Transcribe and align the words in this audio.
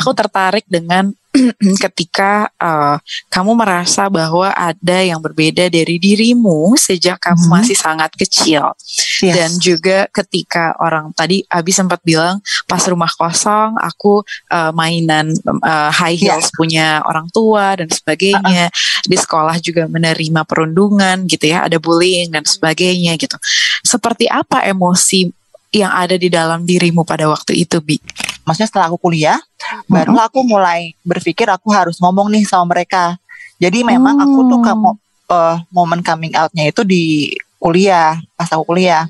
aku 0.00 0.16
tertarik 0.16 0.64
dengan 0.64 1.12
ketika 1.86 2.50
uh, 2.58 2.98
kamu 3.30 3.54
merasa 3.54 4.10
bahwa 4.10 4.50
ada 4.50 4.98
yang 4.98 5.22
berbeda 5.22 5.70
dari 5.70 6.02
dirimu 6.02 6.74
sejak 6.74 7.22
kamu 7.22 7.46
hmm. 7.46 7.52
masih 7.54 7.78
sangat 7.78 8.10
kecil 8.18 8.74
yes. 9.22 9.34
dan 9.38 9.50
juga 9.62 9.98
ketika 10.10 10.74
orang 10.82 11.14
tadi 11.14 11.46
Abi 11.46 11.70
sempat 11.70 12.02
bilang 12.02 12.42
pas 12.66 12.82
rumah 12.90 13.10
kosong 13.14 13.78
aku 13.78 14.26
uh, 14.50 14.74
mainan 14.74 15.30
uh, 15.62 15.90
high 15.94 16.18
heels 16.18 16.50
yeah. 16.50 16.56
punya 16.58 16.86
orang 17.06 17.30
tua 17.30 17.78
dan 17.78 17.86
sebagainya 17.86 18.66
uh 18.66 18.74
-uh. 18.74 19.06
di 19.06 19.14
sekolah 19.14 19.56
juga 19.62 19.86
menerima 19.86 20.42
perundungan 20.42 21.30
gitu 21.30 21.46
ya 21.46 21.70
ada 21.70 21.78
bullying 21.78 22.34
dan 22.34 22.42
sebagainya 22.42 23.14
gitu 23.14 23.38
seperti 23.86 24.26
apa 24.26 24.66
emosi 24.66 25.30
yang 25.70 25.94
ada 25.94 26.18
di 26.18 26.26
dalam 26.26 26.66
dirimu 26.66 27.06
pada 27.06 27.30
waktu 27.30 27.62
itu 27.62 27.78
Bi? 27.78 28.02
Maksudnya 28.50 28.66
setelah 28.66 28.90
aku 28.90 28.98
kuliah, 28.98 29.38
mm-hmm. 29.38 29.86
baru 29.86 30.18
aku 30.18 30.42
mulai 30.42 30.98
berpikir 31.06 31.46
aku 31.46 31.70
harus 31.70 32.02
ngomong 32.02 32.34
nih 32.34 32.42
sama 32.42 32.74
mereka. 32.74 33.14
Jadi 33.62 33.86
memang 33.86 34.18
mm. 34.18 34.24
aku 34.26 34.40
tuh 34.50 34.58
hmm. 34.58 34.66
kamu 34.66 34.90
uh, 35.30 35.56
momen 35.70 36.02
coming 36.02 36.34
outnya 36.34 36.66
itu 36.66 36.82
di 36.82 37.30
kuliah, 37.62 38.18
pas 38.34 38.50
aku 38.50 38.74
kuliah. 38.74 39.06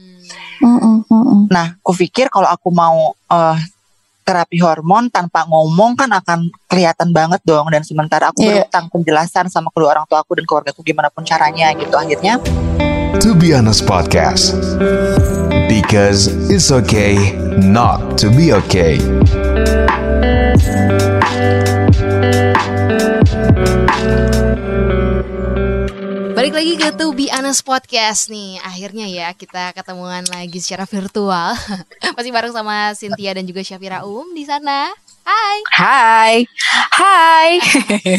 Mm-hmm. 0.60 1.48
Nah, 1.48 1.80
aku 1.80 1.96
pikir 1.96 2.28
kalau 2.28 2.52
aku 2.52 2.68
mau 2.68 3.16
uh, 3.32 3.56
terapi 4.28 4.60
hormon 4.60 5.08
tanpa 5.08 5.48
ngomong 5.48 5.96
kan 5.96 6.12
akan 6.12 6.52
kelihatan 6.68 7.10
banget 7.10 7.40
dong 7.42 7.72
dan 7.72 7.80
sementara 7.80 8.28
aku 8.28 8.44
yeah. 8.44 8.62
berutang 8.62 8.86
penjelasan 8.92 9.48
sama 9.48 9.72
kedua 9.72 9.96
orang 9.96 10.06
tua 10.06 10.20
aku 10.20 10.38
dan 10.38 10.44
keluarga 10.46 10.70
aku 10.70 10.84
gimana 10.86 11.08
pun 11.10 11.26
caranya 11.26 11.72
gitu 11.74 11.96
akhirnya 11.96 12.38
To 13.18 13.34
be 13.34 13.50
honest 13.50 13.90
podcast 13.90 14.54
because 15.90 16.30
it's 16.46 16.70
okay 16.70 17.34
not 17.58 18.14
to 18.14 18.30
be 18.30 18.54
okay. 18.54 18.94
Balik 26.30 26.54
lagi 26.54 26.78
ke 26.78 26.94
To 26.94 27.10
Be 27.10 27.26
Honest 27.34 27.66
Podcast 27.66 28.30
nih. 28.30 28.62
Akhirnya 28.62 29.10
ya 29.10 29.34
kita 29.34 29.74
ketemuan 29.74 30.22
lagi 30.30 30.62
secara 30.62 30.86
virtual. 30.86 31.58
Masih 32.14 32.30
bareng 32.30 32.54
sama 32.54 32.94
Cynthia 32.94 33.34
dan 33.34 33.42
juga 33.42 33.66
Syafira 33.66 34.06
Um 34.06 34.30
di 34.30 34.46
sana 34.46 34.94
Hai. 35.24 35.56
Hai. 35.70 36.34
Hai. 36.90 37.50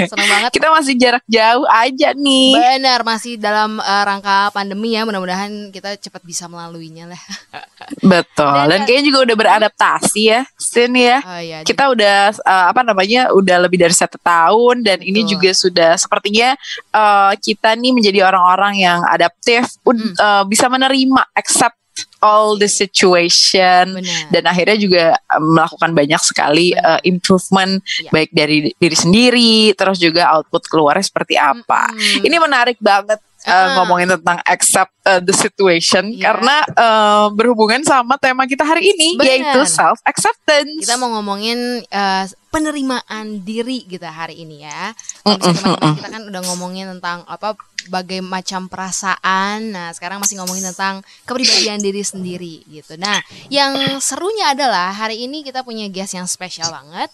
Senang 0.05 0.29
banget. 0.29 0.49
Kita 0.55 0.67
masih 0.69 0.93
jarak 0.97 1.25
jauh 1.25 1.65
aja 1.67 2.13
nih. 2.13 2.53
Benar, 2.55 3.01
masih 3.03 3.35
dalam 3.41 3.81
uh, 3.81 4.03
rangka 4.05 4.53
pandemi 4.53 4.93
ya. 4.93 5.03
Mudah-mudahan 5.05 5.73
kita 5.73 5.97
cepat 5.97 6.21
bisa 6.23 6.45
melaluinya 6.45 7.09
lah. 7.11 7.21
Betul. 8.11 8.69
Dan, 8.69 8.69
Dan 8.69 8.79
kayaknya 8.85 9.05
juga 9.09 9.19
udah 9.25 9.35
beradaptasi 9.35 10.21
ya, 10.21 10.41
Sin 10.55 10.93
ya. 10.93 11.19
Oh, 11.25 11.41
iya, 11.41 11.57
kita 11.65 11.89
udah 11.89 12.37
uh, 12.45 12.65
apa 12.71 12.81
namanya? 12.85 13.33
udah 13.33 13.57
lebih 13.65 13.81
dari 13.81 13.95
satu 13.95 14.17
tahun 14.21 14.85
dan 14.85 15.01
Betul. 15.01 15.09
ini 15.09 15.21
juga 15.27 15.51
sudah 15.53 15.91
sepertinya 15.97 16.53
uh, 16.93 17.33
kita 17.37 17.73
nih 17.75 17.91
menjadi 17.91 18.19
orang-orang 18.25 18.81
yang 18.81 18.99
adaptif, 19.05 19.77
hmm. 19.83 20.15
uh, 20.17 20.43
bisa 20.47 20.69
menerima, 20.69 21.21
accept 21.35 21.80
all 22.21 22.55
the 22.55 22.69
situation 22.69 23.97
Benar. 23.97 24.29
dan 24.29 24.43
akhirnya 24.47 24.77
juga 24.77 25.05
melakukan 25.41 25.91
banyak 25.91 26.21
sekali 26.21 26.71
uh, 26.77 27.01
improvement 27.01 27.81
ya. 27.81 28.09
baik 28.13 28.31
dari 28.31 28.71
diri 28.77 28.97
sendiri 28.97 29.73
terus 29.73 29.97
juga 29.97 30.29
output 30.37 30.69
keluarnya 30.69 31.05
seperti 31.05 31.35
apa. 31.35 31.89
Hmm. 31.89 32.25
Ini 32.25 32.37
menarik 32.37 32.77
banget 32.79 33.19
uh, 33.47 33.67
ngomongin 33.81 34.09
tentang 34.17 34.37
accept 34.45 34.93
uh, 35.05 35.21
the 35.21 35.33
situation 35.33 36.13
yeah. 36.13 36.29
karena 36.29 36.55
uh, 36.77 37.25
berhubungan 37.33 37.81
sama 37.81 38.17
tema 38.21 38.45
kita 38.45 38.61
hari 38.61 38.93
ini 38.93 39.17
Bener. 39.17 39.41
yaitu 39.41 39.61
self 39.65 39.97
acceptance. 40.05 40.85
Kita 40.85 40.97
mau 41.01 41.09
ngomongin 41.17 41.81
uh, 41.89 42.25
penerimaan 42.51 43.41
diri 43.41 43.87
kita 43.87 44.11
hari 44.11 44.43
ini 44.43 44.67
ya. 44.67 44.93
Kalau 45.23 45.39
kita 45.97 46.09
kan 46.11 46.23
udah 46.27 46.41
ngomongin 46.51 46.85
tentang 46.97 47.23
apa 47.25 47.55
bagai 47.89 48.21
macam 48.21 48.69
perasaan. 48.69 49.73
Nah, 49.73 49.89
sekarang 49.95 50.21
masih 50.21 50.37
ngomongin 50.37 50.69
tentang 50.69 51.01
kepribadian 51.25 51.81
diri 51.81 52.03
sendiri 52.05 52.55
gitu. 52.69 52.99
Nah, 52.99 53.23
yang 53.47 53.97
serunya 54.03 54.53
adalah 54.53 54.93
hari 54.93 55.25
ini 55.25 55.41
kita 55.41 55.65
punya 55.65 55.89
guest 55.89 56.13
yang 56.13 56.27
spesial 56.29 56.69
banget. 56.69 57.09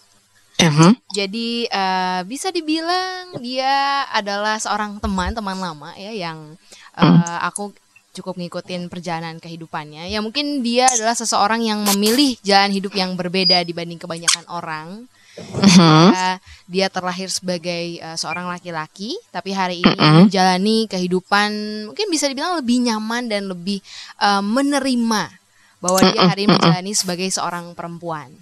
Uh-huh. 0.57 0.91
Jadi 1.13 1.69
uh, 1.69 2.25
bisa 2.25 2.49
dibilang 2.49 3.37
dia 3.37 4.09
adalah 4.09 4.57
seorang 4.57 4.97
teman 4.97 5.29
teman 5.37 5.53
lama 5.53 5.93
ya 5.93 6.09
yang 6.09 6.57
uh, 6.97 7.37
aku 7.45 7.77
cukup 8.17 8.41
ngikutin 8.41 8.89
perjalanan 8.89 9.37
kehidupannya. 9.37 10.09
Ya 10.09 10.17
mungkin 10.17 10.65
dia 10.65 10.89
adalah 10.89 11.13
seseorang 11.13 11.61
yang 11.61 11.85
memilih 11.93 12.41
jalan 12.41 12.73
hidup 12.73 12.97
yang 12.97 13.13
berbeda 13.13 13.61
dibanding 13.61 14.01
kebanyakan 14.01 14.49
orang. 14.49 15.05
Uh, 15.37 16.35
dia 16.65 16.89
terlahir 16.89 17.29
sebagai 17.29 18.01
uh, 18.01 18.17
seorang 18.17 18.49
laki-laki, 18.49 19.13
tapi 19.29 19.53
hari 19.53 19.85
ini 19.85 19.93
menjalani 19.93 20.89
kehidupan 20.89 21.49
mungkin 21.93 22.07
bisa 22.09 22.25
dibilang 22.25 22.57
lebih 22.57 22.81
nyaman 22.89 23.29
dan 23.29 23.45
lebih 23.45 23.79
uh, 24.17 24.41
menerima 24.41 25.29
bahwa 25.77 25.99
dia 26.01 26.25
hari 26.25 26.49
ini 26.49 26.57
menjalani 26.57 26.93
sebagai 26.97 27.29
seorang 27.29 27.77
perempuan. 27.77 28.33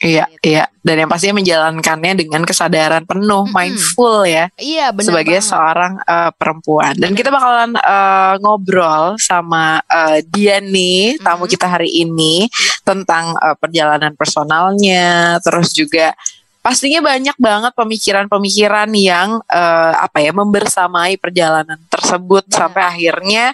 Iya, 0.00 0.24
gitu. 0.32 0.56
iya. 0.56 0.64
Dan 0.80 1.04
yang 1.04 1.10
pastinya 1.12 1.44
menjalankannya 1.44 2.12
dengan 2.16 2.42
kesadaran 2.48 3.04
penuh, 3.04 3.44
mm 3.44 3.52
-hmm. 3.52 3.54
mindful 3.54 4.24
ya. 4.24 4.48
Iya, 4.56 4.96
benar. 4.96 5.06
Sebagai 5.12 5.38
banget. 5.44 5.50
seorang 5.52 5.92
uh, 6.08 6.30
perempuan. 6.32 6.94
Dan 6.96 7.12
kita 7.12 7.28
bakalan 7.28 7.76
uh, 7.76 8.34
ngobrol 8.40 9.20
sama 9.20 9.84
uh, 9.84 10.18
dia 10.32 10.56
nih, 10.64 11.20
tamu 11.20 11.44
mm 11.44 11.46
-hmm. 11.46 11.52
kita 11.52 11.66
hari 11.68 11.90
ini 12.00 12.48
yeah. 12.48 12.80
tentang 12.80 13.36
uh, 13.36 13.52
perjalanan 13.60 14.16
personalnya, 14.16 15.36
terus 15.44 15.76
juga 15.76 16.16
pastinya 16.60 17.00
banyak 17.00 17.36
banget 17.40 17.72
pemikiran-pemikiran 17.72 18.88
yang 18.92 19.40
uh, 19.48 19.92
apa 19.96 20.20
ya 20.20 20.32
membersamai 20.32 21.16
perjalanan 21.16 21.80
tersebut 21.88 22.48
yeah. 22.48 22.56
sampai 22.56 22.82
akhirnya 22.84 23.44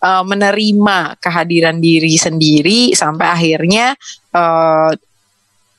uh, 0.00 0.24
menerima 0.24 1.16
kehadiran 1.20 1.76
diri 1.80 2.16
sendiri 2.16 2.92
sampai 2.96 3.26
akhirnya 3.28 3.96
uh, 4.32 4.92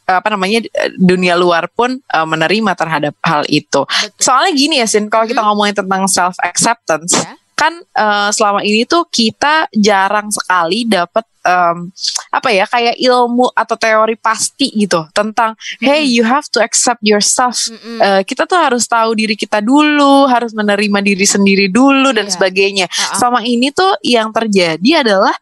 apa 0.06 0.28
namanya 0.30 0.62
dunia 0.96 1.34
luar 1.34 1.66
pun 1.74 1.98
uh, 2.14 2.28
menerima 2.30 2.72
terhadap 2.78 3.14
hal 3.26 3.42
itu. 3.50 3.84
Betul. 3.84 4.22
Soalnya 4.22 4.52
gini 4.54 4.76
ya 4.80 4.88
Sin, 4.88 5.10
kalau 5.10 5.26
kita 5.26 5.42
hmm. 5.42 5.50
ngomongin 5.52 5.76
tentang 5.76 6.06
self 6.06 6.38
acceptance, 6.46 7.18
yeah. 7.18 7.36
kan 7.58 7.74
uh, 7.98 8.30
selama 8.30 8.62
ini 8.62 8.86
tuh 8.86 9.10
kita 9.10 9.66
jarang 9.74 10.30
sekali 10.30 10.86
dapat 10.86 11.26
um, 11.46 11.90
apa 12.34 12.50
ya 12.52 12.66
kayak 12.68 12.98
ilmu 13.00 13.50
atau 13.54 13.76
teori 13.78 14.18
pasti 14.18 14.74
gitu 14.76 15.08
tentang 15.16 15.54
hmm. 15.56 15.86
hey 15.86 16.04
you 16.04 16.26
have 16.26 16.46
to 16.50 16.60
accept 16.62 17.00
yourself. 17.06 17.58
Hmm. 17.70 18.00
Uh, 18.02 18.22
kita 18.26 18.46
tuh 18.50 18.58
harus 18.58 18.86
tahu 18.86 19.18
diri 19.18 19.34
kita 19.34 19.62
dulu, 19.62 20.30
harus 20.30 20.52
menerima 20.54 21.00
diri 21.02 21.26
sendiri 21.26 21.66
dulu 21.70 22.14
dan 22.14 22.28
yeah. 22.30 22.34
sebagainya. 22.34 22.86
Uh 22.90 22.94
-uh. 22.94 23.18
Selama 23.18 23.40
ini 23.46 23.74
tuh 23.74 23.98
yang 24.06 24.30
terjadi 24.30 25.06
adalah 25.06 25.34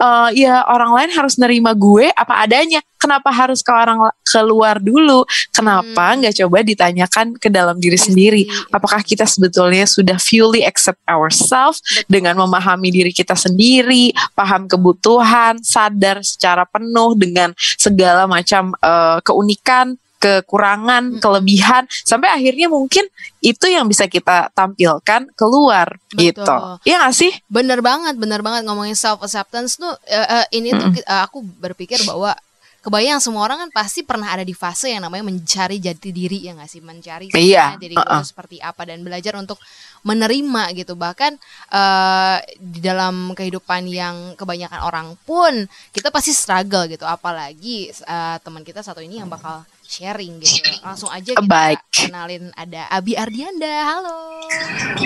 uh, 0.00 0.28
ya 0.32 0.64
orang 0.66 0.96
lain 0.96 1.10
harus 1.12 1.36
nerima 1.36 1.76
gue 1.76 2.08
apa 2.16 2.42
adanya. 2.42 2.80
Kenapa 3.00 3.32
harus 3.32 3.64
ke 3.64 3.72
orang 3.72 3.96
keluar 4.28 4.76
dulu? 4.76 5.24
Kenapa 5.56 6.12
hmm. 6.12 6.16
nggak 6.20 6.34
hmm. 6.36 6.40
coba 6.44 6.58
ditanyakan 6.60 7.26
ke 7.40 7.48
dalam 7.48 7.80
diri 7.80 7.96
sendiri? 7.96 8.44
Apakah 8.68 9.00
kita 9.00 9.24
sebetulnya 9.24 9.88
sudah 9.88 10.20
fully 10.20 10.68
accept 10.68 11.00
ourselves 11.08 11.80
dengan 12.12 12.36
memahami 12.36 12.92
diri 12.92 13.12
kita 13.12 13.32
sendiri, 13.32 14.12
paham 14.36 14.68
kebutuhan, 14.68 15.64
sadar 15.64 16.20
secara 16.20 16.68
penuh 16.68 17.16
dengan 17.16 17.56
segala 17.56 18.28
macam 18.28 18.76
uh, 18.84 19.16
keunikan 19.24 19.96
kekurangan, 20.20 21.16
hmm. 21.16 21.20
kelebihan 21.24 21.88
sampai 22.04 22.28
akhirnya 22.28 22.68
mungkin 22.68 23.08
itu 23.40 23.66
yang 23.72 23.88
bisa 23.88 24.04
kita 24.04 24.52
tampilkan 24.52 25.32
keluar 25.32 25.96
Betul. 26.12 26.20
gitu. 26.28 26.56
Iya 26.84 27.08
gak 27.08 27.16
sih? 27.16 27.32
Bener 27.48 27.80
banget, 27.80 28.20
bener 28.20 28.44
banget 28.44 28.68
ngomongin 28.68 28.94
self 28.94 29.24
acceptance 29.24 29.80
tuh 29.80 29.90
uh, 29.90 30.28
uh, 30.28 30.44
ini 30.52 30.76
hmm. 30.76 30.78
tuh 30.78 30.88
uh, 31.08 31.24
aku 31.24 31.40
berpikir 31.40 31.96
bahwa 32.04 32.36
kebayang 32.80 33.20
semua 33.20 33.44
orang 33.44 33.68
kan 33.68 33.70
pasti 33.84 34.00
pernah 34.00 34.32
ada 34.32 34.40
di 34.40 34.56
fase 34.56 34.88
yang 34.88 35.04
namanya 35.04 35.28
mencari 35.28 35.76
jati 35.76 36.10
diri 36.16 36.48
ya 36.48 36.56
nggak 36.56 36.70
sih 36.70 36.80
mencari 36.80 37.28
iya. 37.36 37.76
diri 37.76 37.92
uh 37.92 38.00
-uh. 38.00 38.24
itu 38.24 38.32
seperti 38.32 38.56
apa 38.56 38.88
dan 38.88 39.04
belajar 39.04 39.36
untuk 39.36 39.60
menerima 40.00 40.72
gitu 40.72 40.96
bahkan 40.96 41.36
uh, 41.68 42.40
di 42.56 42.80
dalam 42.80 43.36
kehidupan 43.36 43.84
yang 43.84 44.32
kebanyakan 44.32 44.80
orang 44.80 45.12
pun 45.28 45.68
kita 45.92 46.08
pasti 46.08 46.32
struggle 46.32 46.88
gitu 46.88 47.04
apalagi 47.04 47.92
uh, 48.08 48.40
teman 48.40 48.64
kita 48.64 48.80
satu 48.80 49.04
ini 49.04 49.20
yang 49.20 49.28
bakal 49.28 49.60
sharing 49.90 50.38
gitu. 50.38 50.70
Langsung 50.86 51.10
aja 51.10 51.34
kita 51.34 51.42
Baik. 51.50 51.82
kenalin 51.90 52.54
ada 52.54 52.86
Abi 52.94 53.18
Ardianda. 53.18 53.90
Halo. 53.90 54.46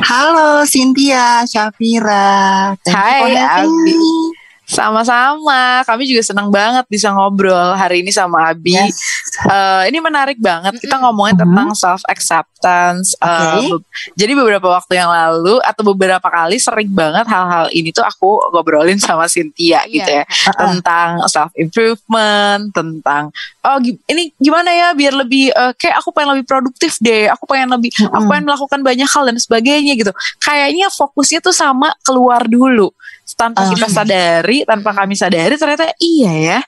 Halo 0.05 0.49
Cynthia, 0.69 1.49
Syafira. 1.49 2.77
Hai 2.85 3.33
Abi. 3.33 4.44
Sama-sama. 4.65 5.85
Kami 5.85 6.09
juga 6.09 6.25
senang 6.25 6.49
banget 6.49 6.89
bisa 6.89 7.13
ngobrol 7.13 7.77
hari 7.77 8.01
ini 8.01 8.11
sama 8.11 8.49
Abi. 8.51 8.75
Yes. 8.77 8.97
uh, 9.45 9.85
ini 9.85 10.01
menarik 10.01 10.41
banget. 10.41 10.81
Kita 10.81 10.99
ngomongin 11.05 11.37
Mm-mm. 11.37 11.53
tentang 11.53 11.69
self 11.77 12.03
acceptance. 12.09 13.13
Oke. 13.21 13.77
jadi 14.17 14.33
beberapa 14.33 14.73
waktu 14.73 14.97
yang 14.97 15.13
lalu 15.13 15.61
atau 15.61 15.83
beberapa 15.93 16.25
kali 16.25 16.57
sering 16.57 16.89
banget 16.89 17.29
hal-hal 17.29 17.69
ini 17.77 17.93
tuh 17.93 18.01
aku 18.01 18.41
ngobrolin 18.57 18.97
sama 18.97 19.29
Cynthia 19.29 19.85
gitu 19.85 20.09
ya 20.09 20.25
Uh-uh. 20.25 20.57
tentang 20.57 21.21
self 21.29 21.53
improvement, 21.61 22.73
tentang 22.73 23.29
oh 23.69 23.79
ini 23.85 24.33
gimana 24.41 24.73
ya 24.73 24.89
biar 24.97 25.13
lebih 25.13 25.53
uh, 25.53 25.77
kayak 25.77 26.01
aku 26.01 26.09
pengen 26.17 26.41
lebih 26.41 26.49
produktif 26.49 26.97
deh, 27.05 27.29
aku 27.29 27.45
pengen 27.45 27.69
lebih 27.77 27.93
aku 28.01 28.09
Mm-mm. 28.09 28.31
pengen 28.33 28.45
melakukan 28.49 28.81
banyak 28.81 29.09
hal 29.13 29.29
dan 29.29 29.37
sebagainya 29.37 29.93
gitu. 30.01 30.13
Kayaknya 30.41 30.89
fokusnya 30.89 31.45
tuh 31.45 31.53
sama 31.53 31.93
keluar 32.01 32.49
dulu 32.49 32.97
tanpa 33.35 33.67
Ah. 33.67 33.71
kita 33.71 33.87
sadari, 33.91 34.63
tanpa 34.65 34.91
kami 34.95 35.15
sadari 35.15 35.55
ternyata 35.59 35.91
iya 35.99 36.33
ya. 36.33 36.61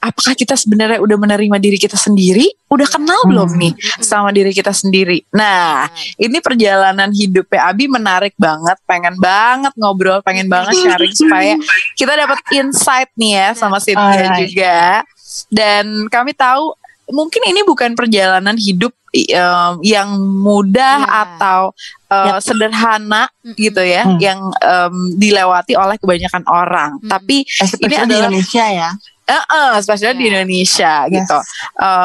Apakah 0.00 0.32
kita 0.32 0.56
sebenarnya 0.56 0.96
udah 0.96 1.12
menerima 1.20 1.60
diri 1.60 1.76
kita 1.76 1.92
sendiri? 1.92 2.48
Udah 2.72 2.88
kenal 2.88 3.20
belum 3.28 3.52
nih 3.60 3.76
sama 4.00 4.32
diri 4.32 4.48
kita 4.48 4.72
sendiri? 4.72 5.28
Nah, 5.28 5.92
ini 6.16 6.40
perjalanan 6.40 7.12
hidupnya 7.12 7.68
Abi 7.68 7.84
menarik 7.84 8.32
banget, 8.40 8.80
pengen 8.88 9.20
banget 9.20 9.76
ngobrol, 9.76 10.24
pengen 10.24 10.48
banget 10.48 10.72
sharing 10.80 11.12
supaya 11.12 11.52
kita 12.00 12.16
dapat 12.16 12.40
insight 12.56 13.12
nih 13.12 13.32
ya 13.44 13.48
sama 13.52 13.76
Cynthia 13.76 14.40
juga. 14.40 15.04
Dan 15.52 16.08
kami 16.08 16.32
tahu 16.32 16.72
mungkin 17.12 17.42
ini 17.52 17.60
bukan 17.60 17.92
perjalanan 17.92 18.56
hidup 18.56 18.96
em, 19.12 19.72
yang 19.82 20.08
mudah 20.18 21.02
Iya. 21.02 21.22
atau 21.26 21.60
eh, 22.06 22.38
sederhana 22.38 23.30
Mm-mm. 23.40 23.54
gitu 23.54 23.82
ya, 23.82 24.02
Hmm. 24.02 24.18
yang 24.18 24.40
em, 24.56 24.94
dilewati 25.14 25.74
oleh 25.74 25.94
kebanyakan 25.96 26.42
orang. 26.46 26.90
Hmm. 26.98 27.06
Tapi 27.08 27.46
Especially 27.46 27.86
Ini 27.86 27.90
di 27.90 27.96
adalah- 27.96 28.18
Indonesia 28.26 28.66
ya. 28.66 28.90
Eh, 29.24 29.44
eh, 29.46 29.70
especially 29.78 30.14
di 30.14 30.26
Iya. 30.26 30.30
Indonesia 30.34 30.92
Yes. 31.06 31.12
gitu. 31.14 31.38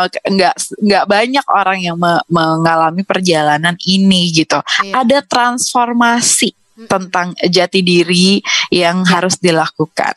Ke- 0.07 0.23
nggak 0.29 0.55
nggak 0.77 1.05
banyak 1.05 1.45
orang 1.49 1.79
yang 1.81 1.97
me- 1.97 2.21
mengalami 2.27 3.01
perjalanan 3.01 3.73
ini 3.81 4.29
gitu. 4.29 4.61
Iya. 4.85 5.01
Ada 5.01 5.17
transformasi 5.25 6.53
Mm-mm. 6.53 6.85
tentang 6.85 7.33
jati 7.45 7.81
diri 7.81 8.41
yang 8.69 9.01
harus 9.05 9.37
dilakukan. 9.37 10.13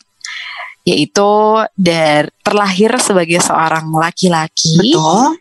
Yaitu 0.84 1.28
dari 1.76 2.28
terlahir 2.40 2.96
sebagai 2.98 3.40
seorang 3.40 3.88
laki-laki 3.88 4.92
Betul. 4.92 5.36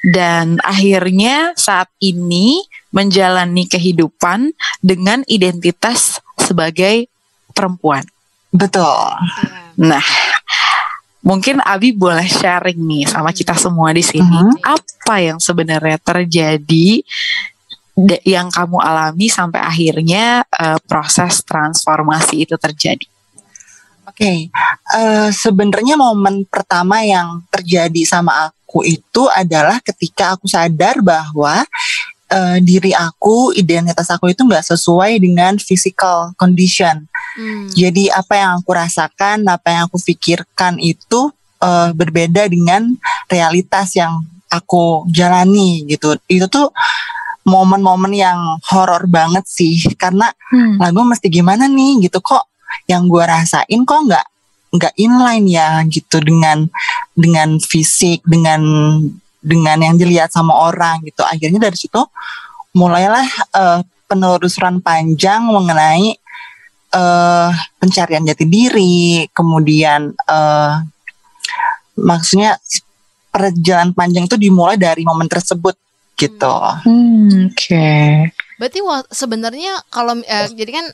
Dan 0.00 0.56
akhirnya 0.64 1.52
saat 1.60 1.92
ini 2.00 2.64
menjalani 2.90 3.68
kehidupan 3.68 4.56
dengan 4.80 5.22
identitas 5.28 6.18
sebagai 6.40 7.06
perempuan. 7.52 8.02
Betul. 8.50 9.14
Nah, 9.78 10.02
mungkin 11.22 11.62
Abi 11.62 11.94
boleh 11.94 12.26
sharing 12.26 12.80
nih 12.80 13.04
sama 13.06 13.30
kita 13.30 13.54
semua 13.54 13.94
di 13.94 14.02
sini. 14.02 14.24
Mhm. 14.26 14.64
Apa 14.64 15.22
yang 15.22 15.38
sebenarnya 15.38 16.00
terjadi 16.00 17.04
yang 18.24 18.48
kamu 18.48 18.80
alami 18.80 19.28
sampai 19.28 19.60
akhirnya 19.60 20.42
eh, 20.48 20.78
proses 20.88 21.44
transformasi 21.44 22.48
itu 22.48 22.56
terjadi? 22.56 23.06
Oke, 24.10 24.50
eh, 24.96 25.28
sebenarnya 25.30 25.94
momen 25.94 26.42
pertama 26.50 27.04
yang 27.06 27.46
terjadi 27.52 28.02
sama 28.02 28.50
aku 28.50 28.59
itu 28.86 29.26
adalah 29.34 29.82
ketika 29.82 30.38
aku 30.38 30.46
sadar 30.46 31.02
bahwa 31.02 31.66
eh, 32.30 32.58
diri 32.62 32.94
aku, 32.94 33.50
identitas 33.58 34.06
aku 34.14 34.30
itu 34.30 34.46
nggak 34.46 34.62
sesuai 34.62 35.18
dengan 35.18 35.58
physical 35.58 36.30
condition. 36.38 37.10
Hmm. 37.34 37.66
Jadi 37.74 38.06
apa 38.06 38.38
yang 38.38 38.50
aku 38.62 38.70
rasakan, 38.70 39.42
apa 39.50 39.66
yang 39.74 39.82
aku 39.90 39.98
pikirkan 39.98 40.78
itu 40.78 41.34
eh, 41.58 41.90
berbeda 41.90 42.46
dengan 42.46 42.94
realitas 43.26 43.98
yang 43.98 44.22
aku 44.46 45.10
jalani 45.10 45.90
gitu. 45.90 46.14
Itu 46.30 46.46
tuh 46.46 46.70
momen-momen 47.42 48.14
yang 48.14 48.38
horor 48.70 49.10
banget 49.10 49.42
sih, 49.48 49.74
karena 49.98 50.28
lah 50.76 50.92
gue 50.92 51.04
mesti 51.08 51.26
gimana 51.32 51.66
nih 51.66 52.06
gitu 52.06 52.20
kok 52.20 52.46
yang 52.84 53.08
gue 53.08 53.24
rasain 53.24 53.80
kok 53.82 54.00
nggak 54.06 54.26
nggak 54.70 54.94
inline 54.96 55.46
ya 55.50 55.82
gitu 55.90 56.22
dengan 56.22 56.70
dengan 57.18 57.58
fisik 57.58 58.22
dengan 58.22 58.62
dengan 59.42 59.78
yang 59.82 59.96
dilihat 59.98 60.30
sama 60.30 60.54
orang 60.54 61.02
gitu 61.02 61.26
akhirnya 61.26 61.58
dari 61.58 61.74
situ 61.74 61.98
mulailah 62.76 63.26
eh, 63.56 63.80
penelusuran 64.06 64.78
panjang 64.78 65.42
mengenai 65.46 66.14
eh 66.90 67.50
pencarian 67.78 68.26
jati 68.26 68.46
diri 68.46 69.26
kemudian 69.30 70.10
eh 70.14 70.74
maksudnya 71.98 72.58
perjalanan 73.30 73.94
panjang 73.94 74.26
itu 74.26 74.34
dimulai 74.34 74.74
dari 74.74 75.06
momen 75.06 75.30
tersebut 75.30 75.74
gitu 76.18 76.56
Oke. 77.48 78.28
Berarti 78.60 78.80
wa- 78.84 79.08
sebenarnya 79.08 79.80
kalau 79.88 80.20
eh, 80.20 80.48
jadi 80.52 80.70
kan 80.82 80.86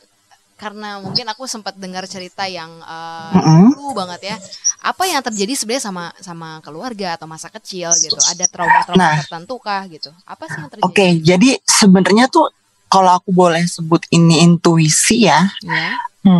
karena 0.56 0.96
mungkin 0.98 1.28
aku 1.28 1.44
sempat 1.44 1.76
dengar 1.76 2.08
cerita 2.08 2.48
yang 2.48 2.80
eh, 2.80 3.32
Mm-mm. 3.36 3.76
dulu 3.76 3.92
banget 3.92 4.32
ya. 4.32 4.36
Apa 4.80 5.04
yang 5.04 5.20
terjadi 5.20 5.52
sebenarnya 5.52 5.84
sama 5.84 6.04
sama 6.18 6.48
keluarga 6.60 7.14
atau 7.14 7.28
masa 7.28 7.48
kecil 7.48 7.92
gitu? 7.94 8.16
Ada 8.16 8.48
trauma-trauma 8.48 8.96
Nah. 8.98 9.20
tertentu 9.20 9.60
kah 9.60 9.84
gitu? 9.86 10.08
Apa 10.24 10.48
sih 10.48 10.56
yang 10.56 10.68
terjadi? 10.68 10.84
Oke, 10.88 11.06
jadi 11.20 11.60
sebenarnya 11.62 12.26
tuh 12.26 12.48
kalau 12.86 13.12
aku 13.12 13.30
boleh 13.30 13.66
sebut 13.66 14.06
ini 14.08 14.40
intuisi 14.40 15.26
ya, 15.26 15.44
Ya. 15.60 15.92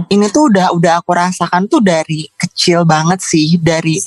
ini 0.07 0.31
tuh 0.31 0.47
udah 0.49 0.71
udah 0.73 1.03
aku 1.03 1.11
rasakan 1.11 1.67
tuh 1.67 1.83
dari 1.83 2.31
kecil 2.39 2.87
banget 2.87 3.19
sih, 3.19 3.59
dari 3.59 3.99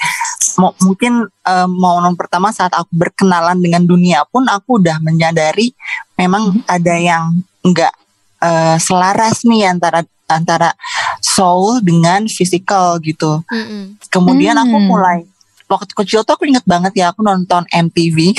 mungkin 0.79 1.27
eh, 1.27 1.67
momen 1.67 2.15
pertama 2.15 2.49
saat 2.49 2.71
aku 2.73 2.89
berkenalan 2.91 3.59
dengan 3.59 3.83
dunia 3.83 4.25
pun 4.25 4.47
aku 4.47 4.79
udah 4.79 4.97
menyadari 4.99 5.71
memang 6.15 6.63
ada 6.65 6.95
yang 6.95 7.31
enggak 7.61 7.91
eh, 8.39 8.77
selaras 8.79 9.43
nih 9.43 9.67
antara 9.67 10.01
antara 10.29 10.71
soul 11.19 11.81
dengan 11.81 12.29
physical 12.29 13.01
gitu. 13.01 13.41
Mm-mm. 13.49 13.97
Kemudian 14.07 14.53
aku 14.55 14.77
Hmm. 14.77 14.87
mulai 14.87 15.19
waktu 15.65 15.93
kecil 15.93 16.21
tuh 16.21 16.37
aku 16.37 16.45
inget 16.45 16.65
banget 16.65 16.93
ya 16.97 17.09
aku 17.09 17.25
nonton 17.25 17.65
MTV. 17.69 18.37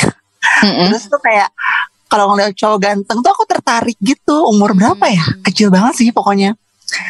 Terus 0.63 1.07
tuh 1.07 1.19
kayak 1.19 1.51
kalau 2.07 2.35
ngeliat 2.35 2.55
cowok 2.55 2.79
ganteng 2.79 3.19
tuh 3.23 3.31
aku 3.31 3.45
tertarik 3.47 3.99
gitu. 3.99 4.47
Umur 4.47 4.75
berapa 4.75 5.03
ya? 5.07 5.23
Hmm. 5.23 5.43
Kecil 5.43 5.69
banget 5.71 5.95
sih 5.99 6.11
pokoknya. 6.11 6.55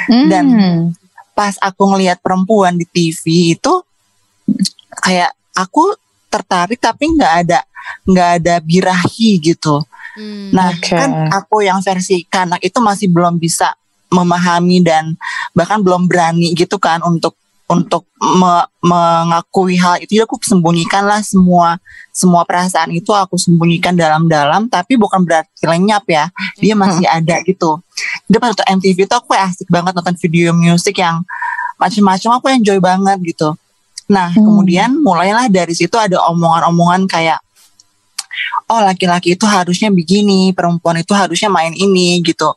Dan 0.08 0.44
pas 1.32 1.56
aku 1.56 1.96
ngelihat 1.96 2.20
perempuan 2.20 2.76
di 2.76 2.84
TV 2.84 3.56
itu 3.56 3.80
kayak 5.00 5.32
aku 5.56 5.96
tertarik 6.28 6.76
tapi 6.76 7.08
nggak 7.16 7.32
ada 7.46 7.60
nggak 8.04 8.28
ada 8.40 8.54
birahi 8.60 9.40
gitu. 9.40 9.80
Hmm. 10.12 10.50
Nah 10.50 10.72
Oke. 10.72 10.90
kan 10.90 11.10
aku 11.30 11.62
yang 11.62 11.78
versi 11.80 12.24
kanak 12.24 12.58
itu 12.60 12.78
masih 12.78 13.06
belum 13.06 13.36
bisa 13.36 13.74
memahami 14.08 14.82
dan 14.82 15.14
bahkan 15.50 15.78
belum 15.78 16.04
berani 16.04 16.50
gitu 16.52 16.76
kan 16.76 16.98
untuk 17.00 17.38
untuk 17.66 18.02
me- 18.18 18.66
mengakui 18.82 19.78
hal 19.78 20.02
itu 20.02 20.18
Jadi 20.18 20.26
aku 20.26 20.42
sembunyikan 20.42 21.06
lah 21.06 21.22
semua 21.22 21.78
semua 22.10 22.42
perasaan 22.42 22.90
itu 22.90 23.14
aku 23.14 23.38
sembunyikan 23.38 23.94
dalam-dalam 23.94 24.66
tapi 24.66 24.98
bukan 24.98 25.22
berarti 25.22 25.62
lenyap 25.62 26.02
ya 26.10 26.26
dia 26.58 26.74
masih 26.74 27.06
ada 27.06 27.38
gitu 27.46 27.78
dia 28.26 28.42
pas 28.42 28.50
nonton 28.50 28.66
MTV 28.66 29.06
itu 29.06 29.14
aku 29.14 29.30
asik 29.32 29.70
banget 29.70 29.94
nonton 29.94 30.18
video 30.18 30.50
musik 30.50 30.98
yang 30.98 31.22
macam-macam 31.78 32.30
aku 32.36 32.46
enjoy 32.50 32.82
banget 32.82 33.18
gitu 33.22 33.54
nah 34.10 34.26
Hmm. 34.26 34.42
kemudian 34.42 34.90
mulailah 34.98 35.46
dari 35.46 35.70
situ 35.70 35.94
ada 35.94 36.18
omongan-omongan 36.26 37.06
kayak 37.06 37.38
oh 38.70 38.80
laki-laki 38.82 39.34
itu 39.34 39.44
harusnya 39.46 39.90
begini 39.90 40.54
perempuan 40.54 41.00
itu 41.00 41.12
harusnya 41.16 41.50
main 41.50 41.74
ini 41.74 42.22
gitu. 42.22 42.54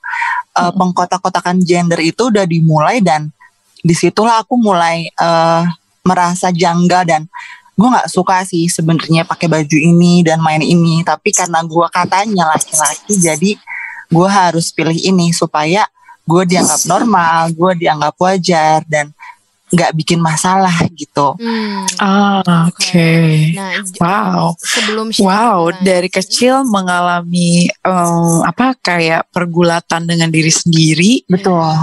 Eh, 0.53 0.71
pengkotak-kotakan 0.73 1.61
gender 1.65 1.99
itu 2.01 2.29
udah 2.29 2.45
dimulai 2.45 3.01
dan 3.01 3.33
di 3.83 3.93
situlah 3.97 4.41
aku 4.43 4.55
mulai 4.59 5.09
eh, 5.09 5.63
merasa 6.03 6.53
janggal 6.53 7.03
dan 7.07 7.21
gue 7.73 7.87
nggak 7.89 8.05
suka 8.05 8.45
sih 8.45 8.69
sebenarnya 8.69 9.25
pakai 9.25 9.49
baju 9.49 9.77
ini 9.77 10.21
dan 10.21 10.37
main 10.39 10.61
ini. 10.61 11.01
Tapi 11.01 11.33
karena 11.33 11.65
gue 11.65 11.87
katanya 11.89 12.53
laki-laki 12.53 13.17
jadi 13.17 13.51
gue 14.13 14.29
harus 14.29 14.69
pilih 14.69 14.93
ini 14.93 15.33
supaya 15.33 15.89
gue 16.23 16.43
dianggap 16.47 16.81
normal 16.87 17.51
gue 17.51 17.71
dianggap 17.83 18.15
wajar 18.15 18.79
dan 18.87 19.11
nggak 19.73 19.91
bikin 19.93 20.21
masalah 20.21 20.71
gitu 20.93 21.33
Hmm. 21.35 21.81
Ah, 21.97 22.69
oke. 22.69 23.09
Nah, 23.53 23.81
j- 23.81 23.97
Wow. 23.97 24.53
sebelum 24.55 25.07
Wow, 25.17 25.73
dari 25.81 26.07
kecil 26.07 26.61
mengalami 26.63 27.65
em, 27.67 28.13
apa 28.43 28.77
kayak 28.77 29.27
pergulatan 29.29 30.05
dengan 30.05 30.29
diri 30.29 30.49
sendiri 30.49 31.25
betul 31.25 31.73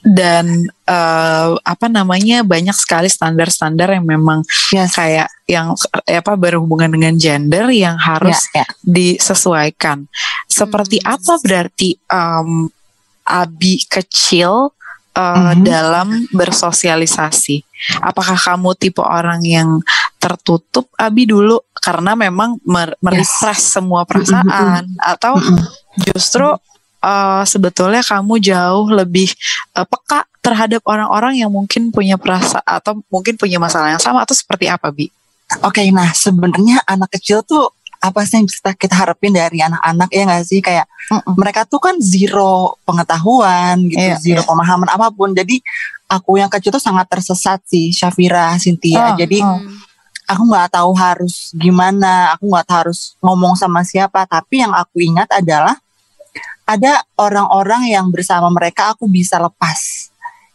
dan 0.00 0.46
eh, 0.84 1.50
apa 1.58 1.86
namanya 1.86 2.40
banyak 2.40 2.72
sekali 2.72 3.08
standar-standar 3.08 3.92
yang 3.92 4.06
memang 4.06 4.40
yes 4.68 4.94
kayak 4.94 5.28
yang 5.44 5.72
eh, 6.04 6.16
apa 6.16 6.32
berhubungan 6.32 6.88
dengan 6.88 7.16
gender 7.16 7.68
yang 7.68 7.96
harus 7.96 8.44
ya, 8.52 8.62
ya. 8.62 8.66
disesuaikan. 8.82 10.04
Seperti 10.46 11.00
Hmm. 11.00 11.12
apa 11.14 11.32
berarti 11.40 11.96
em, 12.04 12.68
Abi 13.24 13.84
kecil 13.84 14.72
eh, 15.18 15.52
Mhm. 15.58 15.66
dalam 15.66 16.08
bersosialisasi? 16.30 17.66
Apakah 18.02 18.38
kamu 18.38 18.78
tipe 18.78 19.02
orang 19.02 19.42
yang 19.42 19.82
tertutup 20.22 20.90
Abi 20.94 21.26
dulu 21.26 21.58
karena 21.78 22.14
memang 22.18 22.58
merepress 22.66 23.62
yes. 23.62 23.74
semua 23.78 24.02
perasaan 24.02 24.44
mm 24.86 24.94
-hmm. 24.98 25.12
atau 25.14 25.38
mm 25.38 25.46
-hmm. 25.46 25.66
justru 26.10 26.48
uh, 27.02 27.42
sebetulnya 27.46 28.02
kamu 28.02 28.42
jauh 28.42 28.86
lebih 28.90 29.30
uh, 29.78 29.86
peka 29.86 30.26
terhadap 30.42 30.82
orang-orang 30.86 31.38
yang 31.38 31.50
mungkin 31.52 31.90
punya 31.94 32.18
perasaan 32.18 32.64
atau 32.64 32.98
mungkin 33.12 33.38
punya 33.38 33.60
masalah 33.62 33.94
yang 33.94 34.02
sama 34.02 34.24
atau 34.24 34.34
seperti 34.34 34.66
apa 34.70 34.90
bi? 34.90 35.10
Oke, 35.64 35.80
okay, 35.80 35.86
nah 35.88 36.12
sebenarnya 36.12 36.84
anak 36.84 37.08
kecil 37.16 37.40
tuh 37.40 37.72
apa 37.98 38.22
sih 38.22 38.38
yang 38.38 38.46
bisa 38.46 38.70
kita 38.78 38.94
harapin 38.94 39.34
dari 39.34 39.58
anak-anak 39.58 40.08
ya 40.14 40.22
nggak 40.22 40.44
sih 40.46 40.62
kayak 40.62 40.86
mm 41.10 41.18
-mm. 41.18 41.34
mereka 41.34 41.66
tuh 41.66 41.82
kan 41.82 41.98
zero 41.98 42.78
pengetahuan 42.86 43.82
gitu, 43.90 43.98
yeah, 43.98 44.18
zero 44.22 44.42
yeah. 44.42 44.46
pemahaman 44.46 44.86
apa 44.86 45.10
pun. 45.10 45.34
Jadi 45.34 45.58
aku 46.06 46.38
yang 46.38 46.48
kecil 46.48 46.70
tuh 46.70 46.82
sangat 46.82 47.10
tersesat 47.10 47.58
sih, 47.66 47.90
Syafira, 47.90 48.54
Cynthia. 48.56 49.12
Oh, 49.12 49.18
Jadi 49.18 49.38
oh. 49.42 49.58
aku 50.30 50.42
nggak 50.46 50.78
tahu 50.78 50.90
harus 50.94 51.50
gimana, 51.58 52.32
aku 52.38 52.48
nggak 52.48 52.66
tahu 52.70 52.78
harus 52.86 53.18
ngomong 53.18 53.58
sama 53.58 53.82
siapa. 53.82 54.24
Tapi 54.24 54.62
yang 54.62 54.72
aku 54.72 55.02
ingat 55.02 55.28
adalah 55.34 55.74
ada 56.68 57.00
orang-orang 57.16 57.88
yang 57.90 58.06
bersama 58.14 58.46
mereka 58.52 58.94
aku 58.94 59.08
bisa 59.08 59.40
lepas. 59.40 60.07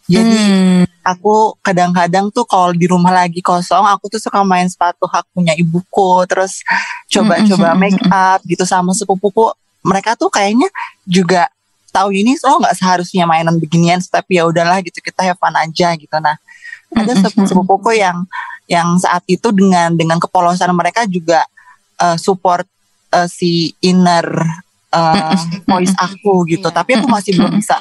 Jadi 0.04 0.36
hmm. 0.36 0.84
aku 1.00 1.56
kadang-kadang 1.64 2.28
tuh 2.28 2.44
kalau 2.44 2.76
di 2.76 2.84
rumah 2.92 3.16
lagi 3.16 3.40
kosong, 3.40 3.88
aku 3.88 4.12
tuh 4.12 4.20
suka 4.20 4.44
main 4.44 4.68
sepatu 4.68 5.08
hak 5.08 5.24
punya 5.32 5.56
ibuku, 5.56 6.28
terus 6.28 6.60
coba-coba 7.08 7.72
hmm. 7.72 7.80
make 7.80 8.02
up 8.12 8.44
gitu 8.44 8.68
sama 8.68 8.92
sepupuku. 8.92 9.56
Mereka 9.84 10.20
tuh 10.20 10.28
kayaknya 10.28 10.68
juga 11.08 11.48
tahu 11.96 12.12
ini 12.12 12.36
oh 12.44 12.60
nggak 12.60 12.76
seharusnya 12.76 13.24
mainan 13.24 13.56
beginian, 13.56 14.04
tapi 14.04 14.42
ya 14.42 14.44
udahlah 14.44 14.84
gitu 14.84 15.00
kita 15.00 15.24
have 15.24 15.40
fun 15.40 15.56
aja 15.56 15.96
gitu. 15.96 16.18
Nah 16.20 16.36
ada 16.94 17.12
sepupu-sepupuku 17.24 17.96
yang 17.96 18.28
yang 18.68 19.00
saat 19.00 19.24
itu 19.28 19.56
dengan 19.56 19.96
dengan 19.96 20.20
kepolosan 20.20 20.72
mereka 20.76 21.08
juga 21.08 21.48
uh, 22.00 22.20
support 22.20 22.68
uh, 23.16 23.28
si 23.28 23.72
inner 23.80 24.26
uh, 24.92 25.36
voice 25.64 25.96
aku 25.96 26.44
gitu. 26.52 26.68
Tapi 26.68 27.00
aku 27.00 27.08
masih 27.08 27.40
belum 27.40 27.56
bisa 27.56 27.80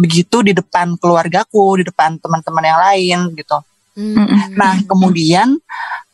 begitu 0.00 0.40
di 0.40 0.56
depan 0.56 0.96
keluargaku, 0.96 1.84
di 1.84 1.84
depan 1.84 2.16
teman-teman 2.16 2.64
yang 2.64 2.80
lain 2.80 3.18
gitu. 3.36 3.58
Mm. 4.00 4.56
Nah, 4.56 4.80
kemudian 4.88 5.60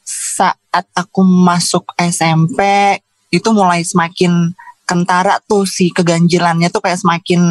saat 0.03 0.87
aku 0.91 1.23
masuk 1.23 1.87
SMP 2.03 2.59
itu 3.31 3.49
mulai 3.55 3.87
semakin 3.87 4.51
kentara 4.87 5.43
tuh 5.43 5.67
si 5.67 5.91
keganjilannya 5.91 6.71
tuh 6.71 6.79
kayak 6.79 7.03
semakin 7.03 7.43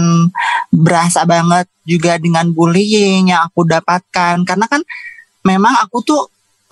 berasa 0.71 1.27
banget 1.27 1.67
juga 1.83 2.15
dengan 2.15 2.47
bullying 2.47 3.35
yang 3.35 3.51
aku 3.51 3.67
dapatkan 3.67 4.47
karena 4.47 4.65
kan 4.71 4.79
memang 5.43 5.75
aku 5.83 5.99
tuh 5.99 6.21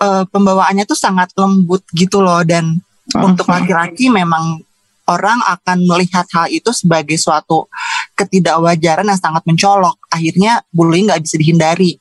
e, 0.00 0.24
pembawaannya 0.24 0.88
tuh 0.88 0.96
sangat 0.96 1.36
lembut 1.36 1.84
gitu 1.92 2.24
loh 2.24 2.40
dan 2.48 2.80
oh, 3.12 3.28
untuk 3.28 3.44
laki-laki 3.44 4.08
memang 4.08 4.64
orang 5.04 5.36
akan 5.44 5.84
melihat 5.84 6.24
hal 6.32 6.48
itu 6.48 6.72
sebagai 6.72 7.20
suatu 7.20 7.68
ketidakwajaran 8.14 9.06
yang 9.06 9.20
sangat 9.20 9.42
mencolok. 9.44 9.98
Akhirnya 10.10 10.62
bullying 10.70 11.10
nggak 11.10 11.22
bisa 11.22 11.36
dihindari. 11.38 11.98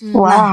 Hmm. 0.00 0.12
Wow. 0.12 0.28
Nah, 0.28 0.48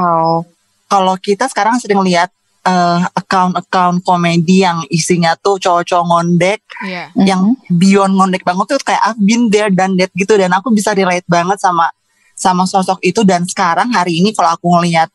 kalau 0.87 1.15
kita 1.19 1.51
sekarang 1.51 1.79
sering 1.79 1.99
lihat 2.03 2.31
uh, 2.63 3.03
account-account 3.13 4.01
komedi 4.07 4.63
yang 4.63 4.81
isinya 4.87 5.35
tuh 5.35 5.59
cowok-cowok 5.59 6.05
ngondek, 6.07 6.61
yeah. 6.87 7.11
yang 7.19 7.55
beyond 7.67 8.15
ngondek 8.15 8.47
banget 8.47 8.65
tuh 8.75 8.79
kayak 8.81 9.03
I've 9.03 9.19
been 9.19 9.51
there 9.51 9.69
dan 9.69 9.99
that 9.99 10.11
gitu 10.15 10.33
dan 10.39 10.51
aku 10.55 10.71
bisa 10.71 10.95
relate 10.95 11.27
banget 11.27 11.59
sama 11.59 11.91
sama 12.33 12.65
sosok 12.65 12.97
itu 13.05 13.21
dan 13.21 13.45
sekarang 13.45 13.93
hari 13.93 14.19
ini 14.19 14.33
kalau 14.33 14.57
aku 14.57 14.65
ngelihat 14.79 15.07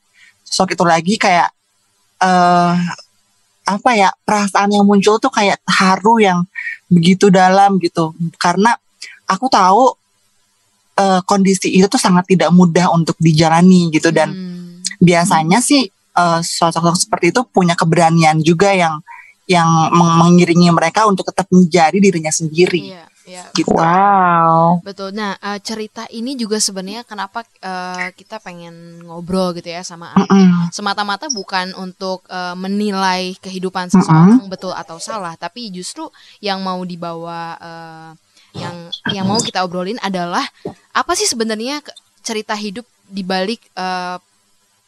sosok 0.46 0.78
itu 0.78 0.84
lagi 0.86 1.14
kayak 1.18 1.50
uh, 2.22 2.78
apa 3.68 3.90
ya 3.92 4.08
perasaan 4.24 4.72
yang 4.72 4.86
muncul 4.88 5.20
tuh 5.20 5.28
kayak 5.28 5.60
haru 5.68 6.24
yang 6.24 6.48
begitu 6.88 7.28
dalam 7.28 7.76
gitu 7.82 8.16
karena 8.40 8.72
aku 9.28 9.46
tahu 9.52 9.92
uh, 10.98 11.20
kondisi 11.28 11.70
itu 11.70 11.86
tuh 11.86 12.00
sangat 12.00 12.26
tidak 12.26 12.50
mudah 12.50 12.90
untuk 12.90 13.14
dijalani 13.20 13.92
gitu 13.92 14.10
dan 14.10 14.32
hmm. 14.32 14.98
biasanya 14.98 15.60
sih 15.62 15.86
uh, 16.18 16.40
sosok-sosok 16.42 16.98
seperti 17.06 17.26
itu 17.30 17.40
punya 17.46 17.78
keberanian 17.78 18.40
juga 18.42 18.74
yang 18.74 18.98
yang 19.48 19.68
mengiringi 19.96 20.68
mereka 20.68 21.08
untuk 21.08 21.24
tetap 21.24 21.48
menjadi 21.48 21.96
dirinya 21.96 22.28
sendiri. 22.28 22.92
Iya. 22.92 23.04
Ya. 23.28 23.44
Gitu. 23.52 23.68
Wow. 23.68 24.80
Betul. 24.80 25.12
Nah, 25.12 25.36
uh, 25.44 25.60
cerita 25.60 26.08
ini 26.08 26.32
juga 26.32 26.56
sebenarnya 26.56 27.04
kenapa 27.04 27.44
uh, 27.60 28.08
kita 28.16 28.40
pengen 28.40 29.04
ngobrol 29.04 29.52
gitu 29.52 29.68
ya 29.68 29.84
sama 29.84 30.16
mm 30.16 30.24
-mm. 30.24 30.48
semata-mata 30.72 31.28
bukan 31.28 31.76
untuk 31.76 32.24
uh, 32.32 32.56
menilai 32.56 33.36
kehidupan 33.36 33.92
seseorang 33.92 34.40
mm 34.40 34.48
-mm. 34.48 34.52
betul 34.52 34.72
atau 34.72 34.96
salah, 34.96 35.36
tapi 35.36 35.68
justru 35.68 36.08
yang 36.40 36.64
mau 36.64 36.80
dibawa 36.88 37.40
uh, 37.60 38.10
yang 38.58 38.76
yang 39.14 39.26
mau 39.26 39.38
kita 39.38 39.62
obrolin 39.62 39.96
adalah 40.02 40.42
apa 40.92 41.12
sih 41.14 41.30
sebenarnya 41.30 41.80
cerita 42.20 42.52
hidup 42.58 42.84
di 43.08 43.22
balik 43.24 43.62
uh, 43.78 44.20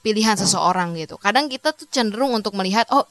pilihan 0.04 0.36
seseorang 0.36 0.96
gitu. 0.98 1.16
Kadang 1.16 1.48
kita 1.48 1.72
tuh 1.72 1.88
cenderung 1.88 2.36
untuk 2.36 2.52
melihat 2.58 2.84
oh 2.92 3.06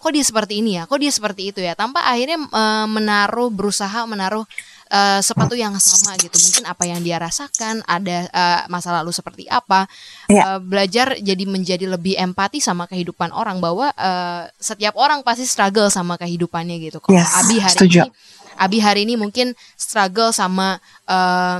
kok 0.00 0.12
dia 0.12 0.24
seperti 0.24 0.60
ini 0.60 0.76
ya, 0.76 0.84
kok 0.84 1.00
dia 1.00 1.08
seperti 1.08 1.48
itu 1.48 1.60
ya, 1.64 1.72
tanpa 1.72 2.04
akhirnya 2.04 2.36
uh, 2.36 2.86
menaruh 2.88 3.48
berusaha 3.48 4.04
menaruh 4.04 4.44
uh, 4.92 5.20
sepatu 5.20 5.54
yang 5.56 5.72
sama 5.80 6.16
gitu 6.20 6.34
mungkin 6.40 6.64
apa 6.68 6.84
yang 6.84 7.00
dia 7.00 7.16
rasakan 7.16 7.80
ada 7.86 8.28
uh, 8.30 8.60
masa 8.68 8.92
lalu 8.92 9.10
seperti 9.14 9.48
apa 9.48 9.88
ya. 10.28 10.56
uh, 10.56 10.60
belajar 10.60 11.16
jadi 11.18 11.44
menjadi 11.48 11.86
lebih 11.88 12.18
empati 12.18 12.60
sama 12.60 12.86
kehidupan 12.90 13.32
orang 13.32 13.58
bahwa 13.62 13.90
uh, 13.94 14.46
setiap 14.58 14.94
orang 14.98 15.24
pasti 15.24 15.48
struggle 15.48 15.88
sama 15.88 16.20
kehidupannya 16.20 16.76
gitu 16.82 16.98
kalau 17.00 17.16
yes, 17.16 17.32
Abi 17.40 17.56
hari 17.60 17.76
setuju. 17.78 18.00
ini 18.04 18.10
Abi 18.58 18.78
hari 18.78 19.06
ini 19.08 19.14
mungkin 19.18 19.52
struggle 19.74 20.30
sama 20.30 20.78
uh, 21.10 21.58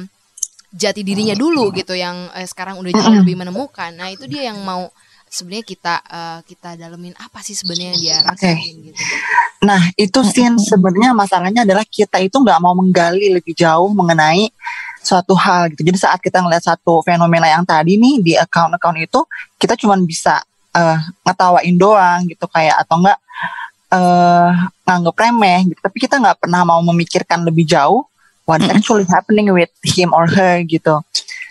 jati 0.75 1.07
dirinya 1.07 1.39
dulu 1.39 1.71
gitu 1.71 1.95
yang 1.95 2.31
uh, 2.35 2.47
sekarang 2.47 2.83
udah 2.83 2.91
jauh 2.91 3.15
lebih 3.23 3.39
menemukan 3.39 3.95
nah 3.95 4.11
itu 4.11 4.27
dia 4.27 4.51
yang 4.51 4.59
mau 4.67 4.91
sebenarnya 5.35 5.67
kita 5.67 5.95
uh, 6.07 6.39
kita 6.47 6.79
dalemin 6.79 7.11
apa 7.19 7.43
sih 7.43 7.59
sebenarnya 7.59 7.91
yang 7.91 7.99
dia 7.99 8.17
rasain 8.23 8.55
okay. 8.55 8.87
gitu. 8.87 9.03
Nah 9.67 9.83
itu 9.99 10.19
sih 10.31 10.47
sebenarnya 10.63 11.11
masalahnya 11.11 11.67
adalah 11.67 11.83
kita 11.83 12.23
itu 12.23 12.39
nggak 12.39 12.63
mau 12.63 12.71
menggali 12.79 13.35
lebih 13.35 13.51
jauh 13.59 13.91
mengenai 13.91 14.47
suatu 15.03 15.35
hal 15.35 15.75
gitu. 15.75 15.83
Jadi 15.83 15.99
saat 15.99 16.23
kita 16.23 16.39
ngeliat 16.39 16.63
satu 16.63 17.03
fenomena 17.03 17.51
yang 17.51 17.67
tadi 17.67 17.99
nih 17.99 18.23
di 18.23 18.33
account-account 18.39 18.99
itu 19.03 19.21
kita 19.59 19.75
cuma 19.75 19.99
bisa 19.99 20.39
uh, 20.71 20.99
ngetawain 21.27 21.75
doang 21.75 22.31
gitu 22.31 22.47
kayak 22.47 22.79
atau 22.87 23.03
enggak 23.03 23.19
uh, 23.95 24.51
nganggep 24.83 25.15
remeh 25.15 25.59
gitu. 25.71 25.81
Tapi 25.81 25.97
kita 26.03 26.19
nggak 26.19 26.43
pernah 26.43 26.67
mau 26.67 26.83
memikirkan 26.83 27.47
lebih 27.47 27.63
jauh 27.65 28.03
what 28.45 28.61
actually 28.69 29.07
happening 29.09 29.49
with 29.55 29.73
him 29.87 30.11
or 30.11 30.27
her 30.27 30.61
gitu. 30.67 31.01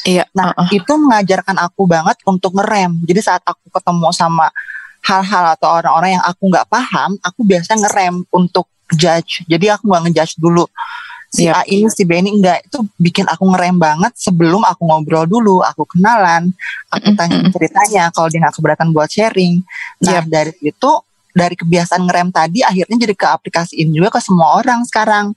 Iya. 0.03 0.27
Nah, 0.35 0.51
uh 0.51 0.67
-uh. 0.67 0.69
itu 0.69 0.93
mengajarkan 0.93 1.55
aku 1.63 1.88
banget 1.88 2.19
untuk 2.27 2.51
ngerem. 2.59 3.00
Jadi 3.07 3.19
saat 3.23 3.41
aku 3.47 3.71
ketemu 3.71 4.12
sama 4.12 4.51
hal-hal 5.03 5.55
atau 5.55 5.67
orang-orang 5.79 6.19
yang 6.19 6.25
aku 6.27 6.51
nggak 6.51 6.67
paham, 6.67 7.15
aku 7.23 7.39
biasa 7.43 7.75
ngerem 7.79 8.23
untuk 8.31 8.67
judge. 8.91 9.47
Jadi 9.47 9.71
aku 9.71 9.88
nggak 9.88 10.12
ngejudge 10.12 10.35
dulu 10.38 10.67
si 11.33 11.50
yep. 11.50 11.57
A 11.57 11.62
ini 11.65 11.89
si 11.89 12.05
B 12.05 12.13
ini 12.13 12.29
enggak 12.29 12.69
itu 12.69 12.85
bikin 13.01 13.25
aku 13.25 13.41
ngerem 13.50 13.81
banget 13.81 14.13
sebelum 14.13 14.62
aku 14.62 14.85
ngobrol 14.85 15.25
dulu 15.25 15.65
aku 15.65 15.89
kenalan 15.89 16.53
aku 16.93 17.09
tanya 17.17 17.50
ceritanya 17.50 18.03
kalau 18.13 18.29
dia 18.29 18.45
nggak 18.45 18.53
keberatan 18.53 18.93
buat 18.93 19.09
sharing 19.09 19.65
nah 19.97 20.21
yep. 20.21 20.29
dari 20.29 20.53
itu 20.62 20.91
dari 21.34 21.58
kebiasaan 21.58 22.06
ngerem 22.06 22.30
tadi 22.30 22.62
akhirnya 22.62 22.98
jadi 23.10 23.16
keaplikasiin 23.18 23.90
juga 23.90 24.13
ke 24.13 24.20
semua 24.22 24.62
orang 24.62 24.86
sekarang 24.86 25.34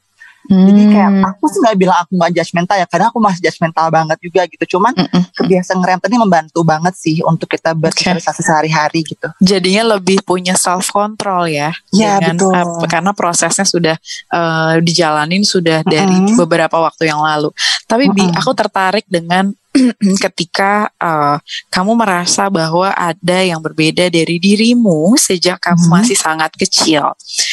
Hmm. 0.46 0.62
Jadi 0.70 0.82
kayak 0.94 1.10
hmm. 1.10 1.24
aku 1.26 1.44
sih 1.50 1.58
nggak 1.58 1.76
bilang 1.78 1.98
aku 2.06 2.12
nggak 2.14 2.32
judgmental 2.38 2.76
ya, 2.78 2.86
karena 2.86 3.06
aku 3.10 3.18
masih 3.18 3.40
judgmental 3.42 3.86
banget 3.90 4.18
juga 4.22 4.40
gitu. 4.46 4.64
Cuman 4.78 4.92
mm 4.94 5.06
-mm. 5.10 5.22
kebiasaan 5.34 5.78
ngerem 5.82 5.98
tadi 5.98 6.16
membantu 6.16 6.60
banget 6.62 6.94
sih 6.94 7.16
untuk 7.26 7.50
kita 7.50 7.74
bersosialisasi 7.74 8.40
okay. 8.42 8.46
sehari-hari 8.46 9.00
gitu. 9.02 9.28
Jadinya 9.42 9.98
lebih 9.98 10.22
punya 10.22 10.54
self 10.54 10.94
control 10.94 11.50
ya. 11.50 11.74
Ya 11.90 12.22
betul. 12.22 12.54
Uh, 12.54 12.86
karena 12.86 13.10
prosesnya 13.10 13.66
sudah 13.66 13.96
uh, 14.30 14.78
dijalanin 14.78 15.42
sudah 15.42 15.82
dari 15.82 16.14
mm 16.14 16.34
-hmm. 16.34 16.38
beberapa 16.46 16.78
waktu 16.78 17.10
yang 17.10 17.18
lalu. 17.18 17.50
Tapi 17.90 18.06
mm 18.06 18.14
-hmm. 18.14 18.30
Bi, 18.30 18.38
aku 18.38 18.50
tertarik 18.54 19.06
dengan 19.10 19.50
ketika 20.24 20.88
uh, 20.96 21.36
kamu 21.68 21.92
merasa 21.96 22.48
bahwa 22.48 22.92
ada 22.96 23.38
yang 23.44 23.60
berbeda 23.60 24.08
dari 24.08 24.40
dirimu 24.40 25.14
sejak 25.20 25.60
kamu 25.60 25.84
hmm. 25.84 25.92
masih 25.92 26.18
sangat 26.18 26.52
kecil 26.56 27.12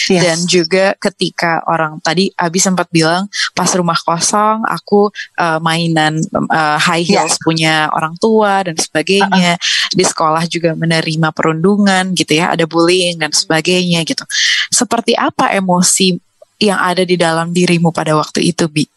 yes. 0.10 0.22
dan 0.24 0.38
juga 0.48 0.86
ketika 1.00 1.64
orang 1.68 2.00
tadi 2.00 2.32
Abi 2.40 2.60
sempat 2.60 2.88
bilang 2.90 3.28
pas 3.54 3.70
rumah 3.76 3.98
kosong 4.00 4.64
aku 4.68 5.12
uh, 5.40 5.60
mainan 5.60 6.20
uh, 6.50 6.80
high 6.80 7.04
heels 7.04 7.36
yeah. 7.36 7.44
punya 7.44 7.76
orang 7.92 8.16
tua 8.18 8.64
dan 8.64 8.76
sebagainya 8.80 9.56
uh 9.56 9.60
-uh. 9.60 9.92
di 9.94 10.04
sekolah 10.04 10.44
juga 10.48 10.74
menerima 10.74 11.30
perundungan 11.36 12.16
gitu 12.16 12.40
ya 12.40 12.56
ada 12.56 12.64
bullying 12.64 13.20
dan 13.20 13.32
sebagainya 13.32 14.04
gitu 14.08 14.24
seperti 14.72 15.14
apa 15.18 15.52
emosi 15.54 16.18
yang 16.62 16.80
ada 16.80 17.04
di 17.04 17.20
dalam 17.20 17.52
dirimu 17.52 17.92
pada 17.92 18.16
waktu 18.16 18.54
itu 18.54 18.72
Bi? 18.72 18.93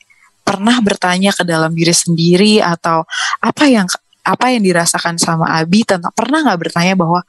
Pernah 0.47 0.79
bertanya 0.79 1.35
ke 1.35 1.43
dalam 1.43 1.75
diri 1.75 1.91
sendiri 1.91 2.63
atau 2.63 3.03
apa 3.43 3.67
yang 3.67 3.91
apa 4.23 4.55
yang 4.55 4.63
dirasakan 4.63 5.19
sama 5.19 5.59
Abi 5.59 5.83
tentang 5.83 6.15
pernah 6.15 6.47
nggak 6.47 6.61
bertanya 6.63 6.95
bahwa 6.95 7.27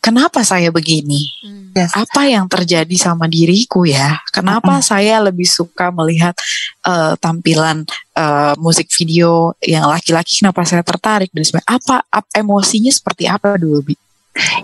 kenapa 0.00 0.40
saya 0.44 0.72
begini? 0.72 1.28
Hmm. 1.44 1.72
Yes. 1.72 1.92
Apa 1.96 2.28
yang 2.28 2.48
terjadi 2.48 2.96
sama 3.00 3.28
diriku 3.28 3.88
ya? 3.88 4.20
Kenapa 4.28 4.80
saya 4.84 5.20
lebih 5.24 5.48
suka 5.48 5.88
melihat 5.88 6.36
eh, 6.84 7.16
tampilan 7.16 7.84
eh, 8.16 8.54
musik 8.60 8.92
video 8.92 9.56
yang 9.64 9.88
laki-laki? 9.88 10.40
Kenapa 10.40 10.64
saya 10.68 10.84
tertarik 10.84 11.32
dan 11.32 11.44
sebagainya? 11.44 11.80
Apa, 11.80 11.96
ap- 12.12 12.32
emosinya 12.36 12.92
seperti 12.92 13.24
apa 13.28 13.56
dulu, 13.56 13.92
Bi? 13.92 13.96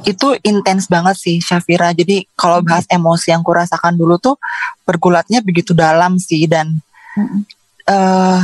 itu 0.09 0.33
intens 0.45 0.89
banget 0.89 1.17
sih 1.21 1.37
Syafira. 1.45 1.93
Jadi 1.93 2.25
kalau 2.33 2.65
bahas 2.65 2.89
emosi 2.89 3.37
yang 3.37 3.45
kurasakan 3.45 4.01
dulu 4.01 4.17
tuh 4.17 4.41
bergulatnya 4.89 5.45
begitu 5.45 5.77
dalam 5.77 6.17
sih 6.17 6.49
dan 6.49 6.81
eh 7.89 8.43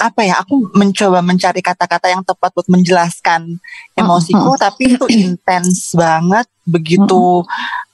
apa 0.00 0.20
ya? 0.24 0.40
Aku 0.40 0.72
mencoba 0.72 1.20
mencari 1.20 1.60
kata-kata 1.60 2.08
yang 2.08 2.24
tepat 2.24 2.52
buat 2.52 2.68
menjelaskan 2.68 3.60
emosiku, 3.94 4.52
tapi 4.56 4.96
itu 4.96 5.06
intens 5.12 5.92
banget. 5.92 6.44
Begitu 6.64 7.44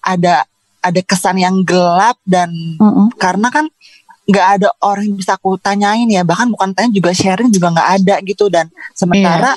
ada 0.01 0.47
ada 0.79 1.01
kesan 1.03 1.39
yang 1.39 1.67
gelap 1.67 2.15
dan 2.23 2.51
karena 3.19 3.51
kan 3.51 3.67
nggak 4.27 4.47
ada 4.59 4.69
orang 4.83 5.07
yang 5.07 5.19
bisa 5.19 5.35
aku 5.35 5.55
tanyain 5.59 6.07
ya 6.07 6.23
bahkan 6.23 6.47
bukan 6.47 6.75
tanya 6.75 6.91
juga 6.91 7.11
sharing 7.11 7.51
juga 7.51 7.71
nggak 7.71 7.91
ada 8.03 8.15
gitu 8.23 8.47
dan 8.47 8.67
sementara 8.93 9.55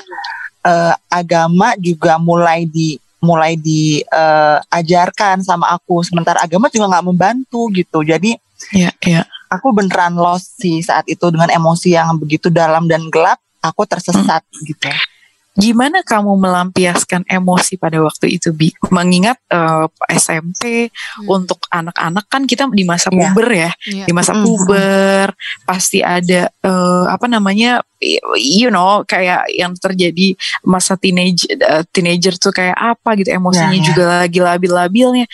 eh, 0.62 0.94
agama 1.10 1.74
juga 1.74 2.18
mulai 2.18 2.66
di 2.66 2.94
mulai 3.18 3.58
diajarkan 3.58 5.42
sama 5.42 5.70
aku 5.70 6.02
sementara 6.02 6.42
agama 6.42 6.70
juga 6.70 6.86
nggak 6.86 7.06
membantu 7.06 7.66
gitu 7.70 8.02
jadi 8.02 8.38
Iya, 8.70 8.90
iya. 9.02 9.22
Aku 9.50 9.74
beneran 9.74 10.14
lost 10.14 10.56
sih 10.56 10.78
saat 10.80 11.04
itu 11.04 11.26
dengan 11.28 11.50
emosi 11.50 11.92
yang 11.92 12.14
begitu 12.16 12.48
dalam 12.48 12.86
dan 12.86 13.10
gelap 13.10 13.36
aku 13.60 13.84
tersesat 13.84 14.40
gitu 14.62 14.88
Gimana 15.50 16.06
kamu 16.06 16.38
melampiaskan 16.38 17.26
emosi 17.26 17.74
pada 17.74 17.98
waktu 17.98 18.38
itu, 18.38 18.54
Bi? 18.54 18.70
Mengingat 18.88 19.34
eh, 19.50 19.84
SMP 20.08 20.88
Hmm. 21.18 21.26
untuk 21.26 21.58
anak-anak 21.68 22.24
kan 22.30 22.46
kita 22.46 22.70
di 22.70 22.86
masa 22.86 23.10
Iya. 23.10 23.18
puber 23.34 23.48
ya. 23.50 23.70
Iya. 23.84 24.04
di 24.06 24.12
masa 24.14 24.32
Mm. 24.32 24.42
puber 24.46 25.26
pasti 25.66 26.00
ada 26.00 26.48
eh, 26.48 27.04
apa 27.10 27.26
namanya 27.26 27.82
you 28.38 28.70
know 28.70 29.02
kayak 29.02 29.42
yang 29.50 29.74
terjadi 29.74 30.38
masa 30.62 30.94
teenage 30.94 31.50
eh, 31.50 31.82
teenager 31.90 32.38
tuh 32.38 32.54
kayak 32.54 32.78
apa 32.78 33.18
gitu 33.18 33.34
emosinya 33.34 33.74
Ya, 33.74 33.82
ya. 33.82 33.86
juga 33.90 34.04
lagi 34.22 34.38
labil-labilnya 34.38 35.26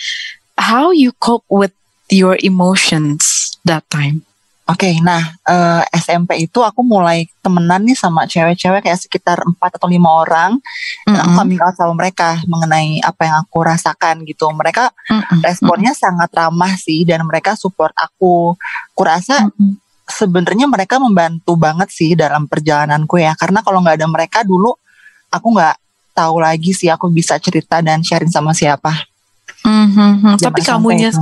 how 0.57 0.89
you 0.89 1.13
cope 1.21 1.45
with 1.47 1.71
your 2.09 2.33
emotions 2.41 3.36
that 3.67 3.83
time 3.91 4.23
Oke, 4.67 4.99
nah 4.99 5.23
eh, 5.47 5.83
SMP 5.95 6.43
itu 6.43 6.59
aku 6.59 6.83
mulai 6.83 7.23
temenan 7.39 7.87
nih 7.87 7.95
sama 7.95 8.27
cewek-cewek 8.27 8.83
kayak 8.83 8.99
sekitar 8.99 9.39
empat 9.39 9.79
atau 9.79 9.87
lima 9.87 10.11
orang. 10.11 10.59
Dan 11.07 11.23
aku 11.23 11.31
Mm-mm. 11.31 11.39
coming 11.39 11.61
out 11.63 11.75
sama 11.79 11.95
mereka 11.95 12.43
mengenai 12.43 12.99
apa 12.99 13.31
yang 13.31 13.47
aku 13.47 13.63
rasakan 13.63 14.27
gitu. 14.27 14.43
Mereka 14.51 14.91
Mm-mm. 15.07 15.39
responnya 15.39 15.95
sangat 15.95 16.27
ramah 16.35 16.75
sih 16.75 17.07
dan 17.07 17.23
mereka 17.23 17.55
support 17.55 17.95
aku. 17.95 18.59
Kurasa 18.91 19.47
Mm-mm. 19.47 19.79
sebenarnya 20.03 20.67
mereka 20.67 20.99
membantu 20.99 21.55
banget 21.55 21.87
sih 21.87 22.19
dalam 22.19 22.51
perjalananku 22.51 23.23
ya. 23.23 23.39
Karena 23.39 23.63
kalau 23.63 23.79
nggak 23.79 24.03
ada 24.03 24.07
mereka 24.11 24.43
dulu 24.43 24.75
aku 25.31 25.47
nggak 25.47 25.79
tahu 26.11 26.43
lagi 26.43 26.75
sih 26.75 26.91
aku 26.91 27.07
bisa 27.07 27.39
cerita 27.39 27.79
dan 27.79 28.03
sharing 28.03 28.35
sama 28.35 28.51
siapa. 28.51 28.91
Mhm. 29.63 30.35
Zaman 30.35 30.43
tapi 30.43 30.59
kamunya 30.59 31.15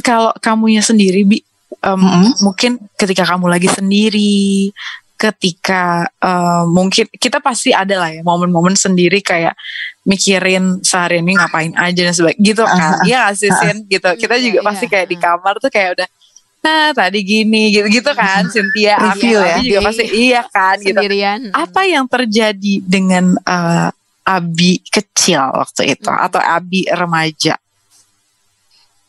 kalau 0.00 0.32
kamunya 0.40 0.80
sendiri 0.80 1.20
bi 1.28 1.44
em, 1.74 1.96
Mm-mm. 1.96 2.26
mungkin 2.40 2.70
ketika 2.94 3.24
kamu 3.24 3.48
lagi 3.48 3.66
sendiri 3.66 4.70
ketika 5.14 5.82
eh, 6.18 6.64
mungkin 6.66 7.06
kita 7.08 7.38
pasti 7.38 7.70
ada 7.70 7.94
lah 7.96 8.10
ya 8.10 8.20
momen-momen 8.20 8.74
sendiri 8.74 9.22
kayak 9.22 9.54
mikirin 10.02 10.82
sehari 10.82 11.22
ini 11.22 11.38
ngapain 11.38 11.70
aja 11.72 12.02
dan 12.02 12.10
sebagainya 12.10 12.42
gitu 12.42 12.62
kan 12.62 13.06
Iya 13.06 13.18
gak 13.22 13.36
sih 13.38 13.50
Sin 13.54 13.76
gitu 13.86 14.08
kita 14.18 14.34
Iya, 14.34 14.42
juga 14.42 14.58
iya, 14.58 14.66
pasti 14.66 14.84
kayak 14.86 15.06
di 15.06 15.16
ah. 15.16 15.20
kamar 15.22 15.54
tuh 15.56 15.70
kayak 15.70 15.90
udah 15.94 16.08
nah 16.58 16.90
tadi 16.90 17.18
gini 17.22 17.70
gitu 17.70 17.86
gitu 17.88 18.10
kan 18.12 18.46
Cynthia 18.46 18.94
Review 18.96 19.34
Abi 19.34 19.46
ya. 19.46 19.54
Abi 19.54 19.62
juga 19.64 19.80
pasti 19.82 20.04
iya 20.10 20.42
kan 20.44 20.76
gitu 20.76 20.94
Sendirian. 20.94 21.40
apa 21.50 21.80
yang 21.84 22.04
terjadi 22.06 22.74
dengan 22.82 23.24
eh, 23.36 23.88
Abi 24.22 24.78
kecil 24.84 25.42
waktu 25.52 25.94
itu 25.94 26.06
Hmm. 26.06 26.18
atau 26.20 26.38
Abi 26.38 26.86
remaja 26.88 27.54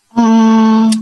Hmm, 0.10 0.93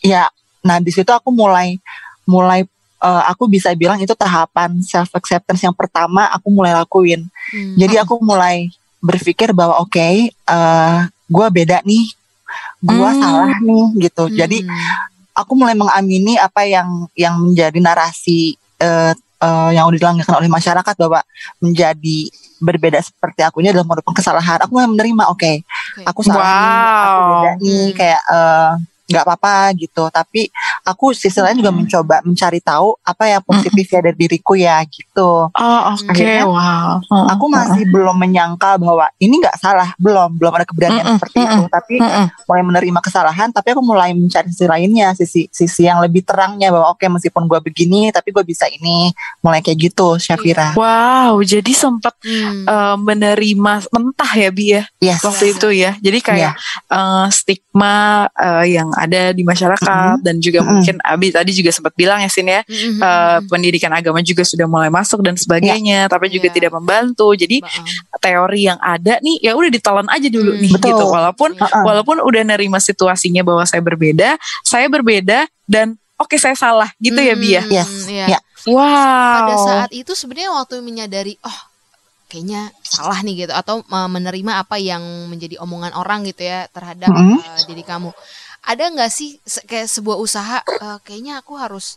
ya, 0.00 0.28
nah 0.62 0.78
di 0.78 0.90
situ 0.90 1.08
aku 1.08 1.30
mulai 1.30 1.78
mulai 2.24 2.66
eh, 2.98 3.22
aku 3.30 3.46
bisa 3.46 3.72
bilang 3.72 3.96
itu 3.96 4.12
tahapan 4.12 4.82
self 4.82 5.08
acceptance 5.14 5.62
yang 5.62 5.74
pertama 5.74 6.26
aku 6.28 6.50
mulai 6.50 6.74
lakuin. 6.74 7.24
Hmm. 7.54 7.76
Jadi 7.78 7.96
aku 7.96 8.18
mulai 8.20 8.68
berpikir 8.98 9.54
bahwa 9.54 9.78
oke, 9.78 9.98
eh 10.28 10.98
gue 11.28 11.46
beda 11.54 11.80
nih, 11.86 12.04
gue 12.82 13.08
Hmm. 13.08 13.20
salah 13.20 13.54
nih 13.60 14.10
gitu. 14.10 14.26
Jadi 14.34 14.58
Hmm. 14.60 14.74
aku 15.32 15.52
mulai 15.54 15.78
mengamini 15.78 16.34
apa 16.34 16.66
yang 16.66 17.06
yang 17.14 17.38
menjadi 17.38 17.78
narasi 17.78 18.58
eh, 18.78 19.12
eh, 19.38 19.70
yang 19.74 19.86
udah 19.86 19.98
dilanggarkan 19.98 20.34
oleh 20.38 20.50
masyarakat 20.50 20.94
bahwa 20.98 21.22
menjadi 21.62 22.18
berbeda 22.58 22.98
seperti 22.98 23.46
aku 23.46 23.62
ini 23.62 23.70
adalah 23.70 23.86
merupakan 23.86 24.18
kesalahan. 24.18 24.58
Aku 24.66 24.74
mulai 24.74 24.90
menerima, 24.90 25.30
oke, 25.30 25.62
Oke. 25.62 26.02
aku 26.02 26.20
salah 26.26 26.42
nih, 26.42 26.74
aku 27.06 27.18
Wow. 27.22 27.30
beda 27.30 27.50
nih, 27.62 27.84
Hmm. 27.86 27.94
kayak 27.94 28.22
eh, 28.26 28.72
nggak 29.08 29.24
apa-apa 29.24 29.72
gitu. 29.74 30.04
Tapi 30.12 30.52
aku 30.84 31.16
sisi 31.16 31.40
lain 31.40 31.56
juga 31.56 31.72
mencoba 31.72 32.20
mencari 32.22 32.60
tahu 32.60 32.94
apa 33.00 33.24
yang 33.26 33.42
positif 33.42 33.86
ya 33.88 34.00
dari 34.04 34.16
diriku 34.18 34.52
ya 34.52 34.78
gitu. 34.84 35.48
Oh 35.48 35.80
oke, 35.96 36.12
Akhirnya 36.12 36.44
wow. 36.44 37.00
Aku 37.32 37.48
masih 37.48 37.88
belum 37.88 38.14
menyangka 38.14 38.76
bahwa 38.76 39.08
ini 39.16 39.40
nggak 39.40 39.56
salah, 39.56 39.96
belum 39.96 40.36
belum 40.36 40.52
ada 40.52 40.66
keberanian 40.68 41.04
Mm-mm, 41.04 41.16
seperti 41.18 41.38
itu. 41.40 41.62
Tapi 41.66 41.94
Mm-mm. 41.98 42.26
mulai 42.44 42.62
menerima 42.62 43.00
kesalahan, 43.00 43.48
tapi 43.48 43.72
aku 43.72 43.80
mulai 43.80 44.12
mencari 44.12 44.52
sisi 44.52 44.68
lainnya, 44.68 45.16
sisi 45.16 45.48
sisi 45.48 45.88
yang 45.88 46.04
lebih 46.04 46.22
terangnya 46.22 46.68
bahwa 46.68 46.92
oke 46.92 47.04
meskipun 47.08 47.48
gue 47.48 47.60
begini, 47.64 48.12
tapi 48.12 48.28
gue 48.30 48.44
bisa 48.44 48.68
ini. 48.68 49.10
Mulai 49.40 49.64
kayak 49.64 49.78
gitu, 49.90 50.20
Syafira. 50.20 50.76
Wow, 50.76 51.40
jadi 51.40 51.72
sempat 51.72 52.12
Hmm. 52.18 52.66
eh, 52.66 52.96
menerima 52.98 53.72
mentah 53.94 54.32
ya 54.34 54.50
Bi 54.50 54.74
ya 54.74 54.82
Yes. 54.98 55.22
waktu 55.22 55.54
itu 55.54 55.68
ya. 55.70 55.94
Jadi 56.02 56.18
kayak 56.20 56.52
eh, 56.90 57.26
stigma 57.30 58.26
eh, 58.34 58.74
yang 58.74 58.90
ada 58.98 59.30
di 59.30 59.42
masyarakat 59.42 60.18
dan 60.20 60.36
juga 60.38 60.60
Mm-mm. 60.60 60.82
mungkin 60.82 60.96
Abi 61.00 61.30
tadi 61.30 61.54
juga 61.54 61.70
sempat 61.70 61.94
bilang 61.94 62.18
ya 62.18 62.26
Sin 62.26 62.46
ya. 62.46 62.66
Hmm. 62.66 62.98
eh, 62.98 63.38
pendidikan 63.46 63.94
agama 63.94 64.18
juga 64.20 64.42
sudah 64.42 64.66
mulai 64.66 64.90
masuk 64.90 65.22
dan 65.22 65.34
sebagainya, 65.34 66.10
tapi 66.10 66.28
juga 66.28 66.50
Iya. 66.50 66.54
tidak 66.54 66.72
membantu. 66.74 67.30
Jadi 67.32 67.62
Ba- 67.62 67.70
teori 68.18 68.66
yang 68.66 68.78
ada 68.78 69.16
nih 69.18 69.38
ya 69.40 69.54
udah 69.54 69.70
ditelan 69.70 70.08
aja 70.08 70.26
dulu 70.26 70.52
Hmm. 70.52 70.60
nih 70.60 70.70
Betul. 70.74 70.88
gitu. 70.92 71.04
Walaupun 71.06 71.50
Uh-uh. 71.54 71.84
walaupun 71.86 72.16
udah 72.18 72.42
nerima 72.44 72.76
situasinya 72.76 73.40
bahwa 73.40 73.62
saya 73.62 73.80
berbeda, 73.80 74.34
saya 74.60 74.90
berbeda 74.90 75.46
dan 75.64 75.94
oke 76.18 76.34
saya 76.34 76.58
salah 76.58 76.90
gitu 76.98 77.16
ya 77.16 77.38
Bi 77.38 77.54
ya. 77.54 77.62
Hmm, 77.62 77.70
Yes. 77.72 77.90
iya. 78.10 78.26
Ya. 78.34 78.38
Wow. 78.66 78.82
Pada 79.38 79.54
saat 79.62 79.90
itu 79.94 80.12
sebenarnya 80.12 80.50
waktu 80.50 80.82
menyadari 80.82 81.38
oh 81.40 81.58
kayaknya 82.28 82.68
salah 82.84 83.24
nih 83.24 83.46
gitu 83.46 83.52
atau 83.52 83.80
uh, 83.80 84.04
menerima 84.04 84.60
apa 84.60 84.76
yang 84.76 85.00
menjadi 85.32 85.56
omongan 85.58 85.96
orang 85.96 86.28
gitu 86.28 86.44
ya 86.44 86.68
terhadap 86.68 87.08
Mm-mm. 87.08 87.40
uh, 87.40 87.62
diri 87.64 87.80
kamu. 87.80 88.12
Ada 88.62 88.84
nggak 88.90 89.10
sih 89.10 89.38
se- 89.40 89.64
kayak 89.64 89.86
sebuah 89.86 90.16
usaha 90.16 90.58
uh, 90.60 90.98
kayaknya 91.00 91.40
aku 91.40 91.54
harus 91.54 91.96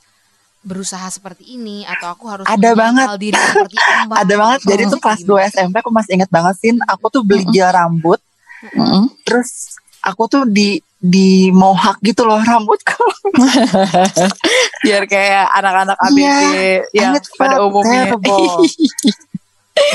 berusaha 0.61 1.09
seperti 1.09 1.57
ini 1.57 1.81
atau 1.83 2.13
aku 2.13 2.25
harus 2.29 2.45
Ada 2.45 2.77
menyangkal 2.77 3.17
diri 3.17 3.33
seperti 3.35 3.75
apa? 3.77 4.13
Ada 4.21 4.33
banget. 4.37 4.59
Jadi 4.63 4.81
itu 4.85 4.97
kelas 4.97 5.21
2 5.23 5.49
SMP 5.49 5.75
aku 5.79 5.89
masih 5.89 6.11
ingat 6.15 6.29
banget 6.29 6.55
sih. 6.57 6.71
Aku 6.85 7.09
tuh 7.09 7.21
beli 7.21 7.43
gel 7.49 7.65
rambut, 7.67 8.21
Mm-mm. 8.71 9.09
terus 9.25 9.73
aku 9.99 10.25
tuh 10.27 10.43
di 10.45 10.77
di 10.95 11.49
mohawk 11.49 11.97
gitu 11.99 12.21
loh 12.23 12.37
rambutku. 12.37 12.93
biar 14.85 15.03
kayak 15.05 15.49
anak-anak 15.51 15.97
ABG 15.99 16.21
Iya, 16.21 16.77
yang 16.93 17.13
and 17.13 17.19
it 17.19 17.25
pada 17.35 17.57
umumnya. 17.59 18.13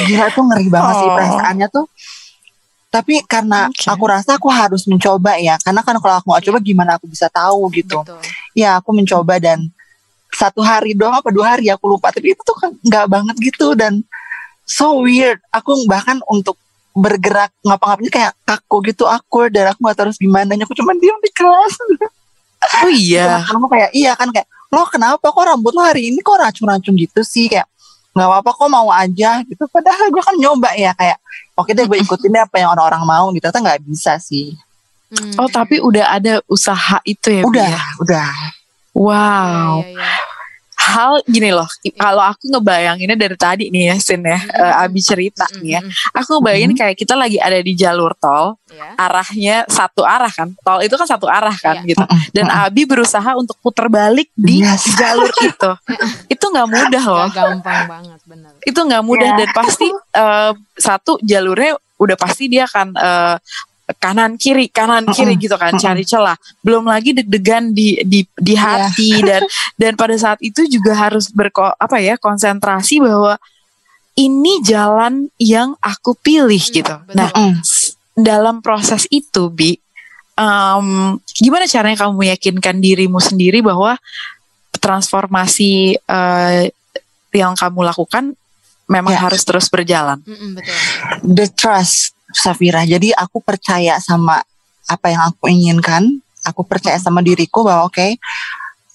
Gila 0.02 0.26
tuh 0.34 0.42
ngeri 0.44 0.66
banget 0.66 0.94
sih 0.96 1.06
Oh. 1.06 1.14
perasaannya 1.14 1.68
tuh. 1.70 1.86
Tapi 2.96 3.20
karena 3.28 3.68
Oke. 3.68 3.92
aku 3.92 4.04
rasa 4.08 4.40
aku 4.40 4.48
harus 4.48 4.88
mencoba 4.88 5.36
ya. 5.36 5.60
Karena 5.60 5.84
kan 5.84 6.00
kalau 6.00 6.16
aku 6.16 6.32
nggak 6.32 6.44
coba 6.48 6.58
gimana 6.64 6.90
aku 6.96 7.04
bisa 7.04 7.28
tahu 7.28 7.68
gitu. 7.76 8.00
Betul. 8.00 8.24
Ya 8.56 8.80
aku 8.80 8.96
mencoba 8.96 9.36
dan 9.36 9.68
satu 10.32 10.64
hari 10.64 10.96
doang 10.96 11.12
apa 11.12 11.28
dua 11.28 11.60
hari 11.60 11.68
aku 11.68 11.92
lupa. 11.92 12.08
Tapi 12.08 12.32
itu 12.32 12.40
tuh 12.40 12.56
kan 12.56 12.72
nggak 12.80 13.04
banget 13.04 13.36
gitu 13.52 13.76
dan 13.76 14.00
so 14.64 15.04
weird. 15.04 15.36
Aku 15.52 15.76
bahkan 15.84 16.24
untuk 16.24 16.56
bergerak 16.96 17.52
ngapa-ngapainnya 17.60 18.08
kayak 18.08 18.32
kaku 18.48 18.80
gitu 18.88 19.04
awkward 19.04 19.52
dan 19.52 19.68
aku 19.68 19.84
nggak 19.84 19.96
tahu 20.00 20.04
harus 20.08 20.16
gimana. 20.16 20.56
Aku 20.56 20.72
cuma 20.72 20.96
diam 20.96 21.20
di 21.20 21.30
kelas. 21.36 21.74
Oh 22.80 22.88
iya. 22.88 23.44
Kamu 23.52 23.68
kayak 23.68 23.92
iya 23.92 24.16
kan 24.16 24.32
kayak 24.32 24.48
lo 24.72 24.88
kenapa 24.88 25.30
kok 25.30 25.44
rambut 25.44 25.76
lo 25.76 25.84
hari 25.84 26.08
ini 26.08 26.24
kok 26.24 26.40
racun-racun 26.40 26.96
gitu 26.96 27.20
sih 27.22 27.52
kayak 27.52 27.68
nggak 28.16 28.28
apa-apa 28.32 28.50
kok 28.56 28.70
mau 28.72 28.88
aja 28.88 29.44
gitu. 29.44 29.68
Padahal 29.68 30.08
gue 30.08 30.22
kan 30.24 30.32
nyoba 30.40 30.72
ya 30.72 30.96
kayak 30.96 31.20
oke 31.52 31.68
deh 31.76 31.84
gue 31.84 31.98
ikutin 32.00 32.32
deh 32.32 32.42
apa 32.48 32.56
yang 32.56 32.72
orang-orang 32.72 33.04
mau 33.04 33.28
gitu. 33.36 33.44
Ternyata 33.44 33.60
nggak 33.60 33.80
bisa 33.84 34.16
sih. 34.16 34.56
Hmm. 35.12 35.36
Oh 35.36 35.46
tapi 35.52 35.78
udah 35.84 36.16
ada 36.16 36.40
usaha 36.48 36.98
itu 37.04 37.28
ya 37.30 37.42
Udah, 37.44 37.68
ya? 37.68 37.82
udah. 38.00 38.32
Wow. 38.96 39.84
Iya, 39.84 39.92
iya, 39.92 40.00
iya. 40.00 40.35
Hal 40.86 41.18
gini 41.26 41.50
loh 41.50 41.66
kalau 41.98 42.22
aku 42.22 42.46
ngebayanginnya 42.46 43.18
dari 43.18 43.34
tadi 43.34 43.64
nih 43.74 43.90
ya 43.90 43.96
Sin 43.98 44.22
ya 44.22 44.38
uh, 44.38 44.86
Abi 44.86 45.02
cerita 45.02 45.42
nih 45.58 45.76
ya. 45.76 45.80
Aku 46.14 46.38
ngebayangin 46.38 46.78
kayak 46.78 46.94
kita 46.94 47.18
lagi 47.18 47.42
ada 47.42 47.58
di 47.58 47.74
jalur 47.74 48.14
tol 48.14 48.54
ya. 48.70 48.94
arahnya 48.94 49.66
satu 49.66 50.06
arah 50.06 50.30
kan. 50.30 50.54
Tol 50.62 50.86
itu 50.86 50.94
kan 50.94 51.08
satu 51.10 51.26
arah 51.26 51.54
kan 51.58 51.82
Iya. 51.82 51.90
gitu. 51.90 52.04
Dan 52.30 52.46
Abi 52.46 52.86
berusaha 52.86 53.34
untuk 53.34 53.58
putar 53.58 53.90
balik 53.90 54.30
di 54.38 54.62
Yes. 54.62 54.86
jalur 54.94 55.26
itu. 55.42 55.70
Itu 56.38 56.44
nggak 56.54 56.68
mudah 56.70 57.04
loh. 57.04 57.26
Gak 57.28 57.34
gampang 57.34 57.82
banget 57.90 58.20
bener. 58.22 58.52
Itu 58.62 58.80
nggak 58.86 59.02
mudah 59.02 59.30
Iya. 59.34 59.38
dan 59.42 59.48
pasti 59.50 59.88
eh, 59.90 60.52
satu 60.78 61.18
jalurnya 61.20 61.74
udah 61.98 62.16
pasti 62.20 62.46
dia 62.46 62.68
akan 62.70 62.94
eh, 62.94 63.34
kanan 63.94 64.34
kiri 64.34 64.66
kanan 64.66 65.06
kiri 65.06 65.38
gitu 65.38 65.54
kan 65.54 65.70
cari 65.76 66.02
celah 66.02 66.34
belum 66.58 66.84
lagi 66.84 67.14
deg-degan 67.14 67.70
di 67.70 68.02
di 68.02 68.26
di 68.34 68.52
Iya. 68.52 68.90
hati 68.90 69.10
dan 69.28 69.42
dan 69.74 69.92
pada 69.94 70.16
saat 70.16 70.42
itu 70.42 70.66
juga 70.66 70.90
harus 70.92 71.30
berko 71.30 71.70
apa 71.70 71.96
ya 71.98 72.18
konsentrasi 72.18 72.98
bahwa 72.98 73.38
ini 74.16 74.58
jalan 74.60 75.30
yang 75.36 75.78
aku 75.78 76.16
pilih 76.16 76.58
gitu 76.58 76.82
betul. 76.82 77.14
nah 77.14 77.30
Mm. 77.30 77.62
dalam 78.12 78.58
proses 78.58 79.06
itu 79.06 79.46
bi 79.48 79.78
em, 80.34 80.88
gimana 81.36 81.64
caranya 81.64 82.02
kamu 82.02 82.26
meyakinkan 82.26 82.80
dirimu 82.80 83.20
sendiri 83.20 83.60
bahwa 83.60 83.94
transformasi 84.76 85.72
eh, 85.96 86.62
yang 87.30 87.52
kamu 87.52 87.84
lakukan 87.84 88.32
memang 88.86 89.12
Ya. 89.12 89.20
harus 89.20 89.42
terus 89.42 89.68
berjalan. 89.68 90.22
Mm-mm, 90.22 90.56
betul 90.56 90.74
the 91.22 91.46
trust 91.52 92.15
Safira. 92.32 92.82
Jadi 92.86 93.14
aku 93.14 93.42
percaya 93.42 93.98
sama 94.02 94.42
apa 94.86 95.06
yang 95.10 95.22
aku 95.26 95.50
inginkan. 95.50 96.22
Aku 96.46 96.62
percaya 96.62 96.94
sama 97.02 97.26
diriku 97.26 97.66
bahwa 97.66 97.90
oke, 97.90 98.18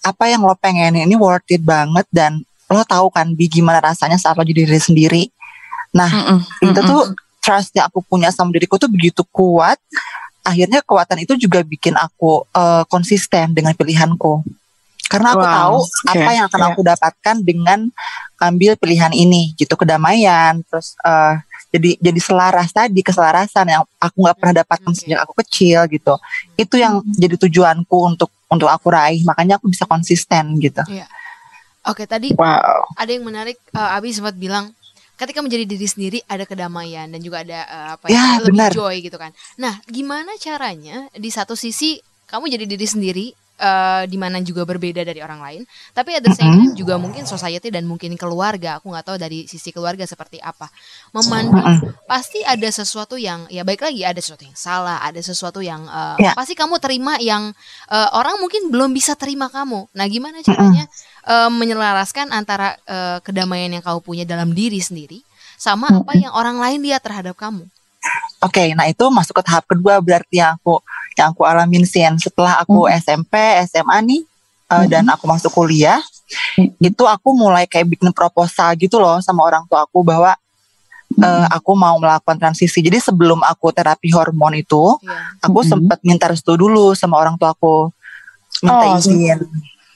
apa 0.02 0.24
yang 0.32 0.42
lo 0.48 0.56
pengen 0.56 0.96
ini 0.96 1.20
worth 1.20 1.52
it 1.52 1.60
banget 1.62 2.08
dan 2.10 2.42
lo 2.72 2.82
tahu 2.88 3.12
kan 3.12 3.36
bi 3.36 3.52
gimana 3.52 3.84
rasanya 3.84 4.16
saat 4.16 4.40
lo 4.40 4.48
jadi 4.48 4.64
diri 4.64 4.80
sendiri. 4.80 5.24
Nah, 5.92 6.08
Mm-mm, 6.08 6.40
itu 6.64 6.72
mm-mm. 6.72 6.88
tuh 6.88 7.02
trust 7.44 7.76
yang 7.76 7.92
aku 7.92 8.00
punya 8.08 8.32
sama 8.32 8.56
diriku 8.56 8.80
tuh 8.80 8.88
begitu 8.88 9.28
kuat. 9.36 9.76
Akhirnya 10.42 10.80
kekuatan 10.82 11.22
itu 11.22 11.36
juga 11.38 11.62
bikin 11.62 11.94
aku 12.00 12.48
eh, 12.56 12.84
konsisten 12.88 13.52
dengan 13.52 13.76
pilihanku. 13.76 14.42
Karena 15.12 15.36
aku 15.36 15.44
Wow, 15.44 15.52
tahu 15.52 15.78
oke, 15.84 16.12
apa 16.16 16.30
yang 16.32 16.46
akan 16.48 16.62
ya. 16.64 16.68
aku 16.72 16.82
dapatkan 16.88 17.36
dengan 17.44 17.80
ambil 18.42 18.74
pilihan 18.76 19.14
ini, 19.14 19.54
gitu 19.54 19.78
kedamaian, 19.78 20.60
terus 20.66 20.98
eh, 21.06 21.38
jadi 21.72 21.96
jadi 22.04 22.20
selaras 22.20 22.74
tadi 22.76 23.00
keselarasan 23.00 23.64
yang 23.64 23.84
aku 23.96 24.18
nggak 24.20 24.38
pernah 24.42 24.56
dapatkan 24.66 24.92
Oke. 24.92 25.00
sejak 25.00 25.20
aku 25.24 25.34
kecil 25.46 25.88
gitu. 25.88 26.20
Itu 26.58 26.76
yang 26.76 27.00
jadi 27.06 27.40
tujuanku 27.40 27.98
untuk 28.12 28.28
untuk 28.52 28.68
aku 28.68 28.92
raih. 28.92 29.24
Makanya 29.24 29.56
aku 29.56 29.72
bisa 29.72 29.88
konsisten 29.88 30.60
gitu. 30.60 30.84
oke 31.82 32.06
tadi 32.06 32.36
Wow. 32.38 32.94
ada 32.94 33.10
yang 33.10 33.26
menarik 33.26 33.58
eh, 33.72 33.96
Abi 33.98 34.12
sempat 34.14 34.36
bilang 34.38 34.70
ketika 35.18 35.42
menjadi 35.42 35.66
diri 35.66 35.88
sendiri 35.88 36.20
ada 36.28 36.46
kedamaian 36.46 37.10
dan 37.10 37.22
juga 37.22 37.42
ada 37.42 37.60
eh, 37.66 37.88
apa 37.96 38.06
Ya, 38.10 38.38
ya, 38.38 38.44
lebih 38.44 38.58
benar. 38.58 38.72
joy 38.76 38.96
gitu 39.02 39.18
kan. 39.18 39.32
Nah, 39.58 39.80
gimana 39.88 40.36
caranya 40.38 41.08
di 41.16 41.30
satu 41.32 41.56
sisi 41.56 41.98
kamu 42.28 42.52
jadi 42.52 42.66
diri 42.68 42.88
sendiri 42.88 43.26
eh, 43.62 44.04
di 44.10 44.18
mana 44.18 44.42
juga 44.42 44.66
berbeda 44.66 45.06
dari 45.06 45.22
orang 45.22 45.38
lain, 45.38 45.62
tapi 45.94 46.18
at 46.18 46.26
the 46.26 46.34
same 46.34 46.50
time 46.58 46.74
juga 46.74 46.98
mungkin 46.98 47.30
society 47.30 47.70
dan 47.70 47.86
mungkin 47.86 48.18
keluarga, 48.18 48.82
aku 48.82 48.90
nggak 48.90 49.06
tahu 49.06 49.18
dari 49.22 49.46
sisi 49.46 49.70
keluarga 49.70 50.04
seperti 50.10 50.42
apa. 50.42 50.66
Memandang 51.14 51.94
pasti 52.10 52.42
ada 52.42 52.66
sesuatu 52.74 53.16
yang 53.22 53.46
ya 53.54 53.62
baik 53.62 53.86
lagi 53.86 54.02
ada 54.02 54.18
sesuatu 54.18 54.44
yang 54.44 54.58
salah, 54.58 54.98
ada 55.06 55.22
sesuatu 55.22 55.62
yang 55.62 55.86
eh, 55.86 56.10
Ya. 56.22 56.34
pasti 56.34 56.58
kamu 56.58 56.82
terima 56.82 57.22
yang 57.22 57.54
eh, 57.88 58.10
orang 58.18 58.42
mungkin 58.42 58.74
belum 58.74 58.92
bisa 58.92 59.14
terima 59.14 59.48
kamu. 59.54 59.94
Nah, 59.94 60.06
gimana 60.10 60.42
caranya 60.42 60.90
eh, 61.30 61.50
menyelaraskan 61.54 62.34
antara 62.34 62.76
eh, 62.90 63.22
kedamaian 63.22 63.70
yang 63.70 63.86
kamu 63.86 64.00
punya 64.02 64.24
dalam 64.26 64.52
diri 64.58 64.82
sendiri 64.82 65.22
sama 65.62 65.94
apa 65.94 66.18
yang 66.18 66.34
orang 66.34 66.58
lain 66.58 66.82
lihat 66.82 67.06
terhadap 67.06 67.38
kamu. 67.38 67.70
Oke, 68.42 68.74
nah 68.74 68.90
itu 68.90 69.06
masuk 69.14 69.38
ke 69.38 69.44
tahap 69.46 69.70
kedua 69.70 70.02
berarti 70.02 70.42
yang 70.42 70.58
aku 70.58 70.82
yang 71.14 71.30
aku 71.30 71.46
alamin 71.46 71.86
sih 71.86 72.02
setelah 72.18 72.58
aku 72.58 72.90
SMP, 72.90 73.38
SMA 73.70 73.98
nih 74.02 74.22
uh, 74.74 74.86
dan 74.90 75.06
aku 75.14 75.30
masuk 75.30 75.54
kuliah, 75.54 76.02
itu 76.82 77.04
aku 77.06 77.38
mulai 77.38 77.70
kayak 77.70 77.86
bikin 77.94 78.10
proposal 78.10 78.74
gitu 78.80 78.98
loh 78.98 79.22
sama 79.22 79.46
orang 79.46 79.62
tua 79.70 79.86
aku 79.86 80.02
bahwa 80.02 80.34
uh, 81.22 81.46
aku 81.54 81.72
mau 81.78 81.94
melakukan 82.02 82.40
transisi. 82.40 82.82
Jadi 82.82 82.98
sebelum 82.98 83.46
aku 83.46 83.70
terapi 83.70 84.10
hormon 84.10 84.58
itu, 84.58 84.98
Ya. 85.06 85.38
aku 85.44 85.62
Mhm. 85.62 85.70
sempat 85.70 86.00
minta 86.02 86.26
restu 86.26 86.58
dulu 86.58 86.98
sama 86.98 87.22
orang 87.22 87.38
tua 87.38 87.54
aku. 87.54 87.94
Minta 88.66 88.86
Oh, 88.90 88.98
izin. 88.98 89.38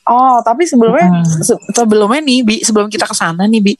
Oh, 0.06 0.38
tapi 0.46 0.70
sebelumnya 0.70 1.10
Mm. 1.10 1.26
se- 1.42 1.64
sebelumnya 1.74 2.22
nih 2.22 2.46
Bi, 2.46 2.56
sebelum 2.62 2.94
kita 2.94 3.10
ke 3.10 3.16
sana 3.18 3.50
nih 3.50 3.58
Bi, 3.58 3.74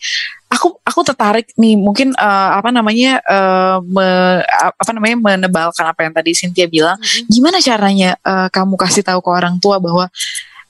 aku 0.55 0.79
aku 0.87 0.99
tertarik 1.03 1.51
nih 1.59 1.75
mungkin 1.75 2.15
eh, 2.15 2.49
apa 2.55 2.71
namanya 2.71 3.19
eh, 3.19 3.77
me- 3.83 4.43
apa 4.55 4.91
namanya 4.95 5.15
menebalkan 5.19 5.85
apa 5.85 6.07
yang 6.07 6.13
tadi 6.15 6.31
Cynthia 6.31 6.65
bilang. 6.71 6.95
Mm-mm. 6.95 7.27
Gimana 7.27 7.59
caranya 7.59 8.15
eh, 8.23 8.47
kamu 8.47 8.79
kasih 8.79 9.03
tahu 9.03 9.19
ke 9.19 9.29
orang 9.29 9.59
tua 9.59 9.83
bahwa 9.83 10.07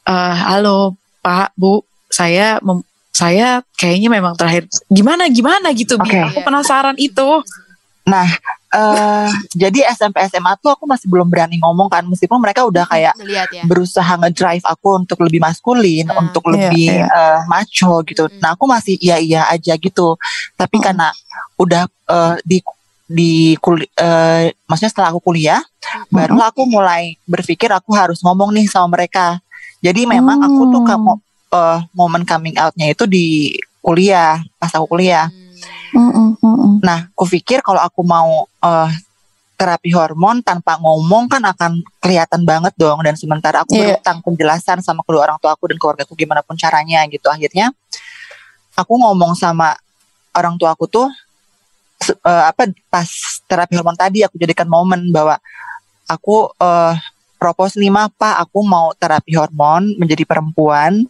eh, 0.10 0.36
halo 0.50 0.98
Pak, 1.22 1.54
Bu, 1.54 1.86
saya 2.10 2.58
mem- 2.62 2.86
saya 3.16 3.64
kayaknya 3.80 4.12
memang 4.12 4.36
terakhir 4.36 4.68
gimana 4.92 5.32
gimana 5.32 5.72
gitu. 5.72 5.96
Oke. 5.96 6.20
Aku 6.20 6.44
penasaran 6.44 7.00
itu. 7.00 7.42
Nah, 8.06 8.28
eh 8.76 9.30
jadi 9.56 9.80
SMP 9.90 10.20
SMA 10.28 10.52
tuh 10.58 10.70
aku 10.70 10.84
masih 10.84 11.08
belum 11.08 11.26
berani 11.26 11.56
ngomong 11.58 11.88
kan 11.88 12.04
meskipun 12.04 12.38
mereka 12.38 12.62
udah 12.62 12.84
kayak 12.84 13.16
Lihat 13.18 13.50
ya. 13.50 13.64
berusaha 13.64 14.14
ngedrive 14.20 14.62
aku 14.62 15.00
untuk 15.00 15.18
lebih 15.22 15.40
maskulin, 15.40 16.06
Ah, 16.08 16.20
untuk 16.20 16.44
iya, 16.46 16.52
lebih 16.54 16.88
iya. 16.92 17.08
eh, 17.08 17.40
macho 17.46 18.04
gitu. 18.04 18.28
Mm. 18.28 18.38
Nah 18.38 18.50
aku 18.54 18.66
masih 18.66 18.96
iya 19.00 19.16
iya 19.18 19.42
aja 19.48 19.74
gitu. 19.76 20.20
Tapi 20.54 20.78
Mm. 20.78 20.84
karena 20.84 21.08
udah 21.56 21.84
eh, 21.88 22.36
di 22.44 22.60
di 23.06 23.34
kuli, 23.56 23.86
eh, 23.94 24.50
maksudnya 24.66 24.90
setelah 24.90 25.10
aku 25.10 25.22
kuliah, 25.24 25.62
baru 26.10 26.42
aku 26.42 26.66
mulai 26.66 27.16
berpikir 27.24 27.70
aku 27.70 27.94
harus 27.94 28.20
ngomong 28.20 28.50
nih 28.52 28.66
sama 28.66 28.92
mereka. 28.92 29.38
Jadi 29.80 30.04
memang 30.06 30.42
aku 30.42 30.62
tuh 30.68 30.82
Hmm. 30.82 30.90
kamu 30.90 31.12
eh, 31.52 31.80
momen 31.94 32.24
coming 32.24 32.58
outnya 32.58 32.90
itu 32.90 33.06
di 33.06 33.54
kuliah 33.80 34.42
pas 34.58 34.74
aku 34.74 34.90
kuliah. 34.90 35.30
Hmm. 35.30 35.45
Nah, 36.82 37.10
aku 37.12 37.26
pikir 37.30 37.60
kalau 37.62 37.80
aku 37.80 38.02
mau 38.02 38.46
eh, 38.62 38.90
terapi 39.56 39.88
hormon 39.96 40.44
tanpa 40.44 40.76
ngomong 40.78 41.32
kan 41.32 41.40
akan 41.42 41.80
kelihatan 42.00 42.44
banget 42.44 42.76
dong. 42.76 43.00
Dan 43.02 43.16
sementara 43.16 43.64
aku 43.64 43.72
Iya. 43.74 43.96
berutang 43.96 44.20
penjelasan 44.20 44.84
sama 44.84 45.00
kedua 45.08 45.32
orang 45.32 45.40
tua 45.40 45.56
aku 45.56 45.72
dan 45.72 45.78
keluarga 45.80 46.04
aku 46.04 46.14
gimana 46.14 46.44
pun 46.44 46.60
caranya 46.60 47.08
gitu. 47.08 47.32
Akhirnya 47.32 47.72
aku 48.76 48.94
ngomong 49.00 49.34
sama 49.34 49.74
orang 50.36 50.60
tua 50.60 50.76
aku 50.76 50.86
tuh 50.86 51.08
eh, 52.04 52.44
apa 52.52 52.68
pas 52.92 53.08
terapi 53.48 53.80
hormon 53.80 53.96
tadi 53.96 54.20
aku 54.22 54.36
jadikan 54.36 54.68
momen 54.68 55.10
bahwa 55.10 55.40
aku 56.06 56.52
eh 56.60 56.96
propose 57.36 57.78
nih 57.78 57.92
"Ma, 57.92 58.08
pak 58.10 58.42
aku 58.42 58.60
mau 58.64 58.92
terapi 58.96 59.36
hormon 59.36 59.96
menjadi 59.96 60.24
perempuan 60.28 61.06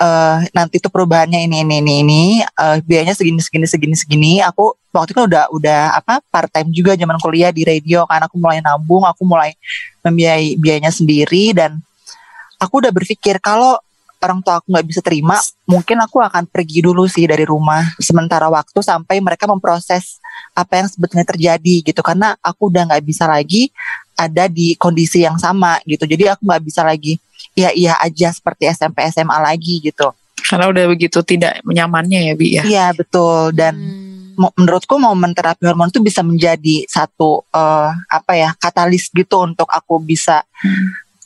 eh 0.00 0.38
nanti 0.56 0.80
tuh 0.80 0.88
perubahannya 0.88 1.44
ini 1.44 1.60
ini 1.60 1.74
ini 1.84 1.94
ini 2.00 2.22
eh, 2.40 2.76
biayanya 2.80 3.12
segini 3.12 3.44
segini 3.44 3.66
segini 3.68 3.96
segini. 3.96 4.32
Aku 4.40 4.72
waktu 4.96 5.12
itu 5.12 5.22
udah 5.28 5.52
udah 5.52 5.80
apa 5.92 6.24
part 6.32 6.48
time 6.48 6.72
juga 6.72 6.96
zaman 6.96 7.20
kuliah 7.20 7.52
di 7.52 7.68
radio 7.68 8.08
kan. 8.08 8.24
Aku 8.24 8.40
mulai 8.40 8.64
nabung 8.64 9.04
aku 9.04 9.28
mulai 9.28 9.52
membiayai 10.00 10.56
biayanya 10.56 10.88
sendiri. 10.88 11.52
Dan 11.52 11.76
aku 12.56 12.80
udah 12.80 12.88
berpikir 12.88 13.36
kalau 13.44 13.76
orang 14.20 14.40
tua 14.40 14.60
aku 14.60 14.68
nggak 14.68 14.84
bisa 14.84 15.00
terima 15.00 15.40
mungkin 15.64 15.96
aku 15.96 16.20
akan 16.20 16.44
pergi 16.44 16.84
dulu 16.84 17.08
sih 17.08 17.24
dari 17.24 17.48
rumah 17.48 17.80
sementara 17.96 18.52
waktu 18.52 18.84
sampai 18.84 19.16
mereka 19.16 19.48
memproses 19.48 20.20
apa 20.52 20.80
yang 20.80 20.88
sebetulnya 20.88 21.28
terjadi 21.28 21.92
gitu. 21.92 22.00
Karena 22.00 22.32
aku 22.40 22.72
udah 22.72 22.88
nggak 22.88 23.04
bisa 23.04 23.28
lagi 23.28 23.68
ada 24.20 24.44
di 24.44 24.76
kondisi 24.76 25.20
yang 25.20 25.36
sama 25.36 25.80
gitu 25.84 26.04
jadi 26.04 26.36
aku 26.36 26.44
nggak 26.44 26.62
bisa 26.62 26.84
lagi 26.84 27.16
iya 27.52 27.72
iya 27.72 27.92
aja 27.96 28.28
seperti 28.28 28.68
SMP 28.68 29.00
SMA 29.08 29.36
lagi 29.38 29.80
gitu 29.80 30.12
Karena 30.40 30.66
udah 30.66 30.84
begitu 30.88 31.20
tidak 31.22 31.62
nyamannya 31.62 32.20
ya 32.26 32.34
Bi 32.34 32.46
ya. 32.52 32.62
iya 32.62 32.86
betul 32.90 33.52
dan 33.52 33.76
Hmm. 33.76 34.56
menurutku 34.56 34.96
momen 34.96 35.30
terapi 35.30 35.62
hormon 35.62 35.88
itu 35.88 36.00
bisa 36.00 36.20
menjadi 36.20 36.86
satu 36.86 37.44
eh, 37.46 37.90
apa 38.08 38.32
ya 38.32 38.50
katalis 38.54 39.08
gitu 39.08 39.36
untuk 39.38 39.68
aku 39.68 40.00
bisa 40.00 40.40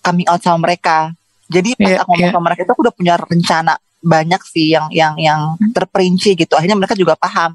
coming 0.01 0.27
out 0.27 0.41
sama 0.41 0.67
mereka. 0.67 1.15
Jadi 1.47 1.77
pas 1.77 1.87
Iya, 1.87 1.97
aku 2.03 2.11
ngomong 2.11 2.27
iya. 2.27 2.35
sama 2.35 2.45
mereka 2.45 2.61
itu 2.63 2.73
aku 2.73 2.83
udah 2.83 2.95
punya 2.95 3.15
rencana 3.15 3.73
banyak 4.01 4.43
sih 4.45 4.67
yang 4.69 4.87
yang 4.91 5.15
yang 5.15 5.41
terperinci 5.71 6.35
gitu. 6.35 6.53
Akhirnya 6.53 6.75
mereka 6.75 6.93
juga 6.93 7.15
paham 7.15 7.55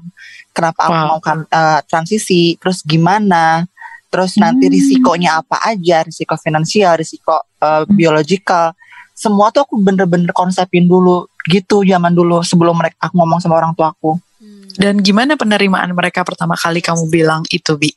kenapa 0.50 0.80
aku 0.82 0.96
Wow. 0.96 1.06
mau 1.06 1.20
kam- 1.20 1.46
eh, 1.46 1.80
transisi, 1.84 2.56
terus 2.56 2.80
gimana, 2.80 3.68
terus 4.10 4.36
nanti 4.36 4.66
Hmm. 4.66 4.74
risikonya 4.74 5.30
apa 5.40 5.62
aja, 5.64 6.02
risiko 6.02 6.34
finansial, 6.36 6.98
risiko 6.98 7.46
eh, 7.62 7.86
biologikal. 7.88 8.74
Semua 9.14 9.52
tuh 9.54 9.64
aku 9.68 9.78
bener-bener 9.78 10.32
konsepin 10.34 10.88
dulu 10.90 11.28
gitu 11.48 11.86
zaman 11.86 12.12
dulu 12.12 12.42
sebelum 12.42 12.76
mereka 12.76 12.96
aku 13.08 13.14
ngomong 13.16 13.38
sama 13.38 13.56
orang 13.56 13.72
tuaku. 13.72 14.18
Hmm. 14.40 14.68
Dan 14.74 15.00
gimana 15.00 15.38
penerimaan 15.38 15.92
mereka 15.94 16.26
pertama 16.26 16.58
kali 16.58 16.82
kamu 16.82 17.06
bilang 17.08 17.40
itu 17.52 17.76
Bi? 17.78 17.92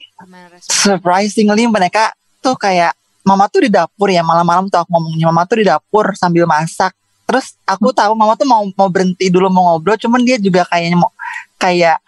Surprisingly 0.64 1.66
mereka 1.68 2.12
tuh 2.40 2.56
kayak 2.60 2.94
mama 3.24 3.48
tuh 3.48 3.64
di 3.64 3.70
dapur 3.72 4.12
ya 4.12 4.20
malam-malam 4.20 4.68
tuh 4.68 4.84
aku 4.84 4.92
ngomongnya 4.92 5.32
mama 5.32 5.48
tuh 5.48 5.64
di 5.64 5.66
dapur 5.66 6.12
sambil 6.20 6.44
masak 6.44 6.92
terus 7.24 7.56
aku 7.64 7.96
tahu 7.96 8.12
mama 8.20 8.36
tuh 8.36 8.44
mau 8.44 8.68
mau 8.76 8.92
berhenti 8.92 9.32
dulu 9.32 9.48
mau 9.48 9.74
ngobrol 9.74 9.96
cuman 9.96 10.20
dia 10.28 10.36
juga 10.36 10.68
kayaknya 10.68 11.00
mau 11.00 11.12
kayak 11.56 12.04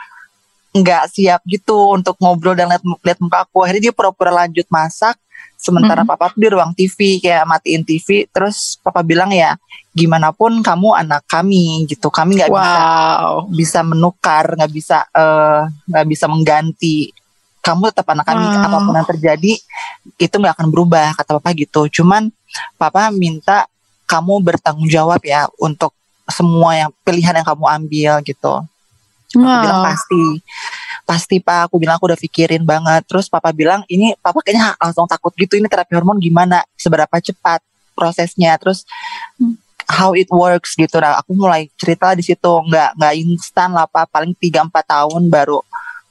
nggak 0.76 1.04
siap 1.08 1.40
gitu 1.48 1.96
untuk 1.96 2.20
ngobrol 2.20 2.52
dan 2.52 2.68
lihat 2.68 2.84
lihat 2.84 3.20
muka 3.24 3.48
aku 3.48 3.64
akhirnya 3.64 3.90
dia 3.90 3.94
pura-pura 3.96 4.44
lanjut 4.44 4.68
masak 4.68 5.16
sementara 5.56 6.04
Mhm. 6.04 6.10
papa 6.10 6.30
tuh 6.30 6.40
di 6.44 6.50
ruang 6.52 6.76
TV 6.76 7.18
kayak 7.18 7.48
matiin 7.48 7.82
TV 7.82 8.28
terus 8.28 8.76
papa 8.84 9.00
bilang 9.00 9.32
ya 9.32 9.56
gimana 9.92 10.36
pun 10.36 10.60
kamu 10.60 10.92
anak 10.94 11.24
kami 11.26 11.88
gitu 11.88 12.12
kami 12.12 12.36
nggak 12.36 12.52
bisa 12.52 12.76
Wow. 12.76 13.48
bisa 13.48 13.80
menukar 13.82 14.52
nggak 14.52 14.68
bisa 14.70 15.08
eh, 15.10 15.62
nggak 15.88 16.06
bisa 16.06 16.26
mengganti 16.28 17.16
kamu 17.64 17.90
tetap 17.90 18.12
anak 18.12 18.28
kami 18.28 18.44
Wow. 18.46 18.62
apa 18.62 18.78
pun 18.78 18.94
yang 18.94 19.10
terjadi 19.10 19.54
itu 20.20 20.36
nggak 20.36 20.54
akan 20.60 20.68
berubah 20.70 21.16
kata 21.16 21.40
papa 21.40 21.56
gitu 21.56 21.88
cuman 21.90 22.28
papa 22.76 23.08
minta 23.10 23.64
kamu 24.06 24.44
bertanggung 24.44 24.86
jawab 24.86 25.24
ya 25.24 25.48
untuk 25.58 25.96
semua 26.28 26.76
yang 26.76 26.92
pilihan 27.02 27.32
yang 27.34 27.48
kamu 27.48 27.66
ambil 27.66 28.14
gitu 28.22 28.54
aku 29.44 29.58
bilang 29.66 29.80
Wow. 29.82 29.88
pasti 29.92 30.24
pasti 31.06 31.36
pak. 31.44 31.70
Aku 31.70 31.76
bilang 31.78 31.96
aku 32.00 32.10
udah 32.10 32.20
pikirin 32.20 32.64
banget. 32.64 33.06
Terus 33.06 33.30
papa 33.30 33.52
bilang 33.52 33.84
ini 33.92 34.16
papa 34.20 34.42
kayaknya 34.42 34.74
langsung 34.80 35.06
takut 35.06 35.32
gitu 35.38 35.60
ini 35.60 35.68
terapi 35.70 35.94
hormon 35.94 36.18
gimana 36.18 36.64
seberapa 36.76 37.14
cepat 37.20 37.62
prosesnya 37.96 38.58
terus 38.60 38.84
how 39.86 40.18
it 40.18 40.28
works 40.34 40.74
gitu. 40.74 40.98
Nah 40.98 41.22
aku 41.22 41.38
mulai 41.38 41.70
cerita 41.78 42.12
di 42.18 42.26
situ 42.26 42.50
nggak 42.50 42.98
nggak 42.98 43.14
instan 43.22 43.72
lah 43.72 43.86
pak. 43.86 44.10
Paling 44.10 44.34
3-4 44.34 44.72
tahun 44.86 45.22
baru 45.30 45.62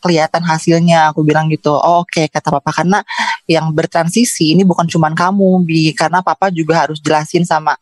kelihatan 0.05 0.43
hasilnya. 0.45 1.11
Aku 1.11 1.27
bilang 1.27 1.51
gitu 1.51 1.75
oh, 1.75 2.07
oke 2.07 2.31
kata 2.31 2.49
papa 2.55 2.71
karena 2.71 3.03
yang 3.51 3.73
bertransisi 3.75 4.55
ini 4.55 4.63
bukan 4.63 4.87
cuman 4.87 5.13
kamu 5.13 5.67
bi. 5.67 5.91
Karena 5.97 6.23
papa 6.23 6.49
juga 6.55 6.87
harus 6.87 7.03
jelasin 7.03 7.43
sama 7.43 7.75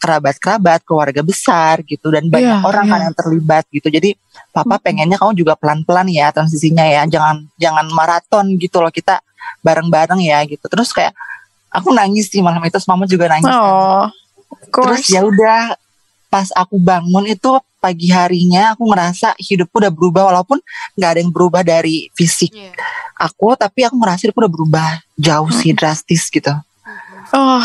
kerabat-kerabat 0.00 0.80
keluarga 0.82 1.20
besar 1.20 1.84
gitu 1.84 2.08
dan 2.08 2.26
banyak 2.26 2.56
Iya, 2.56 2.64
orang 2.64 2.84
kan 2.88 2.98
iya. 2.98 3.04
yang 3.06 3.14
terlibat 3.14 3.64
gitu 3.68 3.86
jadi 3.86 4.16
papa 4.50 4.80
pengennya 4.80 5.20
kamu 5.20 5.36
juga 5.36 5.54
pelan-pelan 5.54 6.08
ya 6.08 6.32
transisinya 6.32 6.82
ya 6.82 7.04
jangan 7.04 7.44
jangan 7.54 7.86
maraton 7.92 8.56
gitu 8.56 8.80
loh 8.80 8.88
kita 8.88 9.20
bareng-bareng 9.60 10.20
ya 10.24 10.40
gitu 10.48 10.64
terus 10.66 10.90
kayak 10.90 11.12
aku 11.68 11.92
nangis 11.92 12.32
sih 12.32 12.40
malam 12.40 12.64
itu 12.64 12.80
mama 12.88 13.04
juga 13.04 13.28
nangis 13.28 13.46
kan. 13.46 13.60
Oh. 13.60 14.04
Of 14.50 14.72
terus 14.72 15.06
ya 15.06 15.22
udah 15.22 15.76
pas 16.26 16.48
aku 16.56 16.80
bangun 16.80 17.28
itu 17.28 17.50
pagi 17.76 18.08
harinya 18.10 18.72
aku 18.74 18.88
ngerasa 18.88 19.36
hidupku 19.38 19.78
udah 19.78 19.92
berubah 19.92 20.22
walaupun 20.32 20.58
nggak 20.96 21.10
ada 21.12 21.20
yang 21.20 21.32
berubah 21.32 21.62
dari 21.62 22.08
fisik 22.12 22.50
Iya. 22.52 22.72
aku 23.16 23.52
tapi 23.54 23.84
aku 23.84 23.96
ngerasa 23.96 24.28
hidupku 24.28 24.40
udah 24.42 24.52
berubah 24.52 24.88
jauh 25.16 25.50
sih 25.52 25.76
drastis 25.76 26.26
gitu 26.28 26.50
Oh, 27.30 27.62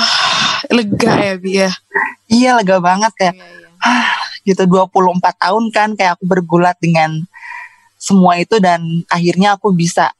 lega 0.71 1.13
ya 1.17 1.35
Bi 1.37 1.51
ya. 1.59 1.71
iya 2.27 2.49
lega 2.57 2.77
banget 2.79 3.11
kayak 3.17 3.35
Iya, 3.35 3.45
iya. 3.45 4.03
gitu 4.45 4.63
24 4.65 4.89
tahun 5.37 5.63
kan 5.69 5.89
kayak 5.93 6.17
aku 6.17 6.25
bergulat 6.25 6.77
dengan 6.77 7.21
semua 7.97 8.37
itu 8.37 8.57
dan 8.61 8.81
akhirnya 9.09 9.57
aku 9.57 9.73
bisa 9.73 10.13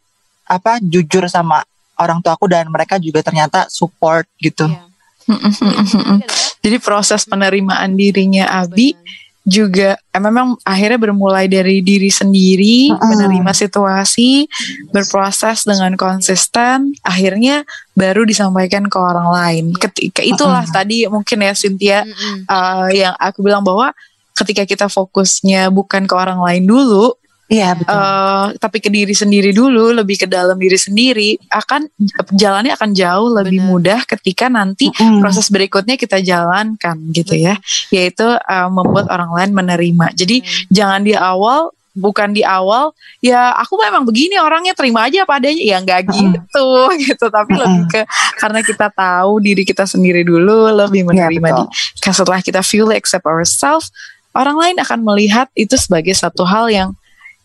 apa 0.46 0.78
jujur 0.82 1.26
sama 1.26 1.62
orang 1.98 2.22
tua 2.22 2.38
aku 2.38 2.46
dan 2.46 2.70
mereka 2.70 2.98
juga 2.98 3.22
ternyata 3.26 3.66
support 3.70 4.26
gitu. 4.38 4.70
Iya. 4.70 4.86
Mm-mm-mm-mm. 5.26 6.22
Jadi 6.62 6.78
proses 6.78 7.26
penerimaan 7.26 7.98
dirinya 7.98 8.46
Abi 8.62 8.94
Benar. 8.94 9.25
Juga 9.46 9.94
eh, 9.94 10.22
memang 10.22 10.58
akhirnya 10.66 10.98
bermulai 10.98 11.46
dari 11.46 11.86
diri 11.86 12.10
sendiri 12.10 12.90
Mm-mm. 12.90 13.06
menerima 13.06 13.52
situasi 13.54 14.50
berproses 14.90 15.70
dengan 15.70 15.94
konsisten 15.94 16.98
akhirnya 17.06 17.62
baru 17.94 18.26
disampaikan 18.26 18.90
ke 18.90 18.98
orang 18.98 19.30
lain 19.30 19.66
ketika 19.78 20.26
itulah 20.26 20.66
Mm-mm. 20.66 20.76
tadi 20.76 21.06
mungkin 21.06 21.46
ya 21.46 21.54
Cynthia 21.54 22.02
Mm-mm. 22.02 22.50
eh, 22.50 23.06
yang 23.06 23.14
aku 23.22 23.46
bilang 23.46 23.62
bahwa 23.62 23.94
ketika 24.34 24.66
kita 24.66 24.88
fokusnya 24.90 25.70
bukan 25.70 26.10
ke 26.10 26.16
orang 26.18 26.42
lain 26.42 26.66
dulu 26.66 27.14
Iya 27.46 27.78
betul. 27.78 27.94
eh, 27.94 28.46
tapi 28.58 28.78
ke 28.82 28.90
diri 28.90 29.14
sendiri 29.14 29.54
dulu 29.54 29.94
lebih 29.94 30.18
ke 30.18 30.26
dalam 30.26 30.58
diri 30.58 30.82
sendiri 30.82 31.38
akan 31.46 31.86
jalannya 32.34 32.74
akan 32.74 32.90
jauh 32.92 33.30
lebih 33.30 33.62
Benar. 33.62 33.70
mudah 33.70 34.00
ketika 34.10 34.50
nanti 34.50 34.90
Mm-mm. 34.90 35.22
proses 35.22 35.54
berikutnya 35.54 35.94
kita 35.94 36.18
jalankan 36.20 36.98
gitu 37.14 37.38
ya 37.38 37.54
yaitu 37.90 38.26
uh, 38.26 38.66
membuat 38.68 39.14
orang 39.14 39.30
lain 39.30 39.52
menerima 39.54 40.10
jadi 40.14 40.42
Hmm. 40.42 40.68
jangan 40.74 41.02
di 41.02 41.14
awal 41.14 41.70
bukan 41.94 42.34
di 42.34 42.42
awal 42.42 42.92
ya 43.22 43.56
aku 43.56 43.78
memang 43.78 44.04
begini 44.04 44.36
orangnya 44.36 44.74
terima 44.74 45.06
aja 45.06 45.24
apa 45.24 45.38
adanya 45.38 45.62
ya 45.62 45.78
nggak 45.80 46.02
gitu 46.12 46.68
gitu 47.06 47.26
tapi 47.30 47.54
Mm-mm. 47.54 47.62
lebih 47.62 47.84
ke 47.88 48.02
karena 48.36 48.60
kita 48.60 48.90
tahu 48.90 49.38
diri 49.38 49.62
kita 49.62 49.86
sendiri 49.86 50.26
dulu 50.26 50.74
lebih 50.74 51.06
Iya, 51.06 51.30
menerima 51.30 51.48
betul. 51.62 51.66
di 52.02 52.10
setelah 52.10 52.42
kita 52.42 52.60
fully 52.60 52.98
accept 52.98 53.24
ourselves 53.24 53.94
orang 54.34 54.58
lain 54.58 54.76
akan 54.82 55.00
melihat 55.06 55.48
itu 55.54 55.78
sebagai 55.78 56.12
satu 56.12 56.42
hal 56.44 56.68
yang 56.68 56.90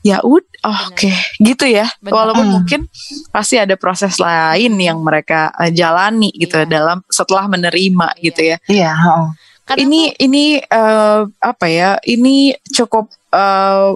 ya 0.01 0.25
ud 0.25 0.41
oh, 0.65 0.81
oke 0.89 1.13
gitu 1.39 1.65
ya 1.69 1.85
Benar. 2.01 2.13
walaupun 2.13 2.47
Mm. 2.49 2.53
mungkin 2.57 2.81
pasti 3.29 3.61
ada 3.61 3.77
proses 3.77 4.17
lain 4.17 4.73
yang 4.81 4.97
mereka 5.01 5.53
uh, 5.55 5.69
jalani 5.69 6.33
gitu 6.33 6.57
Iya. 6.57 6.69
dalam 6.69 6.99
setelah 7.07 7.45
menerima 7.47 8.17
Iya. 8.17 8.23
gitu 8.25 8.41
ya 8.43 8.57
Iya. 8.67 8.93
heeh. 8.97 9.29
Kadang 9.69 9.87
ini 9.87 10.03
ini 10.19 10.45
eh, 10.59 11.21
apa 11.39 11.67
ya 11.71 11.95
ini 12.03 12.57
cukup 12.67 13.07
eh, 13.31 13.91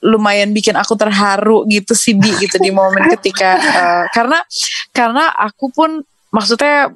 lumayan 0.00 0.54
bikin 0.54 0.76
aku 0.76 0.96
terharu 0.96 1.66
gitu 1.68 1.92
sih 1.92 2.14
bi 2.14 2.30
gitu 2.38 2.56
di 2.56 2.70
momen 2.70 3.04
ketika 3.18 3.58
eh, 3.58 4.04
karena 4.14 4.38
karena 4.92 5.28
aku 5.34 5.68
pun 5.68 6.00
maksudnya 6.30 6.94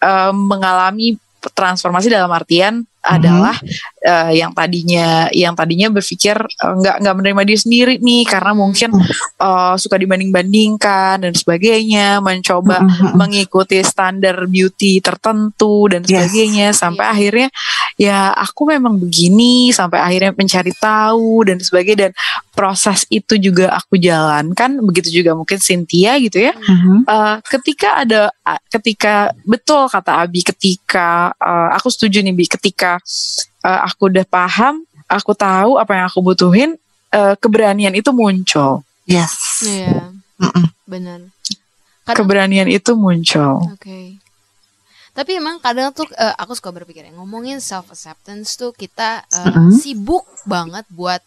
eh, 0.00 0.32
mengalami 0.34 1.14
transformasi 1.54 2.06
dalam 2.08 2.30
artian 2.30 2.82
adalah 3.02 3.58
eh, 3.98 4.38
yang 4.38 4.54
tadinya 4.54 5.26
yang 5.30 5.52
tadinya 5.52 5.90
berpikir 5.90 6.38
eh, 6.38 6.74
nggak 6.78 7.02
nggak 7.02 7.14
menerima 7.18 7.42
diri 7.42 7.58
sendiri 7.58 7.94
nih 7.98 8.22
karena 8.24 8.54
mungkin 8.54 8.94
eh, 9.38 9.74
suka 9.74 9.98
dibanding 9.98 10.30
bandingkan 10.30 11.18
dan 11.18 11.34
sebagainya 11.34 12.18
mencoba 12.18 12.78
Mm-mm. 12.78 13.18
mengikuti 13.18 13.82
standar 13.82 14.46
beauty 14.46 15.02
tertentu 15.02 15.90
dan 15.90 16.02
Yes. 16.02 16.08
sebagainya 16.30 16.66
sampai 16.72 17.02
Iya. 17.02 17.12
akhirnya 17.12 17.48
ya 17.96 18.18
aku 18.32 18.62
memang 18.68 18.94
begini 18.96 19.70
sampai 19.70 19.98
akhirnya 19.98 20.32
mencari 20.32 20.72
tahu 20.72 21.42
dan 21.42 21.58
sebagainya 21.58 21.98
dan 22.08 22.12
proses 22.52 23.02
itu 23.08 23.34
juga 23.36 23.72
aku 23.72 23.96
jalankan 23.96 24.78
begitu 24.82 25.10
juga 25.12 25.32
mungkin 25.32 25.58
Cynthia 25.58 26.18
gitu 26.18 26.38
ya 26.38 26.54
Mhm. 26.54 27.04
Eh, 27.04 27.36
ketika 27.48 27.88
ada 27.98 28.30
ketika 28.68 29.14
betul 29.42 29.88
kata 29.88 30.22
Abi 30.22 30.42
ketika 30.42 31.32
eh, 31.34 31.68
aku 31.74 31.88
setuju 31.88 32.20
nih 32.20 32.32
Bi 32.32 32.44
ketika 32.46 32.91
eh, 33.62 33.80
aku 33.86 34.10
udah 34.10 34.26
paham 34.26 34.82
aku 35.06 35.32
tahu 35.36 35.78
apa 35.78 35.92
yang 35.94 36.06
aku 36.08 36.20
butuhin 36.24 36.70
eh, 37.12 37.34
keberanian 37.38 37.94
itu 37.94 38.10
muncul 38.10 38.82
Yes. 39.02 39.66
Iya, 39.66 40.14
benar. 40.86 41.26
Kadang 42.06 42.18
keberanian 42.22 42.70
itu 42.70 42.94
muncul 42.94 43.62
Oke. 43.74 44.18
Tapi 45.12 45.36
emang 45.36 45.60
kadang 45.60 45.92
tuh 45.92 46.08
eh, 46.16 46.34
aku 46.40 46.56
suka 46.56 46.72
berpikir 46.72 47.04
ya, 47.04 47.12
ngomongin 47.12 47.60
self 47.60 47.92
acceptance 47.92 48.56
tuh 48.56 48.72
kita 48.72 49.28
eh, 49.28 49.44
Mm-mm. 49.52 49.76
sibuk 49.76 50.24
banget 50.48 50.88
buat 50.88 51.20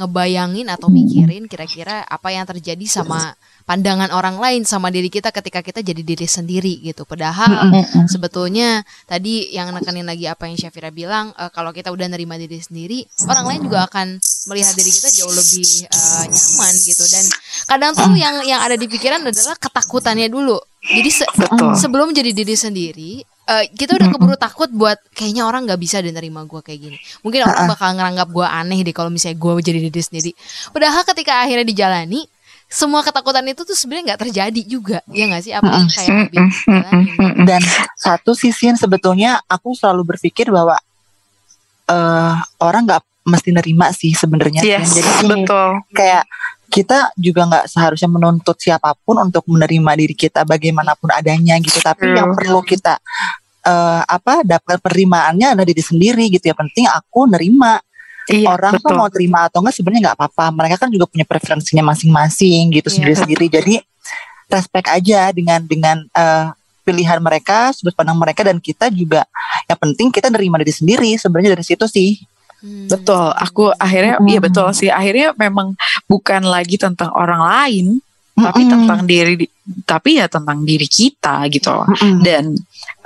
ngebayangin 0.00 0.68
atau 0.72 0.88
mikirin 0.88 1.44
kira-kira 1.44 2.00
apa 2.08 2.32
yang 2.32 2.48
terjadi 2.48 2.84
sama 2.88 3.36
pandangan 3.64 4.10
orang 4.10 4.36
lain 4.36 4.62
sama 4.62 4.88
diri 4.88 5.08
kita 5.08 5.30
ketika 5.30 5.60
kita 5.60 5.80
jadi 5.80 6.02
diri 6.02 6.26
sendiri 6.26 6.80
gitu. 6.82 7.02
Padahal 7.04 7.70
sebetulnya 8.06 8.80
tadi 9.04 9.52
yang 9.52 9.70
nekenin 9.70 10.04
lagi 10.04 10.26
apa 10.26 10.46
yang 10.46 10.56
Syafira 10.56 10.90
bilang 10.90 11.32
eh, 11.34 11.50
kalau 11.50 11.70
kita 11.70 11.88
udah 11.88 12.06
nerima 12.06 12.34
diri 12.34 12.58
sendiri 12.58 13.02
orang 13.26 13.44
lain 13.46 13.60
juga 13.64 13.86
akan 13.86 14.18
melihat 14.48 14.74
diri 14.74 14.90
kita 14.90 15.08
jauh 15.14 15.32
lebih 15.32 15.66
eh, 15.86 16.24
nyaman 16.26 16.72
gitu. 16.80 17.04
Dan 17.06 17.24
kadang 17.66 17.92
tuh 17.94 18.10
yang 18.14 18.42
yang 18.42 18.60
ada 18.60 18.74
di 18.74 18.86
pikiran 18.86 19.22
adalah 19.22 19.56
ketakutannya 19.56 20.28
dulu. 20.28 20.58
Jadi 20.80 21.10
se- 21.12 21.28
Betul. 21.36 21.76
sebelum 21.76 22.08
jadi 22.10 22.32
diri 22.32 22.56
sendiri 22.56 23.12
eh, 23.46 23.64
kita 23.70 24.00
udah 24.00 24.08
keburu 24.10 24.36
takut 24.40 24.72
buat 24.72 24.96
kayaknya 25.12 25.44
orang 25.44 25.68
nggak 25.68 25.76
bisa 25.76 26.00
deh 26.00 26.08
nerima 26.08 26.48
gue 26.48 26.60
kayak 26.60 26.80
gini. 26.80 26.96
Mungkin 27.20 27.44
orang 27.44 27.68
bakal 27.68 27.92
ngeranggap 27.94 28.28
gue 28.32 28.46
aneh 28.46 28.80
deh 28.80 28.94
kalau 28.96 29.12
misalnya 29.12 29.36
gue 29.36 29.52
jadi 29.60 29.78
diri 29.86 30.02
sendiri. 30.02 30.30
Padahal 30.72 31.04
ketika 31.04 31.44
akhirnya 31.44 31.66
dijalani 31.68 32.24
semua 32.70 33.02
ketakutan 33.02 33.42
itu 33.50 33.66
tuh 33.66 33.74
sebenarnya 33.74 34.14
nggak 34.14 34.22
terjadi 34.30 34.62
juga 34.62 34.98
ya 35.10 35.26
nggak 35.26 35.42
sih 35.42 35.50
apa 35.50 35.66
yang 35.74 35.90
kayak 35.90 36.30
jalanin? 36.30 36.46
Dan 37.42 37.62
satu 37.98 38.30
sisi 38.38 38.70
yang 38.70 38.78
sebetulnya 38.78 39.42
aku 39.50 39.74
selalu 39.74 40.14
berpikir 40.14 40.54
bahwa 40.54 40.78
eh 41.90 42.34
orang 42.62 42.86
nggak 42.86 43.02
mesti 43.26 43.50
nerima 43.50 43.90
sih 43.90 44.14
sebenarnya. 44.14 44.62
Yes 44.62 44.94
Jadi 44.94 45.26
betul 45.26 45.82
kayak 45.90 46.24
kita 46.70 47.10
juga 47.18 47.50
nggak 47.50 47.66
seharusnya 47.66 48.06
menuntut 48.06 48.54
siapa 48.54 48.94
pun 49.02 49.18
untuk 49.18 49.42
menerima 49.50 49.90
diri 49.98 50.14
kita 50.14 50.46
bagaimanapun 50.46 51.10
adanya 51.10 51.58
gitu. 51.58 51.82
Tapi 51.82 52.06
True. 52.06 52.16
yang 52.22 52.30
perlu 52.38 52.62
kita 52.62 53.02
eh 53.66 54.02
apa 54.06 54.46
dapat 54.46 54.78
penerimaannya 54.78 55.58
adalah 55.58 55.66
diri 55.66 55.82
sendiri 55.82 56.30
gitu 56.30 56.46
ya. 56.46 56.54
Penting 56.54 56.86
aku 56.86 57.26
nerima 57.26 57.82
iya 58.28 58.52
orang 58.52 58.76
tuh 58.76 58.92
betul 58.92 58.98
mau 59.00 59.08
terima 59.08 59.48
atau 59.48 59.64
enggak 59.64 59.74
sebenarnya 59.78 60.02
nggak 60.10 60.16
apa-apa. 60.20 60.44
Mereka 60.52 60.76
kan 60.76 60.88
juga 60.92 61.06
punya 61.08 61.24
preferensinya 61.24 61.84
masing-masing 61.94 62.74
gitu 62.76 62.88
Iya. 62.90 62.94
sendiri-sendiri. 63.00 63.46
Jadi 63.48 63.74
respect 64.50 64.86
aja 64.90 65.30
dengan 65.32 65.60
dengan 65.64 65.96
eh, 66.10 66.46
pilihan 66.82 67.22
mereka, 67.22 67.70
sudut 67.70 67.94
pandang 67.94 68.18
mereka 68.18 68.42
dan 68.42 68.58
kita 68.58 68.90
juga 68.90 69.22
yang 69.70 69.78
penting 69.78 70.10
kita 70.10 70.26
nerima 70.26 70.58
diri 70.58 70.74
sendiri 70.74 71.10
sebenarnya 71.14 71.54
dari 71.54 71.64
situ 71.64 71.86
sih. 71.86 72.18
Hmm. 72.60 72.92
Betul, 72.92 73.32
aku 73.32 73.72
akhirnya 73.72 74.20
Mm. 74.20 74.26
iya 74.28 74.40
betul 74.42 74.68
sih. 74.76 74.92
Akhirnya 74.92 75.32
memang 75.32 75.72
bukan 76.04 76.44
lagi 76.44 76.76
tentang 76.76 77.08
orang 77.16 77.40
lain, 77.40 77.86
tapi 78.40 78.60
Mm-mm. 78.64 78.72
tentang 78.72 79.00
diri 79.04 79.34
tapi 79.86 80.18
ya 80.18 80.26
tentang 80.26 80.64
diri 80.66 80.88
kita 80.88 81.46
gitu 81.52 81.70
loh. 81.70 81.86
Mm-mm. 81.86 82.24
Dan 82.24 82.44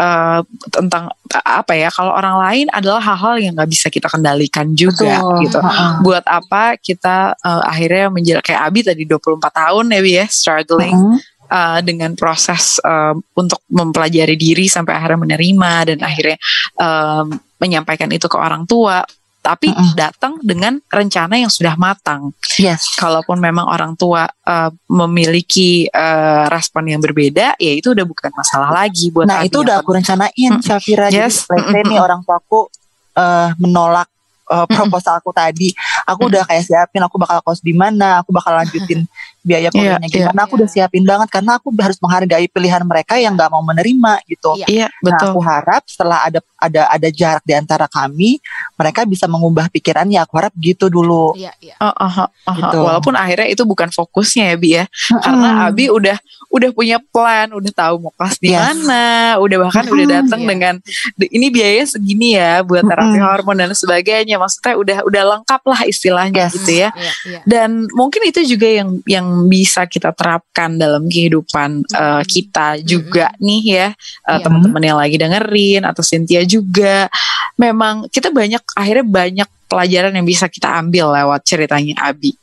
eh, 0.00 0.40
tentang 0.70 1.12
apa 1.32 1.72
ya? 1.74 1.88
Kalau 1.90 2.12
orang 2.14 2.36
lain 2.40 2.66
adalah 2.72 3.02
hal-hal 3.02 3.34
yang 3.42 3.52
nggak 3.58 3.70
bisa 3.70 3.86
kita 3.90 4.08
kendalikan 4.08 4.72
juga 4.72 5.20
Betul. 5.20 5.40
gitu. 5.44 5.58
Heeh. 5.60 5.92
Buat 6.00 6.24
apa 6.30 6.80
kita 6.80 7.36
eh, 7.36 7.62
akhirnya 7.68 8.06
menjadi 8.08 8.40
kayak 8.40 8.62
Abi 8.64 8.80
tadi 8.86 9.02
24 9.04 9.40
tahun 9.42 9.84
ya 9.92 10.00
Bi 10.00 10.12
ya 10.24 10.26
struggling 10.30 10.96
Mm-mm. 10.96 11.18
uh, 11.50 11.80
dengan 11.84 12.16
proses 12.16 12.80
um, 12.80 13.20
untuk 13.36 13.60
mempelajari 13.68 14.38
diri 14.38 14.66
sampai 14.70 14.96
akhirnya 14.96 15.20
menerima 15.20 15.72
dan 15.94 15.98
akhirnya 16.00 16.38
um, 16.80 17.36
menyampaikan 17.60 18.10
itu 18.12 18.26
ke 18.28 18.36
orang 18.36 18.64
tua 18.68 19.04
tapi 19.44 19.68
Mm-mm. 19.68 19.92
datang 19.92 20.40
dengan 20.40 20.80
rencana 20.88 21.36
yang 21.36 21.52
sudah 21.52 21.76
matang. 21.76 22.32
Yes. 22.56 22.96
Kalaupun 22.96 23.36
memang 23.36 23.68
orang 23.68 23.92
tua 23.92 24.24
uh, 24.24 24.70
memiliki 24.88 25.84
uh, 25.92 26.48
respon 26.48 26.88
yang 26.88 27.04
berbeda, 27.04 27.52
ya 27.60 27.72
itu 27.76 27.92
udah 27.92 28.08
bukan 28.08 28.32
masalah 28.32 28.72
lagi 28.72 29.12
buat 29.12 29.28
Nah 29.28 29.44
itu 29.44 29.60
udah 29.60 29.84
aku 29.84 29.92
rencanain 29.92 30.56
Mm. 30.56 30.62
Syafira 30.64 31.12
Jadi 31.12 31.20
Yes. 31.20 31.44
let's 31.50 31.68
say 31.68 31.82
nih 31.84 32.00
orang 32.00 32.24
tuaku 32.24 32.70
eh, 33.18 33.50
menolak 33.60 34.08
eh, 34.48 34.66
proposal 34.70 35.18
aku 35.18 35.34
tadi 35.34 35.74
Aku 36.06 36.30
udah 36.30 36.46
kayak 36.46 36.64
siapin 36.64 37.02
aku 37.02 37.18
bakal 37.18 37.42
kos 37.42 37.60
di 37.60 37.74
mana 37.74 38.22
Aku 38.22 38.30
bakal 38.30 38.54
lanjutin 38.54 39.04
biaya 39.44 39.68
kuliahnya 39.68 40.08
Iya, 40.08 40.32
gimana 40.32 40.40
Aku 40.42 40.56
udah 40.56 40.66
siapin 40.66 41.04
banget 41.04 41.28
Karena 41.28 41.56
aku 41.56 41.68
harus 41.76 42.00
menghargai 42.00 42.48
pilihan 42.48 42.80
mereka 42.82 43.14
yang 43.14 43.36
gak 43.36 43.48
mau 43.48 43.60
menerima 43.60 44.24
gitu 44.24 44.56
Iya. 44.56 44.66
Iya, 44.66 44.86
Nah 44.98 45.12
betul. 45.12 45.28
aku 45.30 45.38
harap 45.40 45.82
setelah 45.84 46.24
ada 46.24 46.40
ada 46.56 46.88
ada 46.88 47.08
jarak 47.08 47.44
di 47.44 47.52
antara 47.52 47.84
kami 47.84 48.40
Mereka 48.74 49.04
bisa 49.04 49.28
mengubah 49.28 49.68
pikirannya 49.68 50.24
Aku 50.24 50.40
harap 50.40 50.56
gitu 50.56 50.88
dulu 50.88 51.36
Iya, 51.36 51.52
iya. 51.60 51.76
Oh, 51.78 51.92
oh, 51.92 52.12
oh, 52.18 52.28
oh. 52.48 52.54
Gitu. 52.56 52.78
Walaupun 52.80 53.14
akhirnya 53.14 53.46
itu 53.46 53.62
bukan 53.62 53.88
fokusnya 53.88 54.44
ya 54.50 54.56
Bi 54.56 54.70
ya. 54.72 54.84
Karena 55.20 55.68
Abi 55.68 55.86
udah 55.86 56.16
udah 56.48 56.70
punya 56.70 57.02
plan, 57.02 57.50
udah 57.50 57.72
tahu 57.74 57.98
mau 57.98 58.14
kelas 58.14 58.38
di 58.38 58.48
Yes. 58.48 58.62
mana, 58.62 59.04
udah 59.36 59.56
bahkan 59.60 59.84
udah 59.84 60.06
Mm-mm. 60.06 60.16
datang 60.22 60.40
Iya. 60.40 60.48
dengan 60.48 60.74
"D- 61.12 61.26
ini 61.28 61.46
biayanya 61.50 61.86
segini 61.88 62.38
ya 62.38 62.62
buat 62.62 62.86
terapi 62.86 63.18
Mm-mm. 63.18 63.26
hormon 63.26 63.56
dan 63.58 63.74
sebagainya. 63.74 64.38
Maksudnya 64.38 64.74
udah 64.78 64.98
udah 65.02 65.22
lengkap 65.34 65.62
lah 65.66 65.80
istilahnya 65.84 66.46
Yes. 66.46 66.54
gitu 66.54 66.72
ya. 66.78 66.88
Iya, 66.94 67.12
iya. 67.26 67.40
Dan 67.44 67.90
mungkin 67.90 68.22
itu 68.22 68.40
juga 68.46 68.70
yang 68.70 69.02
yang 69.04 69.26
bisa 69.50 69.84
kita 69.90 70.14
terapkan 70.14 70.78
dalam 70.78 71.06
kehidupan 71.10 71.82
uh, 71.92 72.22
kita 72.22 72.78
juga 72.80 73.34
nih 73.38 73.62
ya 73.64 73.86
uh, 74.26 74.38
Iya. 74.38 74.42
teman-teman 74.46 74.82
yang 74.82 74.98
lagi 74.98 75.16
dengerin 75.18 75.82
atau 75.84 76.02
Cynthia 76.06 76.42
juga. 76.46 77.10
Memang 77.54 78.10
kita 78.10 78.34
banyak 78.34 78.62
akhirnya 78.74 79.06
banyak 79.06 79.48
pelajaran 79.70 80.14
yang 80.14 80.26
bisa 80.26 80.46
kita 80.46 80.70
ambil 80.78 81.10
lewat 81.14 81.42
ceritanya 81.46 81.94
Abi. 82.02 82.34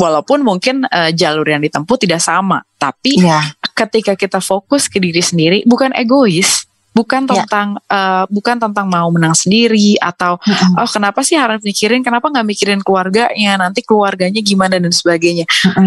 Walaupun 0.00 0.40
mungkin 0.40 0.84
uh, 0.88 1.10
jalur 1.12 1.44
yang 1.44 1.60
ditempuh 1.60 1.96
tidak 2.00 2.20
sama, 2.20 2.64
tapi 2.80 3.20
Iya 3.20 3.40
ketika 3.78 4.18
kita 4.18 4.42
fokus 4.42 4.90
ke 4.90 4.98
diri 4.98 5.22
sendiri 5.22 5.62
bukan 5.62 5.94
egois 5.94 6.66
bukan 6.90 7.30
Ya. 7.30 7.46
tentang 7.46 7.78
eh, 7.86 8.24
bukan 8.26 8.58
tentang 8.58 8.90
mau 8.90 9.06
menang 9.14 9.30
sendiri 9.30 9.94
atau 10.02 10.34
Mm-mm. 10.42 10.82
oh 10.82 10.88
kenapa 10.90 11.22
sih 11.22 11.38
harus 11.38 11.62
mikirin 11.62 12.02
kenapa 12.02 12.26
nggak 12.26 12.42
mikirin 12.42 12.82
keluarganya 12.82 13.54
nanti 13.54 13.86
keluarganya 13.86 14.42
gimana 14.42 14.82
dan 14.82 14.90
sebagainya 14.90 15.46
Mm-mm. 15.46 15.86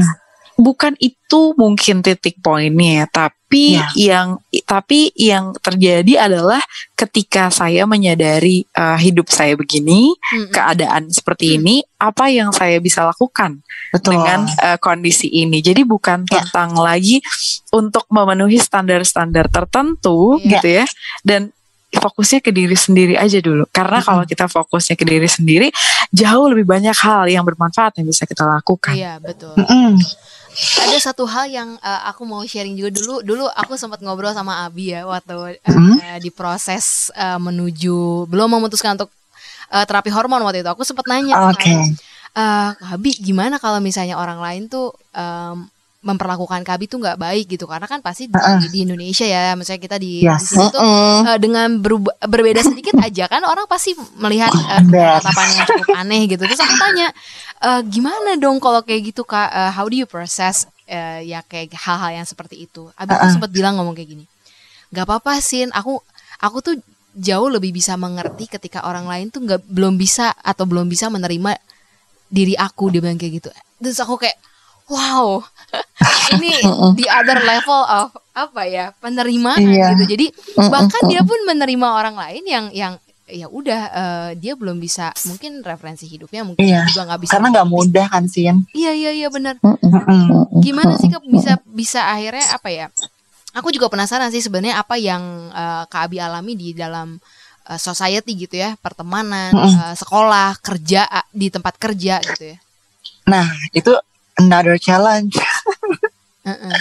Bukan 0.62 0.94
itu 1.02 1.58
mungkin 1.58 2.06
titik 2.06 2.38
poinnya 2.40 3.10
tapi 3.10 3.40
Ya. 3.52 3.84
yang 4.00 4.40
tapi 4.64 5.12
yang 5.12 5.52
terjadi 5.60 6.24
adalah 6.24 6.64
ketika 6.96 7.52
saya 7.52 7.84
menyadari 7.84 8.64
eh, 8.64 8.98
hidup 9.04 9.28
saya 9.28 9.60
begini 9.60 10.16
Mm-mm. 10.16 10.56
keadaan 10.56 11.12
seperti 11.12 11.52
Hmm. 11.52 11.58
ini 11.60 11.76
apa 12.00 12.32
yang 12.32 12.56
saya 12.56 12.80
bisa 12.80 13.04
lakukan 13.04 13.60
Betul 13.92 14.16
dengan 14.16 14.48
uh, 14.48 14.80
kondisi 14.80 15.28
ini. 15.28 15.60
Jadi 15.60 15.84
bukan 15.84 16.24
Ya. 16.32 16.48
tentang 16.48 16.80
lagi 16.80 17.20
untuk 17.76 18.08
memenuhi 18.08 18.56
standar-standar 18.56 19.52
tertentu 19.52 20.40
Iya. 20.40 20.48
gitu 20.56 20.68
ya. 20.80 20.86
Dan 21.22 21.52
fokusnya 21.92 22.40
ke 22.40 22.56
diri 22.56 22.80
sendiri 22.80 23.20
aja 23.20 23.44
dulu. 23.44 23.68
Karena 23.68 24.00
Mm-mm. 24.00 24.08
kalau 24.08 24.24
kita 24.24 24.48
fokusnya 24.48 24.96
ke 24.96 25.04
diri 25.04 25.28
sendiri, 25.28 25.68
jauh 26.08 26.48
lebih 26.48 26.64
banyak 26.64 26.96
hal 26.96 27.28
yang 27.28 27.44
bermanfaat 27.44 28.00
yang 28.00 28.08
bisa 28.08 28.24
kita 28.24 28.48
lakukan. 28.48 28.96
Iya, 28.96 29.20
betul. 29.20 29.60
Mm-mm. 29.60 30.00
Ada 30.54 30.98
satu 31.00 31.24
hal 31.24 31.48
yang 31.48 31.70
uh, 31.80 32.02
aku 32.12 32.28
mau 32.28 32.44
sharing 32.44 32.76
juga 32.76 32.92
dulu. 32.92 33.24
Dulu 33.24 33.46
aku 33.48 33.80
sempat 33.80 34.04
ngobrol 34.04 34.36
sama 34.36 34.68
Abi 34.68 34.92
ya 34.92 35.08
waktu 35.08 35.58
uh, 35.64 35.72
Hmm? 35.72 35.98
di 36.20 36.30
proses 36.30 37.10
uh, 37.16 37.40
menuju 37.40 38.28
belum 38.28 38.60
memutuskan 38.60 39.00
untuk 39.00 39.12
uh, 39.72 39.86
terapi 39.88 40.12
hormon 40.12 40.44
waktu 40.44 40.62
itu. 40.64 40.70
Aku 40.72 40.84
sempat 40.84 41.08
nanya 41.08 41.50
Oke. 41.52 41.72
uh, 42.36 42.72
Abi 42.92 43.16
gimana 43.16 43.58
kalau 43.58 43.80
misalnya 43.80 44.20
orang 44.20 44.40
lain 44.44 44.68
tuh 44.68 44.92
um, 45.16 45.68
memperlakukan 46.02 46.66
Kabi 46.66 46.86
tuh 46.86 46.98
nggak 46.98 47.14
baik 47.16 47.46
gitu 47.48 47.70
karena 47.70 47.86
kan 47.86 48.02
pasti 48.02 48.26
di, 48.26 48.34
Uh-uh. 48.34 48.58
di 48.66 48.80
Indonesia 48.82 49.22
ya 49.22 49.54
misalnya 49.54 49.78
kita 49.80 49.98
di, 49.98 50.22
di 50.22 50.26
Yes. 50.26 50.50
sini 50.50 50.66
tuh 50.68 50.82
Mm-mm. 50.82 51.22
uh, 51.24 51.38
dengan 51.38 51.70
berubah- 51.78 52.18
berbeda 52.20 52.62
sedikit 52.62 52.98
aja 53.06 53.30
kan 53.30 53.46
orang 53.46 53.66
pasti 53.66 53.94
melihat 54.18 54.50
uh, 54.50 54.82
tatapan 55.22 55.48
yang 55.54 55.66
cukup 55.70 55.88
aneh 56.02 56.22
gitu 56.26 56.42
terus 56.42 56.58
aku 56.58 56.74
tanya 56.76 57.08
"Eh, 57.62 57.82
gimana 57.86 58.34
dong 58.36 58.58
kalau 58.58 58.82
kayak 58.82 59.14
gitu 59.14 59.22
kak 59.22 59.46
Eh, 59.48 59.72
how 59.72 59.86
do 59.86 59.94
you 59.94 60.10
process 60.10 60.66
eh, 60.84 61.22
ya 61.24 61.46
kayak 61.46 61.78
hal-hal 61.78 62.18
yang 62.18 62.26
seperti 62.26 62.66
itu 62.66 62.90
Abi 62.94 63.14
tuh 63.14 63.22
Uh-uh. 63.22 63.32
sempat 63.32 63.54
bilang 63.54 63.78
ngomong 63.78 63.94
kayak 63.94 64.10
gini 64.12 64.26
nggak 64.90 65.06
apa-apa 65.06 65.38
sin 65.38 65.70
aku 65.70 66.02
aku 66.42 66.58
tuh 66.60 66.76
jauh 67.14 67.46
lebih 67.46 67.70
bisa 67.70 67.94
mengerti 67.94 68.50
ketika 68.50 68.82
orang 68.84 69.06
lain 69.06 69.30
tuh 69.30 69.46
nggak 69.46 69.62
belum 69.70 69.96
bisa 69.96 70.34
atau 70.34 70.66
belum 70.66 70.90
bisa 70.90 71.14
menerima 71.14 71.62
diri 72.26 72.58
aku 72.58 72.90
dia 72.90 73.00
bilang 73.00 73.22
kayak 73.22 73.34
gitu 73.38 73.50
terus 73.78 74.02
aku 74.02 74.18
kayak 74.18 74.40
wow 74.88 75.40
ini 76.36 76.52
the 76.96 77.08
other 77.08 77.40
level 77.40 77.82
of 77.82 78.12
apa 78.32 78.62
ya 78.64 78.86
penerimaan 78.98 79.60
Iya. 79.60 79.94
gitu. 79.96 80.16
Jadi 80.16 80.26
bahkan 80.58 81.02
dia 81.06 81.22
pun 81.22 81.38
menerima 81.44 81.88
orang 81.88 82.16
lain 82.16 82.44
yang 82.44 82.66
yang 82.72 82.94
ya 83.28 83.48
udah 83.48 83.82
eh, 83.92 84.30
dia 84.36 84.60
belum 84.60 84.76
bisa 84.76 85.16
mungkin 85.26 85.64
referensi 85.64 86.04
hidupnya 86.04 86.44
mungkin 86.44 86.64
Iya. 86.64 86.84
juga 86.86 87.08
nggak 87.08 87.20
bisa 87.24 87.32
Karena 87.36 87.48
nggak 87.52 87.70
mudah 87.70 88.06
kan 88.08 88.28
Sin? 88.28 88.68
Iya 88.72 88.92
iya 88.92 89.12
iya 89.16 89.28
benar. 89.28 89.56
Gimana 90.60 91.00
sih 91.00 91.08
Kak 91.08 91.24
bisa 91.24 91.56
bisa 91.66 92.08
akhirnya 92.08 92.44
apa 92.52 92.70
ya 92.70 92.88
aku 93.52 93.72
juga 93.72 93.92
penasaran 93.92 94.32
sih 94.32 94.44
sebenarnya 94.44 94.80
apa 94.80 94.96
yang 95.00 95.24
eh, 95.52 95.84
Kak 95.88 96.12
Abi 96.12 96.20
alami 96.20 96.56
di 96.56 96.72
dalam 96.72 97.20
eh, 97.68 97.80
society 97.80 98.36
gitu 98.36 98.60
ya 98.60 98.76
pertemanan 98.80 99.52
eh, 99.56 99.96
sekolah 99.96 100.60
kerja 100.60 101.08
di 101.32 101.48
tempat 101.48 101.80
kerja 101.80 102.20
gitu 102.20 102.56
ya. 102.56 102.58
Nah 103.28 103.48
itu 103.72 103.96
another 104.40 104.76
challenge 104.76 105.36
Heeh. 106.42 106.72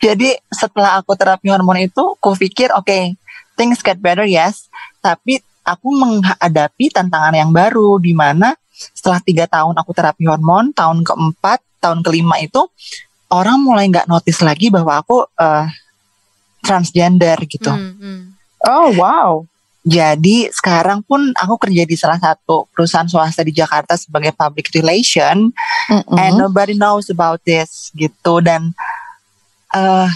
Jadi 0.00 0.30
setelah 0.52 1.00
aku 1.00 1.16
terapi 1.16 1.48
hormon 1.48 1.80
itu, 1.80 2.16
aku 2.16 2.36
pikir 2.36 2.72
oke, 2.72 3.16
things 3.56 3.80
get 3.80 4.00
better 4.00 4.24
yes, 4.28 4.68
tapi 5.00 5.40
aku 5.64 5.88
menghadapi 5.96 6.92
tantangan 6.92 7.32
yang 7.32 7.50
baru 7.50 7.96
di 7.96 8.12
mana 8.12 8.52
setelah 8.92 9.22
tiga 9.22 9.44
tahun 9.48 9.76
aku 9.76 9.90
terapi 9.96 10.28
hormon, 10.28 10.76
tahun 10.76 11.06
keempat, 11.06 11.62
tahun 11.80 12.04
kelima 12.04 12.36
itu 12.40 12.68
orang 13.32 13.60
mulai 13.64 13.88
nggak 13.88 14.08
notice 14.08 14.44
lagi 14.44 14.68
bahwa 14.68 15.00
aku 15.00 15.24
eh, 15.40 15.66
transgender 16.64 17.36
gitu. 17.48 17.72
Hmm, 17.72 17.96
hmm. 17.96 18.20
Oh 18.64 18.88
wow. 18.96 19.30
Jadi 19.84 20.48
sekarang 20.48 21.04
pun 21.04 21.36
aku 21.36 21.60
kerja 21.60 21.84
di 21.84 21.92
salah 21.92 22.16
satu 22.16 22.64
perusahaan 22.72 23.04
swasta 23.04 23.44
di 23.44 23.52
Jakarta 23.52 24.00
sebagai 24.00 24.32
public 24.32 24.72
relation 24.72 25.52
and 25.92 26.32
nobody 26.40 26.72
knows 26.72 27.12
about 27.12 27.36
this 27.44 27.92
gitu 27.92 28.40
dan 28.40 28.72
eh 29.74 30.08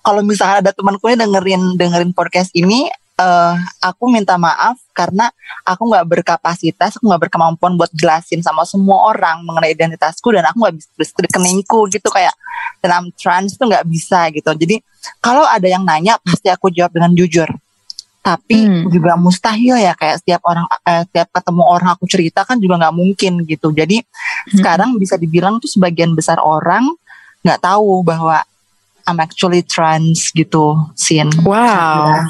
kalau 0.00 0.24
misalnya 0.24 0.64
ada 0.64 0.72
temanku 0.72 1.04
yang 1.12 1.20
dengerin 1.20 1.76
dengerin 1.76 2.12
podcast 2.16 2.48
ini 2.56 2.88
eh 3.20 3.56
aku 3.84 4.08
minta 4.08 4.40
maaf 4.40 4.80
karena 4.96 5.28
aku 5.68 5.92
nggak 5.92 6.08
berkapasitas 6.08 6.96
aku 6.96 7.04
nggak 7.04 7.28
berkemampuan 7.28 7.76
buat 7.76 7.92
jelasin 7.92 8.40
sama 8.40 8.64
semua 8.64 9.12
orang 9.12 9.44
mengenai 9.44 9.76
identitasku 9.76 10.32
dan 10.32 10.48
aku 10.48 10.64
nggak 10.64 10.74
bisa 10.80 10.88
tulis 10.96 11.10
rekeningku 11.28 11.78
gitu 11.92 12.08
kayak 12.08 12.32
dan 12.80 12.90
I'm 12.96 13.06
trans 13.12 13.60
tuh 13.60 13.68
nggak 13.68 13.84
bisa 13.88 14.32
gitu. 14.32 14.48
Jadi 14.56 14.80
kalau 15.20 15.44
ada 15.44 15.68
yang 15.68 15.84
nanya 15.84 16.16
pasti 16.24 16.48
aku 16.48 16.72
jawab 16.72 16.96
dengan 16.96 17.12
jujur. 17.12 17.48
Tapi 18.20 18.68
Hmm. 18.68 18.84
juga 18.92 19.16
mustahil 19.16 19.80
ya 19.80 19.96
kayak 19.96 20.20
setiap 20.20 20.44
orang 20.44 20.68
eh, 20.84 21.08
setiap 21.08 21.28
ketemu 21.32 21.62
orang 21.64 21.88
aku 21.96 22.04
cerita 22.04 22.44
kan 22.44 22.60
juga 22.60 22.76
nggak 22.80 22.94
mungkin 22.96 23.32
gitu. 23.48 23.72
Jadi 23.72 24.00
sekarang 24.56 24.96
bisa 25.00 25.16
dibilang 25.16 25.56
tuh 25.60 25.68
sebagian 25.68 26.12
besar 26.12 26.36
orang 26.40 26.84
nggak 27.40 27.60
tahu 27.64 28.04
bahwa 28.04 28.44
I'm 29.08 29.20
actually 29.20 29.62
trans 29.64 30.32
gitu 30.34 30.76
sin 30.96 31.32
Wow. 31.44 32.26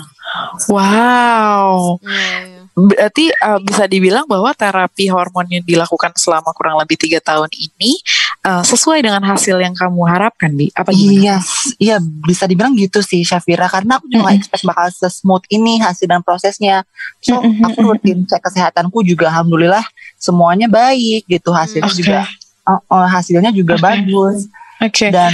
Wow. 0.71 1.99
Iya, 2.07 2.31
iya. 2.47 2.61
Berarti 2.71 3.25
uh, 3.43 3.61
bisa 3.61 3.85
dibilang 3.91 4.25
bahwa 4.31 4.55
terapi 4.55 5.11
hormon 5.11 5.45
yang 5.51 5.65
dilakukan 5.67 6.15
selama 6.17 6.55
kurang 6.55 6.79
lebih 6.79 6.97
tiga 6.97 7.19
tahun 7.19 7.51
ini 7.51 7.99
uh, 8.47 8.63
sesuai 8.63 9.05
dengan 9.05 9.21
hasil 9.27 9.59
yang 9.59 9.75
kamu 9.75 10.01
harapkan 10.07 10.55
di 10.55 10.71
apa 10.73 10.95
gimana? 10.95 11.13
Iya, 11.19 11.37
iya 11.83 11.97
bisa 12.01 12.47
dibilang 12.47 12.79
gitu 12.79 13.03
sih 13.03 13.27
Syafira 13.27 13.67
karena 13.67 13.99
aku 13.99 14.07
juga 14.09 14.31
mm 14.31 14.33
-hmm. 14.33 14.39
expect 14.39 14.65
bakal 14.65 14.87
smooth 14.89 15.45
ini 15.51 15.83
hasil 15.83 16.07
dan 16.07 16.23
prosesnya. 16.23 16.87
So 17.21 17.43
mm 17.43 17.59
-hmm. 17.59 17.67
aku 17.67 17.79
rutin 17.85 18.19
cek 18.25 18.41
kesehatanku 18.49 19.03
juga 19.03 19.29
alhamdulillah 19.35 19.85
semuanya 20.17 20.71
baik 20.71 21.27
gitu 21.27 21.51
hasilnya 21.51 21.91
okay. 21.91 22.01
juga 22.01 22.19
uh, 22.65 22.81
uh, 22.87 23.07
hasilnya 23.11 23.51
juga 23.51 23.77
okay. 23.77 23.85
bagus. 23.85 24.47
Oke. 24.81 24.95
Okay. 24.95 25.11
Dan 25.13 25.33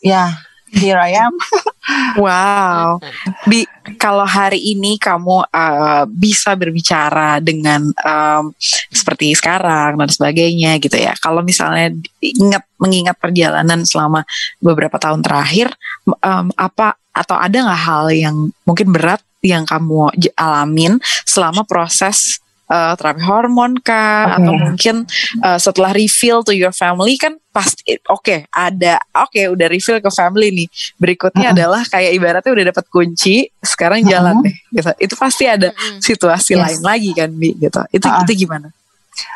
ya 0.00 0.36
here 0.70 0.98
I 0.98 1.18
am. 1.18 1.34
wow. 2.22 3.02
Bi, 3.46 3.66
kalau 3.98 4.22
hari 4.22 4.62
ini 4.62 4.96
kamu 4.96 5.50
uh, 5.50 6.04
bisa 6.06 6.54
berbicara 6.54 7.42
dengan 7.42 7.90
um, 8.06 8.54
seperti 8.90 9.34
sekarang 9.34 9.98
dan 9.98 10.08
sebagainya 10.08 10.78
gitu 10.78 10.94
ya. 10.96 11.12
Kalau 11.18 11.42
misalnya 11.42 11.90
ingat 12.22 12.62
mengingat 12.78 13.18
perjalanan 13.18 13.82
selama 13.82 14.22
beberapa 14.62 14.96
tahun 14.96 15.26
terakhir, 15.26 15.74
um, 16.06 16.54
apa 16.54 16.96
atau 17.10 17.34
ada 17.34 17.56
nggak 17.66 17.82
hal 17.90 18.06
yang 18.14 18.36
mungkin 18.62 18.94
berat 18.94 19.20
yang 19.42 19.66
kamu 19.66 20.14
alamin 20.38 21.02
selama 21.26 21.66
proses 21.66 22.38
uh, 22.70 22.94
terapi 22.94 23.22
hormon 23.26 23.76
kah 23.82 24.30
okay. 24.30 24.36
atau 24.38 24.54
mungkin 24.54 24.96
uh, 25.42 25.58
setelah 25.58 25.90
reveal 25.90 26.46
to 26.46 26.54
your 26.54 26.70
family 26.70 27.18
kan 27.18 27.34
pasti 27.50 27.98
oke 28.06 28.22
okay, 28.22 28.38
ada 28.54 29.02
oke 29.10 29.34
okay, 29.34 29.50
udah 29.50 29.66
reveal 29.66 29.98
ke 29.98 30.10
family 30.14 30.48
nih 30.54 30.68
berikutnya 31.02 31.50
uh 31.50 31.52
-huh. 31.52 31.58
adalah 31.58 31.82
kayak 31.90 32.12
ibaratnya 32.14 32.52
udah 32.54 32.66
dapat 32.70 32.84
kunci 32.86 33.50
sekarang 33.58 34.06
jalan 34.06 34.38
uh 34.38 34.40
-huh. 34.40 34.46
deh 34.46 34.56
gitu 34.78 34.90
itu 35.10 35.14
pasti 35.18 35.44
ada 35.50 35.74
situasi 35.98 36.54
yes. 36.54 36.62
lain 36.62 36.80
lagi 36.86 37.10
kan 37.12 37.30
bi 37.34 37.58
gitu 37.58 37.82
itu 37.90 38.06
uh 38.06 38.14
-huh. 38.14 38.22
itu 38.24 38.46
gimana 38.46 38.70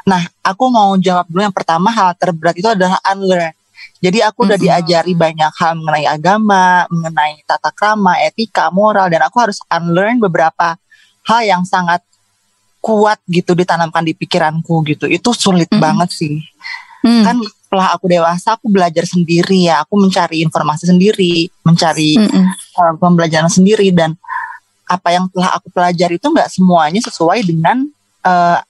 nah 0.06 0.22
aku 0.46 0.70
mau 0.70 0.94
jawab 0.96 1.26
dulu 1.26 1.42
yang 1.42 1.52
pertama 1.52 1.90
hal 1.90 2.14
terberat 2.14 2.54
itu 2.54 2.70
adalah 2.70 3.02
unlearn 3.10 3.52
jadi 4.04 4.20
aku 4.28 4.44
udah 4.44 4.60
diajari 4.60 5.16
banyak 5.16 5.48
hal 5.56 5.80
mengenai 5.80 6.04
agama, 6.04 6.84
mengenai 6.92 7.40
tata 7.48 7.72
krama, 7.72 8.20
etika, 8.20 8.68
moral, 8.68 9.08
dan 9.08 9.24
aku 9.24 9.40
harus 9.40 9.64
unlearn 9.72 10.20
beberapa 10.20 10.76
hal 11.24 11.40
yang 11.40 11.64
sangat 11.64 12.04
kuat 12.84 13.16
gitu 13.24 13.56
ditanamkan 13.56 14.04
di 14.04 14.12
pikiranku 14.12 14.84
gitu. 14.84 15.08
Itu 15.08 15.32
sulit 15.32 15.72
mm 15.72 15.80
banget 15.80 16.12
sih. 16.12 16.36
Mm. 17.04 17.20
kan 17.20 17.36
setelah 17.36 17.88
aku 17.96 18.08
dewasa 18.08 18.56
aku 18.60 18.68
belajar 18.68 19.08
sendiri 19.08 19.64
ya. 19.64 19.80
Aku 19.88 19.96
mencari 19.96 20.44
informasi 20.44 20.84
sendiri 20.92 21.48
mencari 21.64 22.20
mm 22.20 22.28
-hmm. 22.28 22.44
uh, 22.76 22.94
pembelajaran 23.00 23.48
sendiri. 23.48 23.88
Dan 23.88 24.12
apa 24.84 25.08
yang 25.16 25.24
telah 25.32 25.56
aku 25.56 25.72
pelajari 25.72 26.20
itu 26.20 26.28
nggak 26.28 26.52
semuanya 26.52 27.00
sesuai 27.00 27.40
dengan 27.48 27.88
uh, 28.28 28.60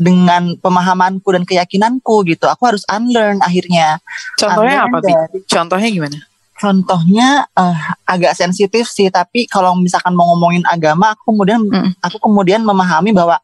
dengan 0.00 0.56
pemahamanku 0.56 1.28
dan 1.28 1.44
keyakinanku 1.44 2.24
gitu. 2.24 2.48
Aku 2.48 2.64
harus 2.64 2.88
unlearn 2.88 3.44
akhirnya. 3.44 4.00
Contohnya 4.40 4.88
unlearn 4.88 4.88
apa 4.88 4.98
dari, 5.04 5.38
contohnya 5.44 5.88
gimana 5.92 6.29
contohnya 6.60 7.48
uh, 7.56 7.96
agak 8.04 8.36
sensitif 8.36 8.84
sih 8.92 9.08
tapi 9.08 9.48
kalau 9.48 9.72
misalkan 9.80 10.12
mau 10.12 10.28
ngomongin 10.36 10.60
agama 10.68 11.16
aku 11.16 11.32
kemudian 11.32 11.64
mm. 11.64 12.04
aku 12.04 12.20
kemudian 12.20 12.60
memahami 12.60 13.16
bahwa 13.16 13.40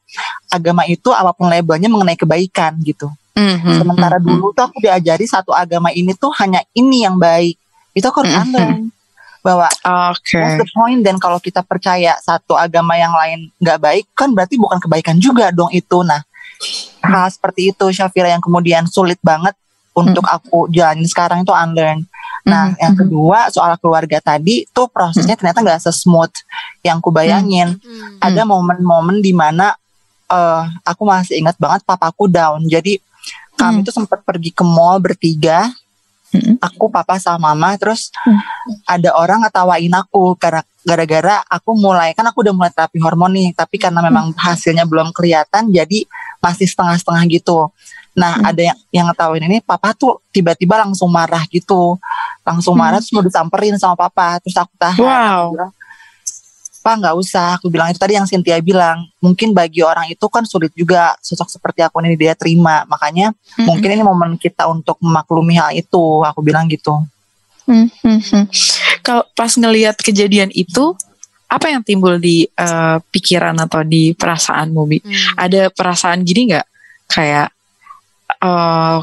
agama 0.53 0.85
itu 0.85 1.09
apa 1.17 1.33
pun 1.33 1.49
labelnya 1.49 1.89
mengenai 1.89 2.21
kebaikan 2.21 2.77
gitu 2.85 3.09
mm-hmm. 3.33 3.81
sementara 3.81 4.21
mm-hmm. 4.21 4.37
dulu 4.37 4.53
tuh 4.53 4.69
aku 4.69 4.85
diajari 4.85 5.25
satu 5.25 5.57
agama 5.57 5.89
ini 5.97 6.13
tuh 6.13 6.29
hanya 6.37 6.61
ini 6.77 7.09
yang 7.09 7.17
baik 7.17 7.57
itu 7.97 8.05
aku 8.05 8.21
harus 8.21 8.37
mm-hmm. 8.53 8.93
bahwa 9.41 9.65
okay. 10.13 10.37
what's 10.45 10.61
the 10.61 10.69
point 10.77 11.01
dan 11.01 11.17
kalau 11.17 11.41
kita 11.41 11.65
percaya 11.65 12.21
satu 12.21 12.53
agama 12.53 13.01
yang 13.01 13.17
lain 13.17 13.49
nggak 13.57 13.79
baik 13.81 14.05
kan 14.13 14.29
berarti 14.37 14.61
bukan 14.61 14.77
kebaikan 14.77 15.17
juga 15.17 15.49
dong 15.49 15.73
itu 15.73 16.05
nah 16.05 16.21
hal 17.01 17.33
seperti 17.33 17.73
itu 17.73 17.89
Syafira 17.97 18.29
yang 18.29 18.45
kemudian 18.45 18.85
sulit 18.85 19.17
banget 19.25 19.57
untuk 19.97 20.29
mm. 20.29 20.37
aku 20.37 20.59
jalanin 20.69 21.09
sekarang 21.09 21.49
itu 21.49 21.57
unlearn 21.57 22.05
Nah, 22.47 22.71
mm-hmm. 22.71 22.83
yang 22.83 22.95
kedua 22.95 23.39
soal 23.51 23.75
keluarga 23.83 24.23
tadi 24.23 24.63
tuh 24.71 24.87
prosesnya 24.87 25.35
mm-hmm. 25.35 25.39
ternyata 25.43 25.59
nggak 25.67 25.83
sesmooth 25.83 26.47
yang 26.87 27.03
ku 27.03 27.11
bayangin. 27.11 27.75
Mm-hmm. 27.75 28.23
Ada 28.23 28.47
momen-momen 28.47 29.19
di 29.19 29.35
mana 29.35 29.75
uh, 30.31 30.63
aku 30.87 31.03
masih 31.03 31.43
ingat 31.43 31.59
banget 31.59 31.83
papaku 31.83 32.31
down. 32.31 32.63
Jadi 32.71 33.03
mm-hmm. 33.03 33.59
kami 33.59 33.83
tuh 33.83 33.95
sempat 33.99 34.23
pergi 34.23 34.55
ke 34.55 34.63
mall 34.63 35.03
bertiga. 35.03 35.75
Mm-hmm. 36.31 36.59
Aku, 36.59 36.91
papa 36.91 37.23
sama 37.23 37.55
mama, 37.55 37.79
terus 37.79 38.11
mm-hmm. 38.15 38.83
ada 38.87 39.11
orang 39.15 39.47
ngetawain 39.47 39.95
aku 39.95 40.35
karena 40.39 40.63
gara-gara 40.87 41.43
aku 41.51 41.75
mulai 41.75 42.15
kan 42.15 42.27
aku 42.31 42.47
udah 42.47 42.55
mulai 42.55 42.71
terapi 42.71 42.99
hormon 43.03 43.31
nih, 43.35 43.55
tapi 43.55 43.79
karena 43.79 44.03
memang 44.03 44.35
hasilnya 44.35 44.87
belum 44.87 45.11
kelihatan, 45.11 45.71
jadi 45.71 46.07
masih 46.39 46.67
setengah-setengah 46.67 47.27
gitu. 47.31 47.71
Nah, 48.17 48.41
hmm. 48.41 48.49
ada 48.49 48.63
yang 48.73 48.79
yang 48.89 49.07
ngetawain 49.13 49.45
ini 49.45 49.61
papa 49.61 49.93
tuh 49.93 50.25
tiba-tiba 50.33 50.81
langsung 50.81 51.13
marah 51.13 51.45
gitu. 51.53 52.01
Langsung 52.41 52.73
marah 52.73 52.99
hmm. 52.99 53.05
terus 53.05 53.13
mau 53.13 53.25
disamperin 53.29 53.77
sama 53.77 53.93
papa. 53.93 54.41
Terus 54.41 54.57
aku 54.57 54.73
tahan. 54.81 54.99
Wow. 55.05 55.53
Aku 55.53 55.77
Pak 56.81 56.95
nggak 57.03 57.17
usah. 57.19 57.59
Aku 57.61 57.67
bilang 57.67 57.93
itu 57.93 58.01
tadi 58.01 58.17
yang 58.17 58.25
Cynthia 58.25 58.57
bilang. 58.65 59.05
Mungkin 59.21 59.53
bagi 59.53 59.85
orang 59.85 60.09
itu 60.09 60.23
kan 60.33 60.49
sulit 60.49 60.73
juga 60.73 61.19
sosok 61.21 61.51
seperti 61.51 61.85
aku 61.85 62.01
ini 62.01 62.17
dia 62.17 62.33
terima. 62.33 62.89
Makanya 62.89 63.35
hmm. 63.35 63.67
mungkin 63.69 63.89
ini 63.91 64.03
momen 64.07 64.31
kita 64.41 64.65
untuk 64.65 64.97
memaklumi 65.05 65.59
hal 65.61 65.77
itu. 65.77 66.25
Aku 66.25 66.41
bilang 66.41 66.71
gitu. 66.73 66.97
Hmm. 67.67 67.91
Hmm. 68.01 68.23
hmm. 68.23 68.45
Kalau 69.03 69.27
pas 69.35 69.51
ngelihat 69.51 69.99
kejadian 69.99 70.55
itu, 70.55 70.95
apa 71.51 71.75
yang 71.75 71.83
timbul 71.83 72.17
di 72.23 72.47
uh, 72.55 73.03
pikiran 73.11 73.59
atau 73.61 73.83
di 73.83 74.15
perasaanmu, 74.15 74.83
Bi? 74.87 74.99
Hmm. 75.03 75.13
Ada 75.37 75.63
perasaan 75.75 76.23
gini 76.23 76.55
nggak? 76.55 76.67
Kayak 77.11 77.56
uh, 78.43 79.03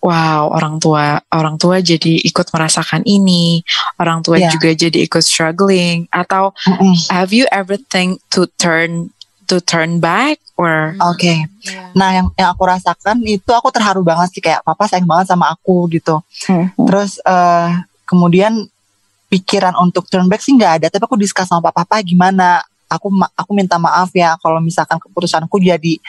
wow 0.00 0.48
orang 0.48 0.80
tua 0.80 1.20
orang 1.28 1.60
tua 1.60 1.84
jadi 1.84 2.24
ikut 2.24 2.48
merasakan 2.50 3.04
ini 3.04 3.60
orang 4.00 4.24
tua 4.24 4.40
yeah. 4.40 4.50
juga 4.50 4.72
jadi 4.72 4.98
ikut 5.04 5.20
struggling 5.20 6.08
atau 6.08 6.56
mm 6.66 6.74
-mm. 6.76 6.94
have 7.12 7.30
you 7.36 7.44
ever 7.52 7.76
think 7.76 8.18
to 8.32 8.48
turn 8.56 9.12
to 9.44 9.60
turn 9.60 10.00
back 10.00 10.40
or 10.56 10.96
oke 11.04 11.20
okay. 11.20 11.44
yeah. 11.68 11.92
nah 11.92 12.16
yang 12.16 12.26
yang 12.40 12.48
aku 12.56 12.64
rasakan 12.64 13.20
itu 13.28 13.52
aku 13.52 13.68
terharu 13.68 14.00
banget 14.00 14.32
sih 14.32 14.42
kayak 14.42 14.64
papa 14.64 14.88
sayang 14.88 15.04
banget 15.04 15.28
sama 15.28 15.52
aku 15.52 15.84
gitu 15.92 16.24
mm 16.48 16.54
-hmm. 16.72 16.86
terus 16.88 17.20
uh, 17.28 17.76
kemudian 18.08 18.66
pikiran 19.30 19.76
untuk 19.78 20.08
turn 20.08 20.26
back 20.26 20.42
sih 20.42 20.56
nggak 20.56 20.72
ada 20.82 20.86
tapi 20.88 21.04
aku 21.04 21.20
diskus 21.20 21.46
sama 21.46 21.62
papa 21.70 21.84
papa 21.84 22.00
gimana 22.02 22.64
aku 22.90 23.06
aku 23.38 23.50
minta 23.54 23.78
maaf 23.78 24.10
ya 24.10 24.34
kalau 24.42 24.58
misalkan 24.58 24.98
keputusanku 24.98 25.62
jadi 25.62 26.02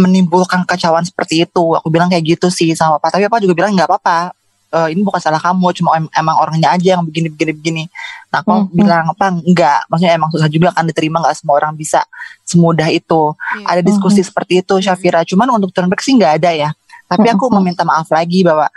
menimbulkan 0.00 0.64
kecewaan 0.64 1.04
seperti 1.04 1.44
itu. 1.44 1.64
Aku 1.76 1.92
bilang 1.92 2.08
kayak 2.08 2.24
gitu 2.24 2.48
sih 2.48 2.72
sama 2.72 2.96
Papa. 2.96 3.20
Tapi 3.20 3.28
Papa 3.28 3.44
juga 3.44 3.54
bilang 3.60 3.76
nggak 3.76 3.88
apa-apa. 3.88 4.32
Uh, 4.70 4.86
ini 4.86 5.02
bukan 5.02 5.18
salah 5.18 5.42
kamu, 5.42 5.74
cuma 5.74 5.98
em 5.98 6.06
emang 6.14 6.38
orangnya 6.38 6.70
aja 6.70 6.94
yang 6.94 7.02
begini 7.02 7.26
begini 7.26 7.52
begini. 7.58 7.84
Nah, 8.30 8.38
aku 8.38 8.54
hmm, 8.54 8.64
hmm. 8.70 8.78
bilang 8.78 9.04
apa? 9.10 9.26
Enggak. 9.42 9.80
Maksudnya 9.90 10.14
emang 10.14 10.30
susah 10.30 10.46
juga 10.46 10.70
kan 10.70 10.86
diterima 10.86 11.18
nggak 11.18 11.34
semua 11.42 11.58
orang 11.58 11.74
bisa 11.74 12.06
semudah 12.46 12.86
itu. 12.86 13.34
Yeah. 13.34 13.66
Ada 13.66 13.80
diskusi 13.82 14.22
hmm. 14.22 14.28
seperti 14.30 14.52
itu, 14.62 14.74
Syafira. 14.78 15.26
Cuman 15.26 15.58
untuk 15.58 15.74
turn 15.74 15.90
back 15.90 16.00
sih 16.06 16.14
nggak 16.14 16.38
ada 16.38 16.50
ya. 16.54 16.70
Tapi 17.10 17.26
aku 17.26 17.50
hmm. 17.50 17.54
meminta 17.58 17.82
maaf 17.82 18.06
lagi 18.14 18.46
bahwa 18.46 18.70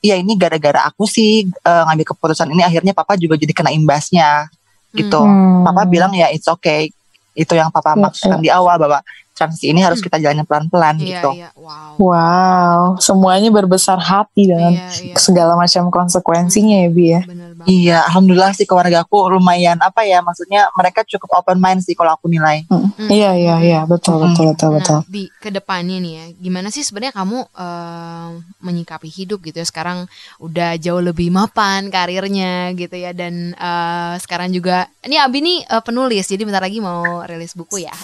ya 0.00 0.16
ini 0.16 0.32
gara-gara 0.36 0.88
aku 0.88 1.04
sih 1.04 1.48
uh, 1.64 1.82
ngambil 1.92 2.16
keputusan 2.16 2.48
ini 2.48 2.64
akhirnya 2.64 2.92
Papa 2.96 3.16
juga 3.20 3.36
jadi 3.36 3.52
kena 3.52 3.68
imbasnya 3.72 4.48
gitu. 4.96 5.20
Hmm. 5.20 5.60
Papa 5.64 5.84
bilang 5.84 6.16
ya 6.16 6.32
it's 6.32 6.48
okay. 6.48 6.88
Itu 7.36 7.52
yang 7.52 7.68
Papa 7.68 7.92
yeah, 7.92 8.00
maksudkan 8.00 8.40
yeah. 8.40 8.44
di 8.44 8.50
awal 8.52 8.80
bahwa 8.80 9.04
transisi 9.34 9.74
ini 9.74 9.82
harus 9.82 9.98
hmm. 9.98 10.06
kita 10.06 10.16
jalani 10.22 10.46
pelan-pelan 10.46 10.94
iya, 11.02 11.06
gitu. 11.18 11.30
Iya, 11.34 11.50
wow. 11.58 11.92
wow, 11.98 12.80
semuanya 13.02 13.50
berbesar 13.50 13.98
hati 13.98 14.46
dengan 14.46 14.78
iya, 14.78 14.86
iya. 15.10 15.18
segala 15.18 15.58
macam 15.58 15.90
konsekuensinya 15.90 16.78
hmm. 16.78 16.86
ya 16.86 16.90
Bi 16.94 17.04
ya. 17.10 17.20
Iya, 17.64 17.98
alhamdulillah 18.12 18.52
sih 18.54 18.68
keluarga 18.68 19.02
aku 19.02 19.26
lumayan 19.26 19.80
apa 19.82 20.06
ya, 20.06 20.22
maksudnya 20.22 20.70
mereka 20.78 21.02
cukup 21.02 21.42
open 21.42 21.58
mind 21.58 21.82
sih 21.82 21.96
kalau 21.98 22.14
aku 22.14 22.30
nilai. 22.30 22.62
Hmm. 22.70 22.92
Hmm. 22.94 23.08
Iya, 23.10 23.34
iya, 23.34 23.54
iya, 23.58 23.80
betul, 23.88 24.20
hmm. 24.20 24.24
betul, 24.30 24.44
betul, 24.54 24.68
nah, 24.70 24.76
betul. 24.78 24.98
Bi, 25.10 25.22
ke 25.42 25.50
depannya 25.50 25.98
nih 25.98 26.12
ya, 26.14 26.24
gimana 26.38 26.68
sih 26.70 26.86
sebenarnya 26.86 27.16
kamu 27.16 27.38
uh, 27.56 28.28
menyikapi 28.62 29.08
hidup 29.10 29.42
gitu 29.42 29.58
ya? 29.58 29.66
Sekarang 29.66 30.06
udah 30.38 30.76
jauh 30.78 31.00
lebih 31.02 31.32
mapan 31.32 31.88
karirnya 31.88 32.70
gitu 32.76 32.94
ya, 33.00 33.16
dan 33.16 33.56
uh, 33.58 34.14
sekarang 34.20 34.52
juga 34.52 34.86
ini 35.02 35.16
Abi 35.16 35.40
nih 35.40 35.64
uh, 35.72 35.80
penulis, 35.80 36.28
jadi 36.28 36.44
bentar 36.44 36.62
lagi 36.62 36.84
mau 36.84 37.24
rilis 37.24 37.56
buku 37.56 37.88
ya. 37.88 37.94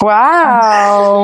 Wow. 0.00 0.63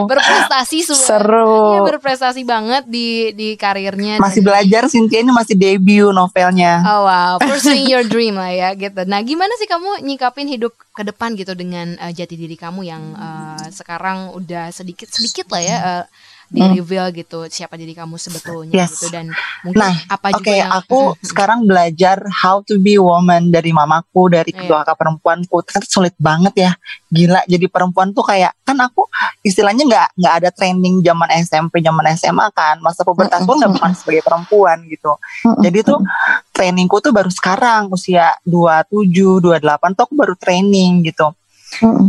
Berprestasi 0.07 0.78
semua. 0.86 1.07
Seru. 1.07 1.57
Iya, 1.76 1.80
berprestasi 1.97 2.43
banget 2.45 2.84
di 2.88 3.32
di 3.36 3.49
karirnya. 3.55 4.20
Masih 4.20 4.43
dan... 4.45 4.47
belajar 4.53 4.82
Cynthia 4.88 5.20
ini 5.22 5.32
masih 5.32 5.55
debut 5.59 6.11
novelnya. 6.11 6.84
Oh 6.84 7.09
wow, 7.09 7.34
pursuing 7.41 7.86
your 7.88 8.05
dream 8.07 8.36
lah 8.38 8.53
ya 8.53 8.70
gitu. 8.74 9.03
Nah, 9.07 9.20
gimana 9.24 9.53
sih 9.57 9.68
kamu 9.68 10.05
nyikapin 10.05 10.49
hidup 10.49 10.72
ke 10.95 11.03
depan 11.07 11.36
gitu 11.38 11.57
dengan 11.57 11.97
uh, 11.99 12.12
jati 12.12 12.36
diri 12.36 12.57
kamu 12.59 12.84
yang 12.84 13.03
uh, 13.16 13.64
sekarang 13.72 14.34
udah 14.36 14.68
sedikit 14.74 15.09
sedikit 15.09 15.49
lah 15.49 15.62
ya 15.62 15.76
uh, 15.80 16.05
di 16.51 16.59
reveal 16.59 17.14
gitu 17.14 17.46
siapa 17.46 17.78
diri 17.78 17.94
kamu 17.94 18.18
sebetulnya 18.18 18.74
Yes. 18.74 18.98
gitu 18.98 19.14
dan 19.14 19.30
mungkin 19.62 19.78
Nah, 19.78 19.94
apa 20.11 20.34
juga 20.34 20.51
Oke, 20.51 20.59
yang 20.59 20.72
aku 20.74 20.98
sekarang 21.22 21.62
belajar 21.62 22.18
how 22.42 22.59
to 22.61 22.74
be 22.76 22.98
woman 22.98 23.48
dari 23.48 23.70
mamaku, 23.70 24.26
dari 24.28 24.51
Iya. 24.51 24.66
kedua 24.66 24.82
kakak 24.82 24.98
perempuanku. 24.98 25.57
Kan 25.62 25.82
sulit 25.86 26.12
banget 26.18 26.55
ya, 26.59 26.72
gila. 27.07 27.46
Jadi 27.46 27.70
perempuan 27.70 28.11
tuh 28.11 28.26
kayak 28.26 28.51
kan 28.66 28.74
aku 28.76 29.07
istilahnya 29.40 29.86
nggak 29.86 30.09
nggak 30.18 30.34
ada 30.42 30.51
training 30.51 30.98
zaman 31.01 31.30
SMP, 31.38 31.78
zaman 31.78 32.05
SMA 32.12 32.46
kan. 32.51 32.82
Masa 32.82 33.07
pubertas 33.07 33.46
pun 33.46 33.55
nggak 33.55 33.70
bukan 33.70 33.92
sebagai 33.94 34.22
perempuan 34.26 34.82
gitu. 34.90 35.14
Jadi 35.62 35.78
tuh 35.86 36.03
trainingku 36.51 36.98
tuh 36.98 37.14
baru 37.14 37.30
sekarang 37.30 37.88
usia 37.88 38.34
27, 38.42 39.38
28 39.38 39.94
tuh 39.94 40.03
aku 40.03 40.14
baru 40.18 40.34
training 40.34 41.07
gitu. 41.07 41.30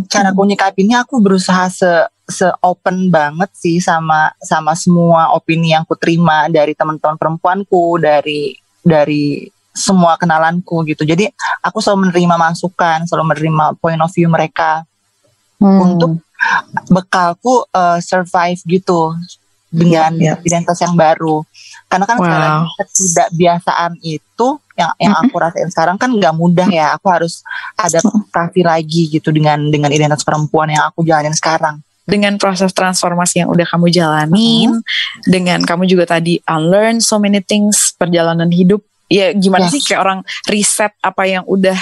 Cara 0.10 0.34
aku 0.34 0.42
nyikapinnya 0.44 1.06
aku 1.06 1.22
berusaha 1.22 1.70
se 1.70 1.92
se 2.26 2.48
open 2.64 3.12
banget 3.12 3.52
sih 3.54 3.78
sama 3.84 4.32
sama 4.40 4.72
semua 4.74 5.36
opini 5.36 5.76
yang 5.76 5.84
ku 5.84 5.94
terima 6.00 6.48
dari 6.48 6.72
teman-teman 6.74 7.20
perempuanku, 7.20 8.00
dari 8.02 8.56
dari 8.82 9.46
semua 9.72 10.18
kenalanku 10.20 10.84
gitu. 10.88 11.06
Jadi 11.08 11.32
aku 11.64 11.80
selalu 11.80 12.10
menerima 12.10 12.36
masukan, 12.40 13.08
selalu 13.08 13.36
menerima 13.36 13.66
point 13.80 14.02
of 14.02 14.12
view 14.12 14.28
mereka 14.28 14.84
untuk 15.62 16.18
bekalku 16.90 17.64
uh, 17.70 18.02
survive 18.02 18.58
gitu 18.66 19.14
dengan 19.72 20.12
Iya. 20.20 20.36
identitas 20.44 20.82
yang 20.84 20.98
baru. 20.98 21.46
Karena 21.88 22.04
kan 22.10 22.18
Wow. 22.20 22.28
lagi 22.28 22.66
ketidakbiasaan 22.82 23.92
itu 24.04 24.48
yang 24.80 24.92
yang 24.98 25.14
aku 25.18 25.36
rasain 25.36 25.68
sekarang 25.70 25.96
kan 26.00 26.12
nggak 26.12 26.34
mudah 26.36 26.68
ya. 26.68 26.96
Aku 26.96 27.12
harus 27.12 27.44
adaptasi 27.76 28.62
lagi 28.64 29.12
gitu 29.12 29.30
dengan 29.32 29.60
dengan 29.68 29.92
identitas 29.92 30.24
perempuan 30.24 30.72
yang 30.72 30.84
aku 30.88 31.04
jalanin 31.04 31.36
sekarang. 31.36 31.80
dengan 32.02 32.36
proses 32.36 32.74
transformasi 32.76 33.46
yang 33.46 33.50
udah 33.54 33.64
kamu 33.64 33.88
jalanin, 33.88 34.84
dengan 35.24 35.64
kamu 35.64 35.88
juga 35.88 36.18
tadi 36.18 36.44
unlearn 36.44 37.00
so 37.00 37.16
many 37.22 37.40
things 37.40 37.94
perjalanan 37.96 38.52
hidup. 38.52 38.84
Ya 39.08 39.32
gimana 39.32 39.68
Yes. 39.70 39.80
sih 39.80 39.82
kayak 39.86 40.02
orang 40.02 40.20
riset 40.50 40.92
apa 41.00 41.24
yang 41.30 41.44
udah 41.48 41.78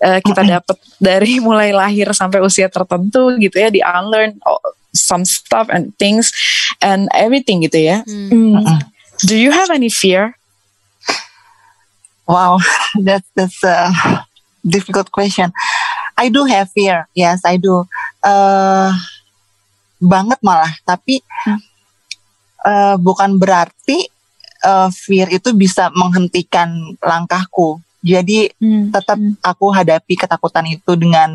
uh, 0.00 0.20
kita 0.24 0.40
dapat 0.46 0.76
dari 0.96 1.36
mulai 1.44 1.74
lahir 1.74 2.08
sampai 2.16 2.40
usia 2.40 2.70
tertentu 2.72 3.34
gitu 3.36 3.60
ya 3.60 3.68
di 3.68 3.84
unlearn 3.84 4.36
oh, 4.46 4.62
some 4.94 5.26
stuff 5.26 5.68
and 5.68 5.92
things 6.00 6.32
and 6.80 7.10
everything 7.12 7.60
gitu 7.66 7.76
ya. 7.76 8.00
Hmm. 8.08 8.62
Hmm. 8.64 8.78
Do 9.26 9.36
you 9.36 9.52
have 9.52 9.68
any 9.68 9.90
fear? 9.92 10.38
Wow, 12.24 12.58
that's 13.06 13.28
that's 13.36 13.60
a 13.64 13.92
difficult 14.64 15.12
question. 15.12 15.52
I 16.16 16.30
do 16.30 16.44
have 16.46 16.70
fear, 16.70 17.08
yes, 17.12 17.44
I 17.44 17.58
do. 17.60 17.84
eh 18.24 18.92
banget 20.00 20.40
malah, 20.40 20.72
tapi 20.84 21.20
eh, 22.64 22.96
bukan 22.96 23.36
berarti 23.36 24.08
eh, 24.64 24.90
fear 24.92 25.28
itu 25.32 25.52
bisa 25.52 25.92
menghentikan 25.92 26.96
langkahku. 27.00 27.80
Jadi 28.04 28.52
tetap 28.92 29.16
aku 29.40 29.72
hadapi 29.72 30.12
ketakutan 30.12 30.68
itu 30.68 30.92
dengan 30.92 31.32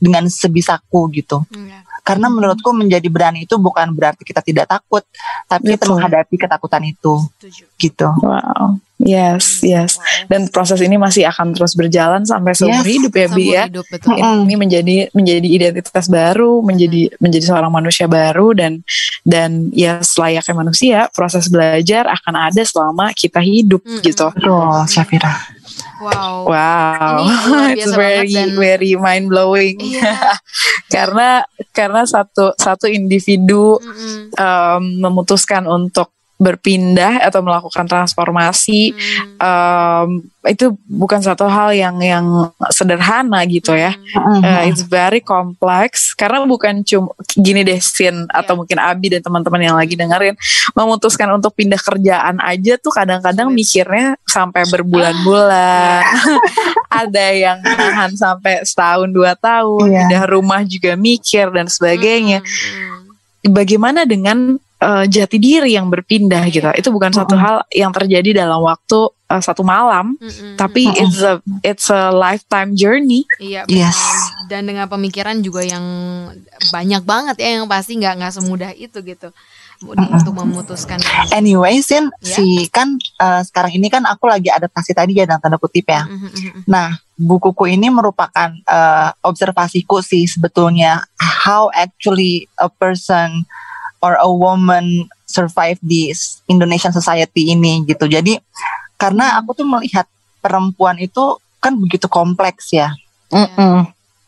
dengan 0.00 0.24
sebisaku 0.24 1.12
gitu. 1.12 1.44
Iya. 1.52 1.85
Karena 2.06 2.30
menurutku 2.30 2.70
menjadi 2.70 3.10
berani 3.10 3.50
itu 3.50 3.58
bukan 3.58 3.90
berarti 3.90 4.22
kita 4.22 4.38
tidak 4.38 4.70
takut, 4.70 5.02
tapi 5.50 5.74
kita 5.74 5.82
Betul. 5.82 5.98
menghadapi 5.98 6.34
ketakutan 6.38 6.82
itu 6.86 7.18
Setuju. 7.34 7.64
gitu. 7.82 8.08
Wow. 8.22 8.78
Yes, 8.96 9.60
yes. 9.60 10.00
Wow. 10.00 10.24
Dan 10.30 10.40
proses 10.48 10.80
ini 10.80 10.96
masih 10.96 11.28
akan 11.28 11.52
terus 11.52 11.76
berjalan 11.76 12.24
sampai 12.24 12.56
seumur 12.56 12.80
Yes. 12.80 12.94
hidup 12.96 13.12
ya, 13.12 13.26
Bi 13.28 13.44
ya. 13.52 13.64
hidup 13.68 13.84
betul. 13.92 14.16
Mm. 14.16 14.40
ini 14.48 14.54
menjadi 14.56 14.96
menjadi 15.12 15.48
identitas 15.52 16.06
baru, 16.08 16.64
menjadi 16.64 17.12
menjadi 17.20 17.44
seorang 17.44 17.68
manusia 17.68 18.08
baru 18.08 18.56
dan 18.56 18.80
dan 19.26 19.68
ya 19.76 20.00
selayaknya 20.00 20.54
manusia, 20.56 20.98
proses 21.12 21.50
belajar 21.52 22.08
akan 22.08 22.34
ada 22.48 22.62
selama 22.64 23.12
kita 23.12 23.42
hidup 23.44 23.84
Mm-mm. 23.84 24.00
gitu. 24.00 24.32
Betul, 24.32 24.88
Syafira. 24.88 25.34
Wow. 25.96 26.44
Wow, 26.48 27.24
Ini 27.24 27.72
it's 27.80 27.92
very 27.96 28.32
dan- 28.32 28.56
very 28.56 28.92
mind 28.96 29.28
blowing. 29.28 29.80
Iya. 29.80 30.36
karena 30.94 31.44
karena 31.72 32.04
satu 32.04 32.52
satu 32.56 32.84
individu 32.88 33.80
Mm-mm. 33.80 34.32
em, 34.32 34.82
memutuskan 35.00 35.64
untuk 35.64 36.15
berpindah 36.36 37.24
atau 37.24 37.40
melakukan 37.40 37.88
transformasi 37.88 38.92
Mm. 38.92 39.40
em, 39.40 40.08
itu 40.46 40.76
bukan 40.86 41.18
satu 41.18 41.48
hal 41.48 41.72
yang 41.72 41.96
yang 41.98 42.52
sederhana 42.68 43.40
gitu 43.48 43.72
ya. 43.72 43.96
Mm. 44.14 44.40
Uh, 44.44 44.62
it's 44.68 44.84
very 44.84 45.18
complex 45.18 46.12
karena 46.12 46.44
bukan 46.44 46.84
cuma 46.84 47.10
gini 47.34 47.64
deh 47.64 47.80
Sin 47.80 48.28
atau 48.30 48.52
Iya. 48.52 48.58
mungkin 48.60 48.78
Abi 48.78 49.06
dan 49.10 49.24
teman-teman 49.24 49.58
yang 49.58 49.74
lagi 49.74 49.96
dengerin 49.96 50.36
memutuskan 50.76 51.32
untuk 51.32 51.56
pindah 51.56 51.80
kerjaan 51.80 52.36
aja 52.38 52.76
tuh 52.76 52.92
kadang-kadang 52.92 53.48
mikirnya 53.50 54.14
sampai 54.22 54.68
berbulan-bulan 54.68 56.04
ada 57.02 57.26
yang 57.32 57.58
nahan 57.64 58.12
sampai 58.14 58.60
setahun 58.62 59.08
dua 59.08 59.34
tahun 59.34 59.88
Iya. 59.88 59.98
pindah 60.04 60.22
rumah 60.28 60.60
juga 60.62 60.94
mikir 60.94 61.48
dan 61.50 61.66
sebagainya 61.66 62.38
Mm, 62.38 62.46
mm. 62.46 63.50
bagaimana 63.50 64.04
dengan 64.04 64.60
uh, 64.80 65.04
jati 65.06 65.36
diri 65.38 65.76
yang 65.76 65.88
berpindah 65.88 66.44
gitu 66.48 66.68
itu 66.74 66.88
bukan 66.90 67.12
satu 67.12 67.34
hal 67.36 67.64
yang 67.72 67.92
terjadi 67.92 68.44
dalam 68.44 68.60
waktu 68.60 69.08
uh, 69.28 69.42
satu 69.42 69.62
malam 69.62 70.16
Mm, 70.16 70.28
mm, 70.28 70.54
tapi 70.56 70.88
mm. 70.88 71.00
it's 71.02 71.18
a 71.20 71.34
it's 71.62 71.86
a 71.88 72.10
lifetime 72.12 72.72
journey 72.76 73.24
Iya 73.36 73.64
Yes. 73.68 73.96
benar. 73.96 74.46
Dan 74.46 74.62
dengan 74.70 74.86
pemikiran 74.86 75.36
juga 75.42 75.66
yang 75.66 75.82
banyak 76.70 77.02
banget 77.02 77.36
ya 77.42 77.58
yang 77.60 77.66
pasti 77.66 77.98
nggak 77.98 78.14
nggak 78.22 78.32
semudah 78.32 78.70
itu 78.78 79.02
gitu 79.02 79.34
untuk 79.84 80.32
memutuskan. 80.32 80.96
Anyway, 81.28 81.84
Sin, 81.84 82.08
Ya. 82.24 82.38
si 82.38 82.64
kan 82.72 82.96
eh, 82.96 83.42
sekarang 83.44 83.76
ini 83.76 83.92
kan 83.92 84.08
aku 84.08 84.24
lagi 84.24 84.48
adaptasi 84.48 84.96
tadi 84.96 85.12
ya 85.20 85.28
dalam 85.28 85.42
tanda 85.42 85.60
kutip 85.60 85.84
ya. 85.84 86.08
Mhm, 86.08 86.28
mhm. 86.32 86.60
Nah, 86.64 86.96
bukuku 87.20 87.76
ini 87.76 87.92
merupakan 87.92 88.56
eh, 88.56 89.10
observasiku 89.20 90.00
sih 90.00 90.24
sebetulnya 90.24 91.04
how 91.20 91.68
actually 91.76 92.48
a 92.56 92.72
person 92.72 93.44
or 94.00 94.16
a 94.16 94.28
woman 94.28 95.08
survive 95.26 95.76
di 95.82 96.12
Indonesian 96.46 96.94
society 96.94 97.52
ini 97.52 97.84
gitu. 97.84 98.06
Jadi 98.06 98.38
karena 98.96 99.36
aku 99.36 99.52
tuh 99.52 99.66
melihat 99.66 100.06
perempuan 100.40 100.96
itu 100.96 101.36
kan 101.58 101.74
begitu 101.74 102.06
kompleks 102.06 102.70
ya. 102.70 102.94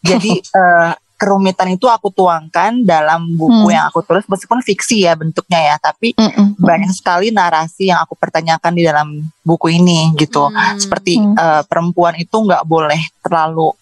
Jadi 0.03 0.43
eh, 0.59 0.93
kerumitan 1.19 1.75
itu 1.75 1.91
aku 1.91 2.15
tuangkan 2.15 2.87
dalam 2.87 3.35
buku 3.35 3.67
Hmm. 3.67 3.75
yang 3.75 3.85
aku 3.91 4.07
tulis 4.07 4.23
meskipun 4.31 4.63
fiksi 4.63 5.03
ya 5.03 5.19
bentuknya 5.19 5.75
ya, 5.75 5.77
tapi 5.83 6.15
banyak 6.55 6.95
sekali 6.95 7.35
narasi 7.35 7.91
yang 7.91 7.99
aku 7.99 8.15
pertanyakan 8.15 8.71
di 8.71 8.87
dalam 8.87 9.09
buku 9.43 9.75
ini 9.75 10.15
gitu. 10.15 10.47
Hmm. 10.47 10.79
Seperti 10.79 11.19
Hmm. 11.19 11.35
eh, 11.35 11.63
perempuan 11.67 12.15
itu 12.19 12.39
nggak 12.39 12.63
boleh 12.63 13.03
terlalu 13.19 13.75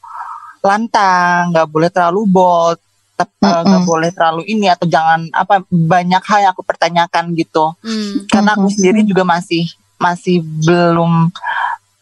lantang, 0.64 1.53
nggak 1.53 1.68
boleh 1.68 1.89
terlalu 1.93 2.20
bold, 2.26 2.78
tep- 3.17 3.33
eh, 3.41 3.62
nggak 3.62 3.83
boleh 3.83 4.11
terlalu 4.11 4.43
ini 4.47 4.69
atau 4.69 4.85
jangan 4.85 5.27
apa 5.31 5.64
banyak 5.67 6.23
hal 6.23 6.39
yang 6.41 6.53
aku 6.53 6.62
pertanyakan 6.62 7.33
gitu. 7.33 7.73
Hmm. 7.81 8.25
Karena 8.27 8.53
aku 8.53 8.69
sendiri 8.69 9.01
juga 9.03 9.25
masih 9.25 9.64
masih 9.97 10.39
belum 10.41 11.33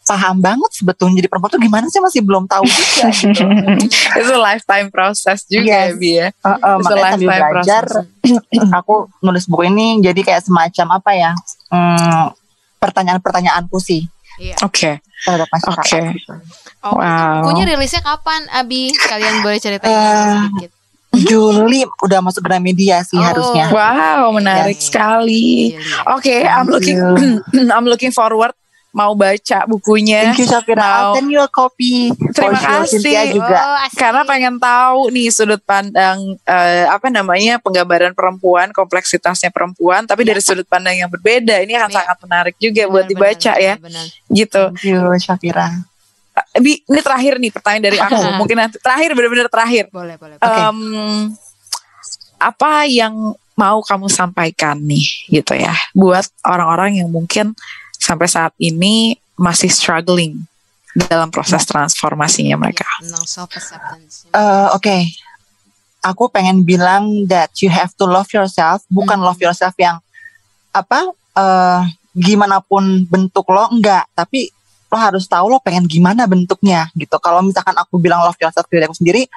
paham 0.05 0.37
banget 0.37 0.69
sebetulnya 0.75 1.17
jadi 1.17 1.27
perempuan 1.27 1.49
tuh 1.49 1.57
gimana 1.57 1.85
sih 1.87 1.97
masih 1.97 2.21
belum 2.21 2.45
tahu 2.45 2.61
juga 2.61 3.09
gitu. 3.15 3.41
Itu 4.21 4.33
lifetime 4.37 4.87
process 4.89 5.47
juga 5.47 5.65
Yes. 5.65 5.87
ya 5.87 5.95
Bi 5.95 6.09
ya. 6.11 6.27
Eh, 6.27 6.29
eh, 6.29 6.53
It's 6.53 6.61
a 6.61 6.69
makanya 6.77 7.01
sambil 7.09 7.25
lifetime 7.25 7.41
belajar 7.49 7.83
process. 7.87 8.69
aku 8.79 8.95
nulis 9.19 9.43
buku 9.47 9.63
ini 9.65 9.87
jadi 9.99 10.21
kayak 10.21 10.43
semacam 10.43 10.87
apa 10.93 11.11
ya 11.11 11.31
hmm, 11.71 12.25
pertanyaan-pertanyaanku 12.77 13.79
sih 13.79 14.03
Iya. 14.35 14.59
Oke. 14.61 14.99
Oke. 15.31 15.95
gitu. 16.11 16.33
Oh, 16.83 16.99
Wow. 16.99 17.39
bukunya 17.39 17.63
rilisnya 17.65 18.03
kapan, 18.03 18.43
Abi? 18.51 18.91
Kalian 18.91 19.39
boleh 19.39 19.57
ceritain 19.57 19.87
Eh, 19.89 20.27
sedikit. 20.43 20.74
Juli 21.17 21.81
udah 21.99 22.19
masuk 22.19 22.41
Gramedia 22.41 22.99
sih 23.01 23.15
Oh. 23.15 23.23
harusnya 23.23 23.65
Wow, 23.67 24.31
menarik 24.31 24.75
Yes. 24.75 24.87
sekali. 24.87 25.71
Iya, 25.71 25.79
iya. 25.79 26.13
Oke, 26.13 26.35
I'm 26.41 26.67
looking 26.67 26.99
I'm 27.75 27.85
looking 27.85 28.11
forward 28.11 28.51
mau 28.91 29.11
baca 29.11 29.67
bukunya. 29.67 30.31
Thank 30.31 30.39
you 30.39 30.47
Shafira 30.47 30.79
Mau- 30.79 30.87
I'll 30.87 31.15
send 31.15 31.27
you 31.27 31.43
a 31.43 31.51
copy 31.51 32.15
Terima 32.31 32.55
kasih. 32.55 33.03
Juga 33.27 33.59
Oh, 33.59 33.83
asik. 33.83 33.99
Karena 33.99 34.23
pengen 34.23 34.55
tahu 34.55 35.11
nih 35.11 35.27
sudut 35.27 35.59
pandang 35.59 36.15
eh, 36.41 36.87
apa 36.87 37.11
namanya 37.11 37.59
penggambaran 37.59 38.15
perempuan, 38.15 38.71
kompleksitasnya 38.71 39.51
perempuan, 39.51 40.07
tapi 40.07 40.23
dari 40.23 40.39
sudut 40.39 40.63
pandang 40.63 40.95
yang 40.95 41.11
berbeda. 41.11 41.59
Ini 41.59 41.75
akan 41.75 41.91
Iya. 41.91 41.97
sangat 41.99 42.17
menarik 42.23 42.55
juga 42.55 42.87
buat 42.87 43.03
Benar, 43.03 43.11
dibaca 43.11 43.51
benar, 43.51 43.65
ya, 43.67 43.73
benar. 43.75 44.05
gitu. 44.31 44.63
Thank 44.71 44.87
you 44.87 44.99
Shafira 45.19 45.67
Bi, 46.59 46.83
ini 46.83 46.99
terakhir 46.99 47.39
nih 47.39 47.51
pertanyaan 47.51 47.83
dari 47.83 47.97
aku. 47.99 48.19
Mungkin 48.43 48.57
nanti 48.59 48.77
terakhir 48.79 49.15
benar-benar 49.15 49.47
terakhir. 49.47 49.87
Boleh, 49.91 50.15
boleh. 50.19 50.35
Oke. 50.39 50.59
Em, 50.59 50.79
apa 52.35 52.83
yang 52.91 53.35
mau 53.55 53.79
kamu 53.79 54.11
sampaikan 54.11 54.75
nih 54.75 55.31
gitu 55.31 55.55
ya 55.55 55.71
buat 55.95 56.27
orang-orang 56.43 56.99
yang 56.99 57.07
mungkin 57.07 57.55
sampai 57.95 58.27
saat 58.27 58.51
ini 58.59 59.15
masih 59.39 59.71
struggling 59.71 60.43
dalam 61.07 61.31
proses 61.31 61.63
transformasinya 61.63 62.55
mereka. 62.59 62.87
Eh, 64.35 64.67
Oke 64.75 65.11
Aku 66.05 66.29
pengen 66.29 66.61
bilang 66.61 67.25
that 67.25 67.49
you 67.65 67.67
have 67.71 67.89
to 67.97 68.05
love 68.05 68.29
yourself 68.29 68.85
Bukan 68.93 69.17
Hmm. 69.17 69.25
love 69.25 69.41
yourself 69.41 69.73
yang 69.79 69.97
apa 70.75 71.07
eh 71.39 71.81
gimana 72.15 72.59
pun 72.59 73.07
bentuk 73.07 73.47
lo 73.47 73.71
enggak 73.71 74.07
tapi 74.11 74.51
lo 74.95 74.97
harus 74.97 75.27
tahu 75.27 75.51
lo 75.51 75.59
pengen 75.59 75.83
gimana 75.83 76.23
bentuknya 76.23 76.87
gitu. 76.95 77.19
Kalau 77.19 77.43
misalkan 77.43 77.75
aku 77.75 77.99
bilang 77.99 78.23
love 78.23 78.39
yourself 78.39 78.63
diri 78.71 78.87
aku 78.87 78.95
sendiri 78.95 79.27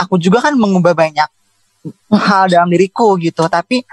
aku 0.00 0.16
juga 0.16 0.40
kan 0.40 0.56
mengubah 0.56 0.96
banyak 0.96 1.28
hal 2.08 2.48
dalam 2.48 2.72
diriku 2.72 3.20
gitu. 3.20 3.44
Tapi 3.44 3.84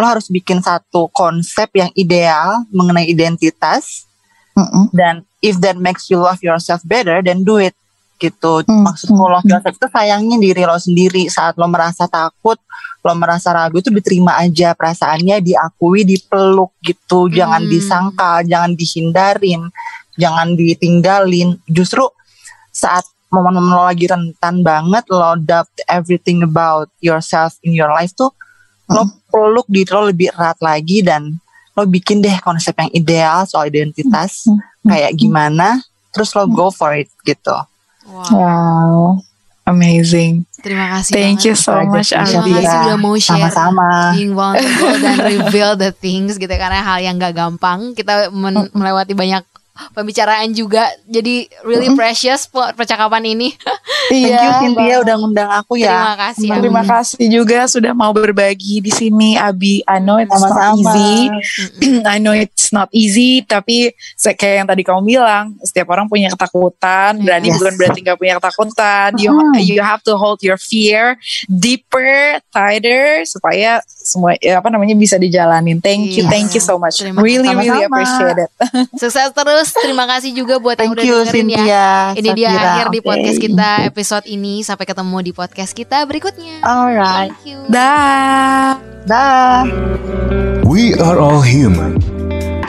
lo 0.00 0.04
harus 0.08 0.32
bikin 0.32 0.64
satu 0.64 1.12
konsep 1.12 1.68
yang 1.76 1.92
ideal 1.92 2.64
mengenai 2.72 3.04
identitas 3.04 4.08
Mm-mm. 4.56 4.88
dan 4.96 5.20
if 5.44 5.60
that 5.60 5.76
makes 5.76 6.08
you 6.08 6.16
love 6.16 6.40
yourself 6.40 6.80
better 6.88 7.20
then 7.20 7.44
do 7.44 7.60
it 7.60 7.76
gitu. 8.16 8.64
Hmm, 8.64 8.84
maksudku 8.84 9.16
love 9.16 9.44
yourself 9.44 9.76
itu 9.76 9.88
sayangin 9.92 10.40
diri 10.40 10.64
lo 10.64 10.76
sendiri. 10.76 11.28
Saat 11.28 11.60
lo 11.60 11.68
merasa 11.68 12.08
takut 12.08 12.56
lo 13.00 13.12
merasa 13.16 13.48
ragu 13.52 13.80
itu 13.80 13.88
diterima 13.88 14.36
aja 14.36 14.76
perasaannya 14.76 15.40
diakui 15.40 16.04
dipeluk 16.04 16.72
gitu. 16.80 17.28
Jangan 17.32 17.64
Hmm. 17.64 17.72
disangkal 17.72 18.36
jangan 18.44 18.72
dihindarin 18.76 19.68
jangan 20.20 20.52
ditinggalin 20.52 21.56
justru 21.64 22.04
saat 22.70 23.02
momen-momen 23.28 23.72
lo 23.72 23.84
lagi 23.84 24.04
rentan 24.04 24.60
banget 24.60 25.08
lo 25.08 25.34
doubt 25.36 25.66
everything 25.86 26.42
about 26.42 26.92
yourself 26.98 27.56
in 27.60 27.72
your 27.72 27.88
life 27.88 28.12
tuh 28.12 28.30
lo 28.86 29.02
peluk 29.26 29.64
diri 29.66 29.88
lo 29.88 30.04
lebih 30.04 30.28
erat 30.30 30.60
lagi 30.60 31.00
dan 31.00 31.38
lo 31.72 31.82
bikin 31.84 32.18
deh 32.18 32.36
konsep 32.38 32.74
yang 32.74 32.90
ideal 32.92 33.42
soal 33.44 33.64
identitas 33.64 34.44
Hmm. 34.44 34.58
kayak 34.84 35.12
gimana 35.14 35.80
terus 36.10 36.32
lo 36.32 36.44
go 36.44 36.68
for 36.68 36.92
it 36.92 37.08
gitu 37.22 37.54
Wow. 38.02 38.26
Wow. 38.32 39.02
Amazing. 39.62 40.42
Terima 40.58 40.90
kasih 40.90 41.12
Thank 41.12 41.36
banget. 41.36 41.46
you 41.46 41.54
so 41.54 41.78
much, 41.86 42.10
Terima 42.10 42.26
kasih 42.26 42.78
udah 42.82 42.98
mau 42.98 43.14
share 43.14 43.38
sama-sama 43.38 44.10
being 44.10 44.34
vulnerable 44.34 44.98
dan 44.98 45.16
reveal 45.22 45.72
the 45.74 45.94
things 45.94 46.34
gitu 46.34 46.50
karena 46.50 46.82
hal 46.82 46.98
yang 46.98 47.14
gak 47.14 47.32
gampang 47.32 47.94
kita 47.94 48.28
men- 48.30 48.72
melewati 48.72 49.14
banyak 49.14 49.46
pembicaraan 49.90 50.50
juga 50.50 50.86
jadi 51.04 51.48
really 51.62 51.90
precious 51.92 52.44
po- 52.44 52.70
percakapan 52.72 53.24
ini 53.28 53.48
thank 54.10 54.26
you 54.26 54.28
Iya, 54.30 54.58
Cynthia 54.58 54.96
udah 55.00 55.14
ngundang 55.16 55.50
aku 55.50 55.74
ya 55.76 55.90
terima 55.90 56.16
kasih 56.18 56.48
Abi. 56.48 56.58
Terima 56.60 56.82
kasih 56.82 57.24
juga 57.26 57.58
sudah 57.66 57.92
mau 57.92 58.10
berbagi 58.10 58.78
di 58.78 58.88
sini, 58.88 59.34
Abi. 59.34 59.82
I 59.82 59.98
know 59.98 60.16
it's 60.16 60.30
not 60.30 60.50
sama-sama 60.50 60.76
easy. 60.76 61.14
I 62.06 62.16
know 62.16 62.30
it's 62.30 62.70
not 62.70 62.88
easy, 62.90 63.42
tapi 63.42 63.90
kayak 64.16 64.54
yang 64.56 64.68
tadi 64.68 64.82
kamu 64.82 65.00
bilang, 65.02 65.56
setiap 65.60 65.88
orang 65.88 66.06
punya 66.06 66.28
ketakutan. 66.28 67.18
Berani 67.18 67.48
Yes. 67.48 67.56
bukan 67.56 67.74
berarti 67.74 67.98
nggak 68.00 68.18
punya 68.18 68.34
ketakutan. 68.36 69.08
You 69.16 69.30
Hmm. 69.30 69.56
you 69.56 69.80
have 69.80 70.02
to 70.04 70.14
hold 70.14 70.42
your 70.42 70.56
fear 70.56 71.16
deeper, 71.48 72.38
tighter, 72.50 73.24
supaya 73.24 73.80
semua 73.86 74.34
ya, 74.38 74.58
apa 74.58 74.68
namanya 74.68 74.94
bisa 74.94 75.16
dijalanin. 75.16 75.78
Thank 75.78 76.14
you, 76.14 76.24
Yes. 76.26 76.30
thank 76.30 76.48
you 76.52 76.62
so 76.62 76.76
much. 76.76 76.98
Terima 76.98 77.20
really, 77.20 77.50
really 77.50 77.82
Sama-sama. 77.82 77.94
appreciate 77.94 78.38
it. 78.40 78.50
sukses 79.00 79.30
terus 79.30 79.69
terima 79.78 80.04
kasih 80.06 80.34
juga 80.34 80.58
buat 80.58 80.74
yang 80.76 80.90
thank 80.90 80.94
udah 80.98 81.04
you 81.04 81.16
dengerin 81.22 81.48
ya 81.50 81.58
Cynthia 81.60 81.86
ini 82.16 82.28
dia 82.34 82.48
Safira. 82.50 82.68
akhir 82.70 82.86
di 82.90 83.00
Oke. 83.00 83.06
podcast 83.06 83.38
kita 83.38 83.70
episode 83.86 84.24
ini 84.26 84.54
sampai 84.62 84.84
ketemu 84.86 85.16
di 85.22 85.32
podcast 85.32 85.72
kita 85.72 85.98
berikutnya 86.04 86.54
alright 86.62 87.30
thank 87.30 87.46
you 87.46 87.58
Dah. 87.70 88.76
dah 89.06 89.62
We 90.70 90.94
are 90.94 91.18
all 91.18 91.42
human. 91.42 91.98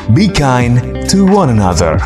Be 0.10 0.26
kind 0.28 0.82
to 1.14 1.22
one 1.30 1.54
another. 1.54 2.02